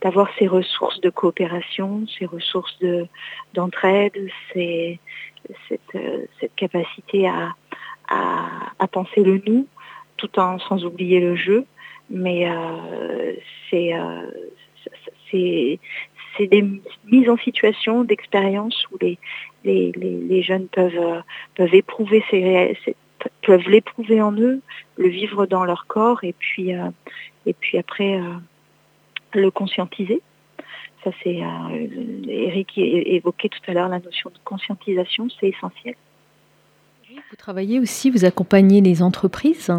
d'avoir 0.00 0.28
ces 0.36 0.48
ressources 0.48 1.00
de 1.00 1.08
coopération, 1.08 2.04
ces 2.18 2.26
ressources 2.26 2.76
de, 2.80 3.06
d'entraide, 3.54 4.12
cette, 4.52 4.98
euh, 5.94 6.26
cette, 6.40 6.54
capacité 6.56 7.28
à, 7.28 7.54
à, 8.08 8.88
penser 8.88 9.22
le 9.22 9.40
nous, 9.46 9.68
tout 10.16 10.36
en 10.40 10.58
sans 10.58 10.84
oublier 10.84 11.20
le 11.20 11.36
jeu. 11.36 11.64
Mais 12.10 12.50
euh, 12.50 13.34
c'est, 13.70 13.94
euh, 13.94 14.26
c'est, 15.30 15.78
c'est 16.36 16.48
des 16.48 16.64
mises 17.06 17.30
en 17.30 17.36
situation 17.36 18.02
d'expérience 18.02 18.84
où 18.90 18.96
les, 19.00 19.16
les, 19.62 19.92
les, 19.92 20.42
jeunes 20.42 20.66
peuvent, 20.66 21.22
peuvent 21.54 21.74
éprouver 21.74 22.24
ces, 22.32 22.74
peuvent 23.42 23.68
l'éprouver 23.68 24.20
en 24.20 24.32
eux, 24.32 24.60
le 24.96 25.08
vivre 25.08 25.46
dans 25.46 25.64
leur 25.64 25.86
corps 25.86 26.24
et 26.24 26.32
puis, 26.32 26.72
puis 27.60 27.78
après 27.78 28.20
le 29.34 29.50
conscientiser. 29.50 30.22
Ça, 31.04 31.10
c'est 31.22 31.42
euh, 31.42 31.88
Eric 32.28 32.78
évoquait 32.78 33.48
tout 33.48 33.58
à 33.66 33.74
l'heure 33.74 33.88
la 33.88 33.98
notion 33.98 34.30
de 34.30 34.38
conscientisation, 34.44 35.28
c'est 35.40 35.48
essentiel. 35.48 35.96
Vous 37.30 37.36
travaillez 37.36 37.80
aussi, 37.80 38.10
vous 38.10 38.24
accompagnez 38.24 38.80
les 38.80 39.02
entreprises 39.02 39.70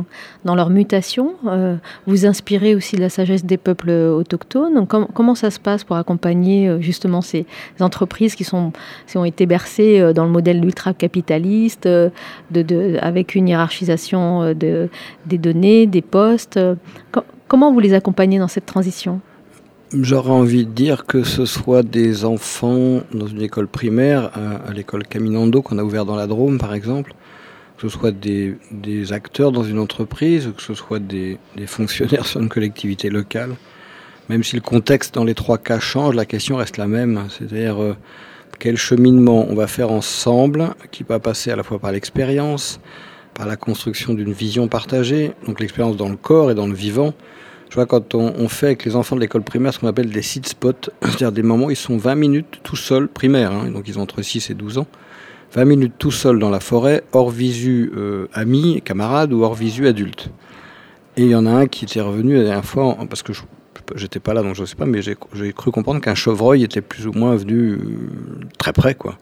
dans 0.44 0.56
leur 0.56 0.70
mutation, 0.70 1.36
euh, 1.46 1.76
vous 2.08 2.26
inspirez 2.26 2.74
aussi 2.74 2.96
de 2.96 3.02
la 3.02 3.10
sagesse 3.10 3.46
des 3.46 3.58
peuples 3.58 3.92
autochtones. 3.92 4.88
comment 4.88 5.36
ça 5.36 5.52
se 5.52 5.60
passe 5.60 5.84
pour 5.84 5.96
accompagner 5.96 6.68
euh, 6.68 6.82
justement 6.82 7.22
ces 7.22 7.46
entreprises 7.80 8.36
qui, 8.36 8.44
sont, 8.44 8.74
qui 9.08 9.18
ont 9.18 9.26
été 9.26 9.46
bercées 9.46 10.14
dans 10.14 10.26
le 10.26 10.32
modèle 10.32 10.64
ultra-capitaliste, 10.66 11.88
avec 13.02 13.36
une 13.36 13.48
hiérarchisation 13.48 14.54
de, 14.54 14.90
des 15.26 15.38
données, 15.38 15.86
des 15.86 16.02
postes 16.02 16.60
Comment 17.54 17.72
vous 17.72 17.80
les 17.80 17.94
accompagnez 17.94 18.40
dans 18.40 18.48
cette 18.48 18.66
transition? 18.66 19.22
J'aurais 19.94 20.32
envie 20.32 20.66
de 20.66 20.72
dire 20.72 21.06
que 21.06 21.24
ce 21.24 21.46
soit 21.46 21.84
des 21.84 22.26
enfants 22.26 23.02
dans 23.14 23.28
une 23.28 23.44
école 23.44 23.68
primaire, 23.68 24.32
à, 24.68 24.74
l'école 24.74 25.04
Caminando 25.04 25.62
qu'on 25.62 25.78
a 25.78 25.84
ouvert 25.84 26.04
dans 26.04 26.16
la 26.16 26.26
Drôme 26.26 26.58
par 26.58 26.74
exemple, 26.74 27.14
que 27.84 27.90
ce 27.90 27.98
soit 27.98 28.12
des, 28.12 29.12
acteurs 29.12 29.52
dans 29.52 29.64
une 29.64 29.78
entreprise, 29.78 30.50
que 30.56 30.62
ce 30.62 30.74
soit 30.74 31.00
des, 31.00 31.38
fonctionnaires 31.66 32.26
sur 32.32 32.40
une 32.40 32.48
collectivité 32.48 33.10
locale. 33.10 33.56
Même 34.30 34.42
si 34.42 34.56
le 34.56 34.62
contexte 34.62 35.16
dans 35.16 35.26
les 35.26 35.34
trois 35.34 35.58
cas 35.58 35.82
change, 35.82 36.16
la 36.16 36.26
question 36.26 36.56
reste 36.56 36.78
la 36.78 36.88
même. 36.88 37.26
C'est-à-dire 37.28 37.84
euh, 37.84 37.98
quel 38.58 38.78
cheminement 38.78 39.46
on 39.50 39.56
va 39.56 39.68
faire 39.68 39.92
ensemble, 39.92 40.70
qui 40.92 41.04
va 41.04 41.20
passer 41.20 41.52
à 41.52 41.58
la 41.58 41.64
fois 41.64 41.78
par 41.78 41.92
l'expérience, 41.92 42.80
par 43.34 43.48
la 43.48 43.58
construction 43.58 44.14
d'une 44.14 44.32
vision 44.32 44.70
partagée, 44.70 45.34
donc 45.46 45.60
l'expérience 45.60 45.98
dans 45.98 46.08
le 46.08 46.16
corps 46.16 46.52
et 46.52 46.56
dans 46.56 46.68
le 46.68 46.76
vivant, 46.76 47.14
je 47.70 47.76
vois, 47.76 47.86
quand 47.86 48.16
on, 48.16 48.48
fait 48.48 48.68
avec 48.68 48.86
les 48.86 48.96
enfants 48.96 49.16
de 49.18 49.22
l'école 49.22 49.44
primaire 49.44 49.74
ce 49.74 49.80
qu'on 49.80 49.88
appelle 49.88 50.12
des 50.12 50.22
seed 50.22 50.46
spots, 50.46 50.90
c'est-à-dire 51.02 51.32
des 51.34 51.42
moments 51.42 51.66
où 51.66 51.72
ils 51.72 51.76
sont 51.76 51.98
20 51.98 52.16
minutes 52.16 52.60
tout 52.64 52.76
seuls, 52.76 53.10
primaires, 53.10 53.52
hein, 53.52 53.72
donc 53.72 53.88
ils 53.88 54.00
ont 54.00 54.04
entre 54.04 54.22
6 54.22 54.52
et 54.52 54.54
12 54.54 54.78
ans, 54.78 54.88
20 55.54 55.66
minutes 55.66 55.94
tout 55.98 56.12
seuls 56.12 56.40
dans 56.40 56.50
la 56.50 56.60
forêt, 56.60 57.04
hors 57.12 57.30
visu 57.30 57.92
euh, 57.96 58.28
amis, 58.34 58.82
camarades 58.84 59.34
ou 59.34 59.44
hors 59.44 59.54
visu 59.54 59.88
adultes. 59.88 60.30
Et 61.16 61.24
il 61.24 61.30
y 61.30 61.36
en 61.36 61.46
a 61.46 61.52
un 61.52 61.68
qui 61.68 61.86
était 61.86 62.02
revenu 62.02 62.36
la 62.36 62.44
dernière 62.44 62.66
fois, 62.66 62.98
parce 63.08 63.22
que 63.22 63.34
j'étais 63.96 64.20
pas 64.20 64.34
là 64.34 64.42
donc 64.42 64.56
je 64.56 64.62
ne 64.62 64.66
sais 64.66 64.76
pas, 64.76 64.86
mais 64.86 65.02
j'ai 65.02 65.54
cru 65.54 65.72
comprendre 65.72 66.02
qu'un 66.02 66.16
chevreuil 66.16 66.64
était 66.64 66.82
plus 66.82 67.06
ou 67.06 67.12
moins 67.12 67.36
venu 67.36 67.72
euh, 67.72 67.80
très 68.58 68.74
près, 68.74 68.96
quoi. 68.96 69.18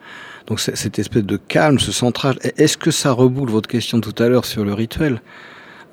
Donc 0.47 0.59
cette 0.59 0.97
espèce 0.99 1.23
de 1.23 1.37
calme, 1.37 1.79
ce 1.79 1.91
centrage. 1.91 2.35
Est-ce 2.57 2.77
que 2.77 2.91
ça 2.91 3.11
reboule 3.11 3.49
votre 3.49 3.69
question 3.69 4.01
tout 4.01 4.15
à 4.23 4.27
l'heure 4.27 4.45
sur 4.45 4.65
le 4.65 4.73
rituel? 4.73 5.21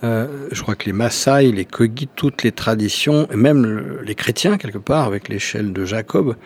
Euh, 0.04 0.48
je 0.52 0.62
crois 0.62 0.74
que 0.76 0.86
les 0.86 0.92
Maasai, 0.92 1.50
les 1.50 1.64
Kogi, 1.64 2.08
toutes 2.14 2.44
les 2.44 2.52
traditions, 2.52 3.28
et 3.30 3.36
même 3.36 4.00
les 4.04 4.14
chrétiens 4.14 4.56
quelque 4.56 4.78
part, 4.78 5.06
avec 5.06 5.28
l'échelle 5.28 5.72
de 5.72 5.84
Jacob, 5.84 6.36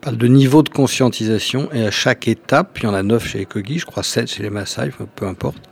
parlent 0.00 0.16
de 0.16 0.26
niveau 0.26 0.62
de 0.62 0.68
conscientisation. 0.68 1.68
Et 1.72 1.84
à 1.84 1.90
chaque 1.90 2.28
étape, 2.28 2.78
il 2.78 2.84
y 2.84 2.86
en 2.86 2.94
a 2.94 3.02
neuf 3.02 3.28
chez 3.28 3.38
les 3.38 3.46
Kogi, 3.46 3.78
je 3.78 3.86
crois 3.86 4.02
sept 4.02 4.30
chez 4.30 4.42
les 4.42 4.50
Maasai, 4.50 4.90
peu 5.16 5.26
importe. 5.26 5.62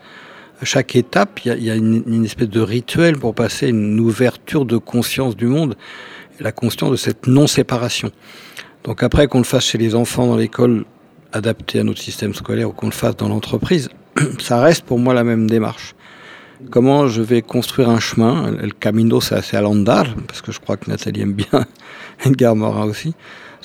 À 0.61 0.65
chaque 0.65 0.97
étape, 0.97 1.41
il 1.45 1.63
y 1.63 1.71
a, 1.71 1.75
une, 1.75 2.25
espèce 2.25 2.49
de 2.49 2.61
rituel 2.61 3.17
pour 3.17 3.35
passer 3.35 3.69
une 3.69 4.01
ouverture 4.01 4.65
de 4.65 4.77
conscience 4.77 5.37
du 5.37 5.47
monde, 5.47 5.77
la 6.41 6.53
conscience 6.53 6.91
de 6.91 6.97
cette 6.97 7.27
non-séparation. 7.27 8.11
Donc 8.85 9.03
après 9.03 9.29
qu'on 9.29 9.39
le 9.39 9.45
fasse 9.45 9.67
chez 9.67 9.79
les 9.79 9.95
enfants 9.95 10.27
dans 10.27 10.37
l'école 10.37 10.85
adaptée 11.33 11.81
à 11.81 11.85
notre 11.85 12.01
système 12.01 12.35
scolaire 12.35 12.69
ou 12.71 12.73
qu'on 12.73 12.87
le 12.87 12.93
fasse 12.93 13.17
dans 13.17 13.29
l'entreprise, 13.29 13.89
ça 14.41 14.61
reste 14.61 14.85
pour 14.85 14.99
moi 14.99 15.15
la 15.15 15.25
même 15.25 15.49
démarche 15.49 15.95
comment 16.71 17.07
je 17.07 17.23
vais 17.23 17.43
construire 17.43 17.89
un 17.89 18.01
chemin. 18.01 18.53
El 18.61 18.75
camino, 18.75 19.21
c'est 19.21 19.35
assez 19.35 19.57
à 19.57 19.61
l'andar, 19.61 20.07
parce 20.27 20.43
que 20.43 20.53
je 20.53 20.61
crois 20.61 20.77
que 20.77 20.91
Nathalie 20.91 21.23
aime 21.23 21.35
bien 21.35 21.67
Edgar 22.25 22.57
Morin 22.57 22.85
aussi. 22.85 23.15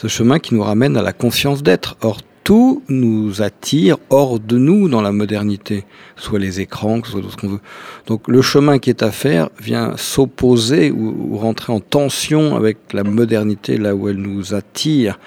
Ce 0.03 0.09
chemin 0.09 0.37
qui 0.37 0.53
nous 0.53 0.63
ramène 0.63 0.97
à 0.97 1.01
la 1.01 1.13
conscience 1.13 1.63
d'être. 1.63 1.95
Or, 2.01 2.17
tout 2.43 2.83
nous 2.89 3.41
attire 3.41 3.95
hors 4.09 4.37
de 4.37 4.57
nous 4.57 4.89
dans 4.89 5.01
la 5.01 5.13
modernité, 5.13 5.85
soit 6.17 6.39
les 6.39 6.59
écrans, 6.59 7.01
soit 7.05 7.21
tout 7.21 7.29
ce 7.29 7.37
qu'on 7.37 7.47
veut. 7.47 7.61
Donc 8.07 8.27
le 8.27 8.41
chemin 8.41 8.79
qui 8.79 8.89
est 8.89 9.01
à 9.01 9.11
faire 9.11 9.47
vient 9.61 9.95
s'opposer 9.95 10.91
ou, 10.91 11.37
rentrer 11.37 11.71
en 11.71 11.79
tension 11.79 12.57
avec 12.57 12.79
la 12.91 13.05
modernité 13.05 13.77
là 13.77 13.95
où 13.95 14.09
elle 14.09 14.17
nous 14.17 14.53
attire. 14.53 15.19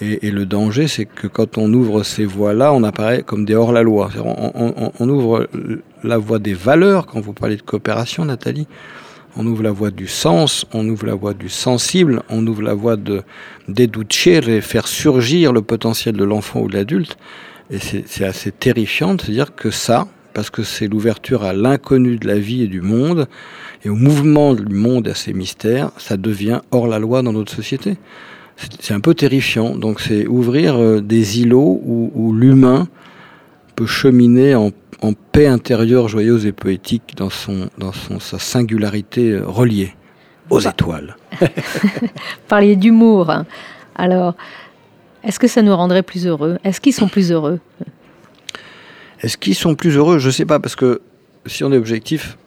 Et, 0.00 0.30
le 0.30 0.46
danger, 0.46 0.88
c'est 0.88 1.04
que 1.04 1.26
quand 1.26 1.58
on 1.58 1.70
ouvre 1.74 2.02
ces 2.02 2.24
voies-là, 2.24 2.72
on 2.72 2.82
apparaît 2.82 3.22
comme 3.22 3.44
des 3.44 3.54
hors-la-loi. 3.54 4.08
on, 4.24 5.08
ouvre 5.10 5.48
la 6.02 6.16
voie 6.16 6.38
des 6.38 6.54
valeurs, 6.54 7.04
quand 7.04 7.20
vous 7.20 7.34
parlez 7.34 7.56
de 7.56 7.62
coopération, 7.62 8.24
Nathalie, 8.24 8.66
on 9.36 9.46
ouvre 9.46 9.62
la 9.62 9.72
voie 9.72 9.90
du 9.90 10.06
sens, 10.06 10.66
on 10.72 10.88
ouvre 10.88 11.06
la 11.06 11.14
voie 11.14 11.34
du 11.34 11.48
sensible, 11.48 12.22
on 12.28 12.46
ouvre 12.46 12.62
la 12.62 12.74
voie 12.74 12.96
de 12.96 13.22
et 13.68 14.60
faire 14.60 14.86
surgir 14.86 15.52
le 15.52 15.62
potentiel 15.62 16.16
de 16.16 16.24
l'enfant 16.24 16.60
ou 16.60 16.68
de 16.68 16.74
l'adulte. 16.74 17.16
Et 17.70 17.78
c'est 17.78 18.24
assez 18.24 18.52
terrifiant 18.52 19.14
de 19.14 19.22
se 19.22 19.30
dire 19.30 19.54
que 19.54 19.70
ça, 19.70 20.06
parce 20.34 20.50
que 20.50 20.62
c'est 20.62 20.86
l'ouverture 20.86 21.44
à 21.44 21.52
l'inconnu 21.52 22.16
de 22.18 22.26
la 22.26 22.38
vie 22.38 22.62
et 22.62 22.66
du 22.66 22.82
monde, 22.82 23.26
et 23.84 23.88
au 23.88 23.94
mouvement 23.94 24.54
du 24.54 24.74
monde 24.74 25.08
et 25.08 25.12
à 25.12 25.14
ses 25.14 25.32
mystères, 25.32 25.90
ça 25.96 26.16
devient 26.16 26.60
hors 26.70 26.86
la 26.86 26.98
loi 26.98 27.22
dans 27.22 27.32
notre 27.32 27.52
société. 27.52 27.96
C'est 28.80 28.94
un 28.94 29.00
peu 29.00 29.14
terrifiant. 29.14 29.76
Donc 29.76 30.00
c'est 30.00 30.26
ouvrir 30.26 30.76
euh, 30.76 31.00
des 31.00 31.40
îlots 31.40 31.80
où, 31.84 32.12
où 32.14 32.32
l'humain 32.32 32.88
peut 33.74 33.86
cheminer 33.86 34.54
en 34.54 34.70
en 35.04 35.12
paix 35.12 35.46
intérieure 35.46 36.08
joyeuse 36.08 36.46
et 36.46 36.52
poétique 36.52 37.14
dans, 37.16 37.30
son, 37.30 37.68
dans 37.78 37.92
son, 37.92 38.20
sa 38.20 38.38
singularité 38.38 39.32
euh, 39.32 39.46
reliée 39.46 39.94
aux 40.50 40.60
étoiles. 40.60 41.16
Parliez 42.48 42.76
d'humour. 42.76 43.32
Alors, 43.96 44.34
est-ce 45.22 45.38
que 45.38 45.46
ça 45.46 45.62
nous 45.62 45.74
rendrait 45.76 46.02
plus 46.02 46.26
heureux? 46.26 46.58
Est-ce 46.64 46.80
qu'ils 46.80 46.94
sont 46.94 47.08
plus 47.08 47.32
heureux? 47.32 47.60
Est-ce 49.20 49.36
qu'ils 49.36 49.54
sont 49.54 49.74
plus 49.74 49.96
heureux? 49.96 50.18
Je 50.18 50.26
ne 50.26 50.32
sais 50.32 50.46
pas, 50.46 50.58
parce 50.58 50.76
que 50.76 51.00
si 51.46 51.64
on 51.64 51.72
est 51.72 51.78
objectif, 51.78 52.38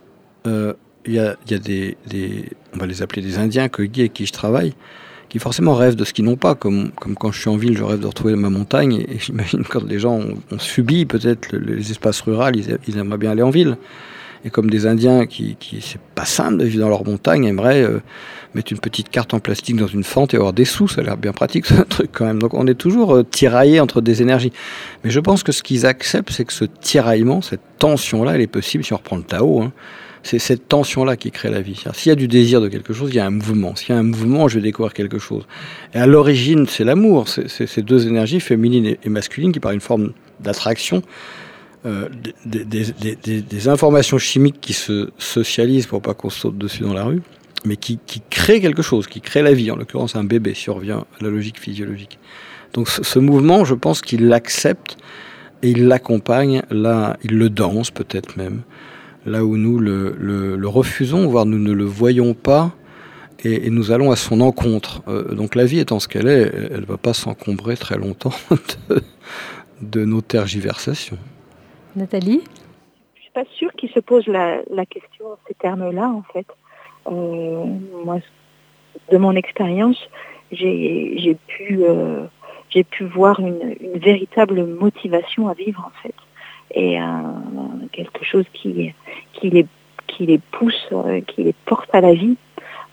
euh, 0.46 0.74
il 1.06 1.14
y, 1.14 1.20
a, 1.20 1.36
y 1.50 1.54
a 1.54 1.60
des, 1.60 1.96
on 2.74 2.78
va 2.78 2.86
les 2.86 3.02
appeler 3.02 3.22
des 3.22 3.38
Indiens, 3.38 3.70
que 3.70 3.82
avec 3.82 4.14
qui 4.14 4.26
je 4.26 4.34
travaille, 4.34 4.74
qui 5.30 5.40
forcément 5.40 5.76
rêvent 5.76 5.96
de 5.96 6.06
ce 6.06 6.14
qu'ils 6.14 6.26
n'ont 6.26 6.36
pas, 6.36 6.56
comme, 6.56 6.92
comme 6.92 7.16
quand 7.16 7.32
je 7.32 7.40
suis 7.40 7.50
en 7.50 7.58
ville, 7.58 7.78
je 7.78 7.84
rêve 7.84 8.00
de 8.00 8.08
retrouver 8.08 8.36
ma 8.36 8.50
montagne, 8.50 9.06
et, 9.08 9.20
j'imagine 9.20 9.64
quand 9.64 9.84
les 9.84 10.00
gens 10.00 10.20
ont, 10.20 10.60
subi 10.60 11.06
peut-être 11.06 11.56
les 11.56 11.92
espaces 11.92 12.22
ruraux, 12.22 12.50
ils, 12.54 12.98
aimeraient 12.98 13.18
bien 13.18 13.32
aller 13.32 13.42
en 13.42 13.50
ville. 13.50 13.78
Et 14.46 14.50
comme 14.50 14.70
des 14.70 14.86
Indiens 14.86 15.26
qui, 15.26 15.58
qui 15.60 15.82
c'est 15.82 16.00
pas 16.16 16.24
simple 16.24 16.58
de 16.58 16.66
vivre 16.66 16.82
dans 16.82 16.90
leur 16.90 17.04
montagne, 17.04 17.46
aimeraient 17.46 17.82
euh, 17.82 18.00
mettre 18.54 18.72
une 18.72 18.80
petite 18.80 19.10
carte 19.10 19.34
en 19.34 19.40
plastique 19.40 19.76
dans 19.76 19.88
une 19.88 20.04
fente 20.04 20.34
et 20.34 20.38
avoir 20.38 20.54
des 20.54 20.64
sous, 20.64 20.88
ça 20.88 21.02
a 21.02 21.04
l'air 21.04 21.18
bien 21.18 21.34
pratique 21.34 21.66
ce 21.68 21.82
truc 21.82 22.12
quand 22.14 22.26
même. 22.26 22.40
Donc 22.40 22.54
on 22.54 22.68
est 22.68 22.76
toujours 22.76 23.16
euh, 23.16 23.24
tiraillé 23.24 23.80
entre 23.80 24.00
des 24.00 24.22
énergies. 24.22 24.54
Mais 25.04 25.10
je 25.10 25.20
pense 25.20 25.44
que 25.44 25.52
ce 25.52 25.64
qu'ils 25.64 25.86
acceptent, 25.86 26.32
c'est 26.32 26.46
que 26.46 26.54
ce 26.54 26.66
tiraillement, 26.66 27.42
cette 27.42 27.62
tension-là, 27.80 28.36
elle 28.36 28.42
est 28.42 28.48
possible 28.48 28.84
si 28.84 28.94
on 28.94 28.98
reprend 28.98 29.18
le 29.18 29.24
Tao. 29.24 29.62
Hein, 29.62 29.72
c'est 30.28 30.40
cette 30.40 30.68
tension-là 30.68 31.16
qui 31.16 31.32
crée 31.32 31.50
la 31.50 31.62
vie. 31.62 31.82
S'il 31.94 32.10
y 32.10 32.12
a 32.12 32.16
du 32.16 32.28
désir 32.28 32.60
de 32.60 32.68
quelque 32.68 32.92
chose, 32.92 33.12
il 33.12 33.16
y 33.16 33.20
a 33.20 33.26
un 33.26 33.32
mouvement. 33.32 33.78
S'il 33.78 33.90
y 33.90 33.94
a 33.94 33.98
un 33.98 34.04
mouvement, 34.04 34.50
je 34.50 34.56
vais 34.56 34.62
découvrir 34.62 34.94
quelque 34.94 35.20
chose. 35.20 35.48
Et 35.94 36.00
à 36.00 36.06
l'origine, 36.06 36.68
c'est 36.68 36.84
l'amour. 36.84 37.30
C'est 37.30 37.66
ces 37.66 37.82
deux 37.82 38.08
énergies, 38.08 38.42
féminine 38.42 38.98
et 39.02 39.10
masculine, 39.10 39.54
qui 39.54 39.62
par 39.62 39.72
une 39.72 39.80
forme 39.80 40.12
d'attraction, 40.42 41.02
euh, 41.86 42.10
des, 42.46 43.68
informations 43.70 44.18
chimiques 44.18 44.60
qui 44.60 44.74
se 44.74 45.12
socialisent 45.18 45.88
pour 45.88 46.02
pas 46.02 46.14
qu'on 46.14 46.30
saute 46.30 46.58
dessus 46.58 46.84
dans 46.84 46.94
la 46.94 47.06
rue, 47.06 47.22
mais 47.64 47.78
qui, 47.78 47.98
créent 48.30 48.60
quelque 48.60 48.82
chose, 48.82 49.08
qui 49.08 49.22
créent 49.22 49.44
la 49.44 49.54
vie. 49.54 49.72
En 49.72 49.78
l'occurrence, 49.78 50.18
un 50.18 50.26
bébé, 50.26 50.54
si 50.54 50.70
on 50.70 50.74
revient 50.74 50.92
à 50.92 51.24
la 51.24 51.30
logique 51.30 51.58
physiologique. 51.58 52.20
Donc 52.74 52.90
ce, 52.90 53.20
mouvement, 53.20 53.64
je 53.64 53.76
pense 53.76 54.02
qu'il 54.02 54.28
l'accepte 54.28 54.98
et 55.64 55.70
il 55.70 55.88
l'accompagne, 55.88 56.64
il 56.70 57.38
le 57.38 57.50
danse 57.50 57.92
peut-être 57.92 58.36
même 58.36 58.64
là 59.28 59.44
où 59.44 59.58
nous 59.58 59.78
le, 59.78 60.68
refusons, 60.68 61.28
voire 61.28 61.46
nous 61.46 61.60
ne 61.60 61.74
le 61.74 61.84
voyons 61.84 62.34
pas, 62.34 62.72
et, 63.44 63.70
nous 63.70 63.92
allons 63.92 64.12
à 64.12 64.16
son 64.16 64.42
encontre. 64.42 65.04
Euh, 65.08 65.36
donc 65.36 65.54
la 65.54 65.66
vie 65.66 65.80
étant 65.80 66.00
ce 66.00 66.08
qu'elle 66.08 66.28
est, 66.28 66.52
elle 66.72 66.82
ne 66.82 66.86
va 66.86 66.98
pas 66.98 67.14
s'encombrer 67.14 67.78
très 67.78 67.98
longtemps 67.98 68.34
de, 69.82 70.06
nos 70.06 70.22
tergiversations. 70.22 71.18
Nathalie? 71.96 72.42
Je 73.14 73.20
ne 73.20 73.22
suis 73.22 73.32
pas 73.34 73.46
sûre 73.54 73.72
qu'il 73.74 73.90
se 73.92 74.00
pose 74.00 74.26
la, 74.28 74.64
question 74.90 75.26
ces 75.48 75.54
termes-là, 75.54 76.10
en 76.10 76.24
fait. 76.34 76.48
Euh, 77.08 77.66
moi, 78.04 78.18
de 79.12 79.18
mon 79.18 79.36
expérience, 79.36 79.98
j'ai 80.52 81.38
pu, 81.48 81.84
euh, 81.84 82.26
pu 82.90 83.06
voir 83.06 83.40
une, 83.40 83.76
une, 83.82 84.00
véritable 84.00 84.66
motivation 84.66 85.48
à 85.48 85.54
vivre, 85.54 85.84
en 85.86 86.02
fait 86.02 86.16
et 86.72 86.98
quelque 87.92 88.24
chose 88.24 88.46
qui, 88.54 88.94
qui, 89.34 89.50
les, 89.50 89.66
qui 90.08 90.26
les 90.26 90.40
pousse, 90.40 90.88
euh, 90.92 91.22
qui 91.22 91.44
les 91.44 91.54
porte 91.66 91.90
à 91.94 92.02
la 92.02 92.14
vie. 92.14 92.38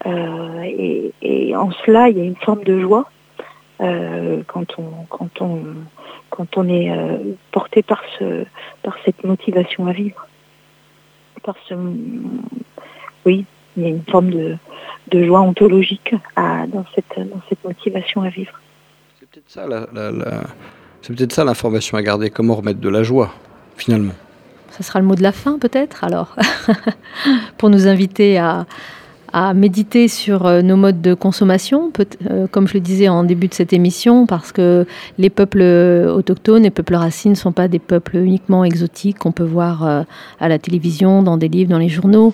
Euh, 0.07 1.11
et, 1.23 1.57
en 1.57 1.71
cela, 1.85 2.09
il 2.09 2.19
y 2.19 2.21
a 2.21 2.25
une 2.25 2.37
forme 2.37 2.65
de 2.65 2.81
joie 2.81 3.11
euh, 3.81 4.43
quand, 4.47 4.79
on, 4.79 5.07
quand, 5.09 5.41
on, 5.41 5.63
quand 6.31 6.57
on 6.57 6.69
est 6.69 6.91
porté 7.53 7.83
par, 7.83 8.03
ce, 8.19 8.45
par 8.83 8.97
cette 9.05 9.25
motivation 9.25 9.87
à 9.87 9.93
vivre. 9.93 10.27
Par 11.43 11.57
ce, 11.69 11.75
oui, 13.25 13.45
il 13.77 13.83
y 13.83 13.87
a 13.87 13.89
une 13.89 14.03
forme 14.03 14.31
de, 14.31 14.57
de 15.09 15.25
joie 15.25 15.41
ontologique 15.41 16.15
dans, 16.37 16.85
cette, 16.95 17.17
dans 17.17 17.41
cette 17.49 17.63
motivation 17.65 18.23
à 18.23 18.29
vivre. 18.29 18.61
C'est 19.21 19.29
peut-être 19.29 19.51
ça 19.51 19.67
c'est 21.03 21.15
peut-être 21.15 21.35
ça 21.35 21.45
l'information 21.45 21.99
à 21.99 22.03
garder, 22.03 22.31
comment 22.31 22.55
remettre 22.55 22.81
de 22.81 22.89
la 22.89 23.03
joie 23.03 23.31
finalement. 23.77 24.13
Ça 24.71 24.83
sera 24.83 24.99
le 24.99 25.07
mot 25.07 25.15
de 25.15 25.23
la 25.23 25.33
fin 25.33 25.59
peut-être 25.59 26.03
alors, 26.03 26.35
pour 27.59 27.71
nous 27.71 27.87
inviter 27.87 28.39
à, 28.39 28.67
méditer 29.55 30.07
sur 30.07 30.47
euh, 30.47 30.63
nos 30.63 30.77
modes 30.77 31.03
de 31.03 31.13
consommation, 31.13 31.91
euh, 32.31 32.47
comme 32.49 32.69
je 32.69 32.75
le 32.75 32.81
disais 32.81 33.09
en 33.09 33.25
début 33.25 33.49
de 33.49 33.55
cette 33.55 33.73
émission, 33.73 34.27
parce 34.27 34.53
que 34.53 34.87
les 35.19 35.29
peuples 35.29 35.61
autochtones, 35.61 36.63
les 36.63 36.71
peuples 36.71 36.95
racines 36.95 37.33
ne 37.33 37.37
sont 37.37 37.51
pas 37.51 37.67
des 37.67 37.81
peuples 37.81 38.19
uniquement 38.19 38.65
exotiques 38.65 39.19
qu'on 39.19 39.33
peut 39.33 39.43
voir 39.43 39.85
euh, 39.85 40.03
à 40.39 40.49
la 40.49 40.61
télévision, 40.61 41.25
dans 41.25 41.37
des 41.37 41.49
livres, 41.49 41.71
dans 41.71 41.79
les 41.79 41.89
journaux. 41.89 42.33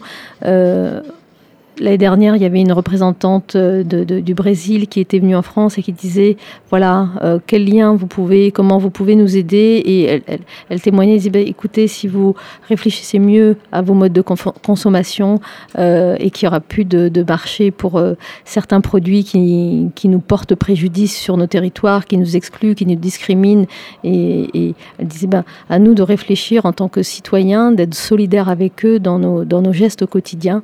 L'année 1.81 1.97
dernière, 1.97 2.37
il 2.37 2.43
y 2.43 2.45
avait 2.45 2.61
une 2.61 2.72
représentante 2.72 3.57
euh, 3.57 3.83
du 3.83 4.35
Brésil 4.35 4.87
qui 4.87 5.01
était 5.01 5.18
venue 5.18 5.35
en 5.35 5.41
France 5.41 5.78
et 5.78 5.83
qui 5.83 5.93
disait 5.93 6.37
voilà 6.68 7.09
euh, 7.22 7.39
quel 7.47 7.64
lien 7.64 7.95
vous 7.95 8.07
pouvez, 8.07 8.53
comment 8.53 8.76
vous 8.76 8.91
pouvez 8.91 9.16
nous 9.16 9.39
aider. 9.39 9.83
Et 9.87 10.22
elle, 10.68 10.81
témoignait, 10.83 11.12
elle 11.12 11.18
disait 11.18 11.31
bah, 11.31 11.39
écoutez, 11.39 11.89
si 11.89 12.07
vous 12.07 12.35
réfléchissez 12.68 13.18
mieux 13.18 13.57
à 13.72 13.81
vos 13.81 13.95
modes 13.95 14.12
de 14.12 14.20
consommation 14.20 15.41
euh, 15.78 16.16
et 16.20 16.31
qu'il 16.31 16.47
n'y 16.47 16.49
aura 16.51 16.61
plus 16.61 16.85
de, 16.85 17.24
marché 17.26 17.70
pour 17.70 18.03
certains 18.45 18.81
produits 18.81 19.24
qui, 19.24 20.09
nous 20.09 20.18
portent 20.18 20.55
préjudice 20.55 21.16
sur 21.16 21.37
nos 21.37 21.47
territoires, 21.47 22.05
qui 22.05 22.18
nous 22.18 22.37
excluent, 22.37 22.74
qui 22.74 22.85
nous 22.85 22.97
discriminent. 22.97 23.66
Et, 24.05 24.74
elle 24.99 25.07
disait 25.07 25.28
ben, 25.28 25.45
à 25.70 25.78
nous 25.78 25.95
de 25.95 26.03
réfléchir 26.03 26.66
en 26.66 26.72
tant 26.72 26.89
que 26.89 27.03
citoyens, 27.03 27.72
d'être 27.72 27.95
solidaires 27.95 28.51
avec 28.51 28.85
eux 28.85 28.99
dans 28.99 29.18
nos, 29.18 29.45
dans 29.45 29.62
nos 29.62 29.72
gestes 29.72 30.03
au 30.03 30.07
quotidien 30.07 30.62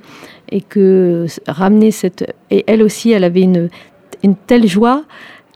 et 0.51 0.61
que 0.61 1.27
ramener 1.47 1.91
cette... 1.91 2.35
Et 2.51 2.65
elle 2.67 2.83
aussi, 2.83 3.13
elle 3.13 3.25
avait 3.25 3.43
une, 3.43 3.69
une 4.23 4.37
telle 4.37 4.67
joie 4.67 5.05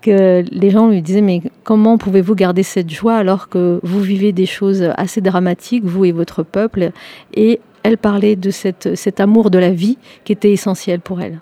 que 0.02 0.42
les 0.50 0.70
gens 0.70 0.88
lui 0.88 1.02
disaient 1.02 1.20
mais 1.20 1.42
comment 1.62 1.98
pouvez-vous 1.98 2.34
garder 2.34 2.62
cette 2.62 2.90
joie 2.90 3.16
alors 3.16 3.48
que 3.48 3.80
vous 3.82 4.00
vivez 4.00 4.32
des 4.32 4.46
choses 4.46 4.90
assez 4.96 5.20
dramatiques, 5.20 5.84
vous 5.84 6.06
et 6.06 6.12
votre 6.12 6.42
peuple? 6.42 6.92
Et 7.34 7.60
elle 7.82 7.98
parlait 7.98 8.36
de 8.36 8.50
cette, 8.50 8.94
cet 8.94 9.20
amour 9.20 9.50
de 9.50 9.58
la 9.58 9.70
vie 9.70 9.98
qui 10.24 10.32
était 10.32 10.52
essentiel 10.52 11.00
pour 11.00 11.20
elle. 11.20 11.40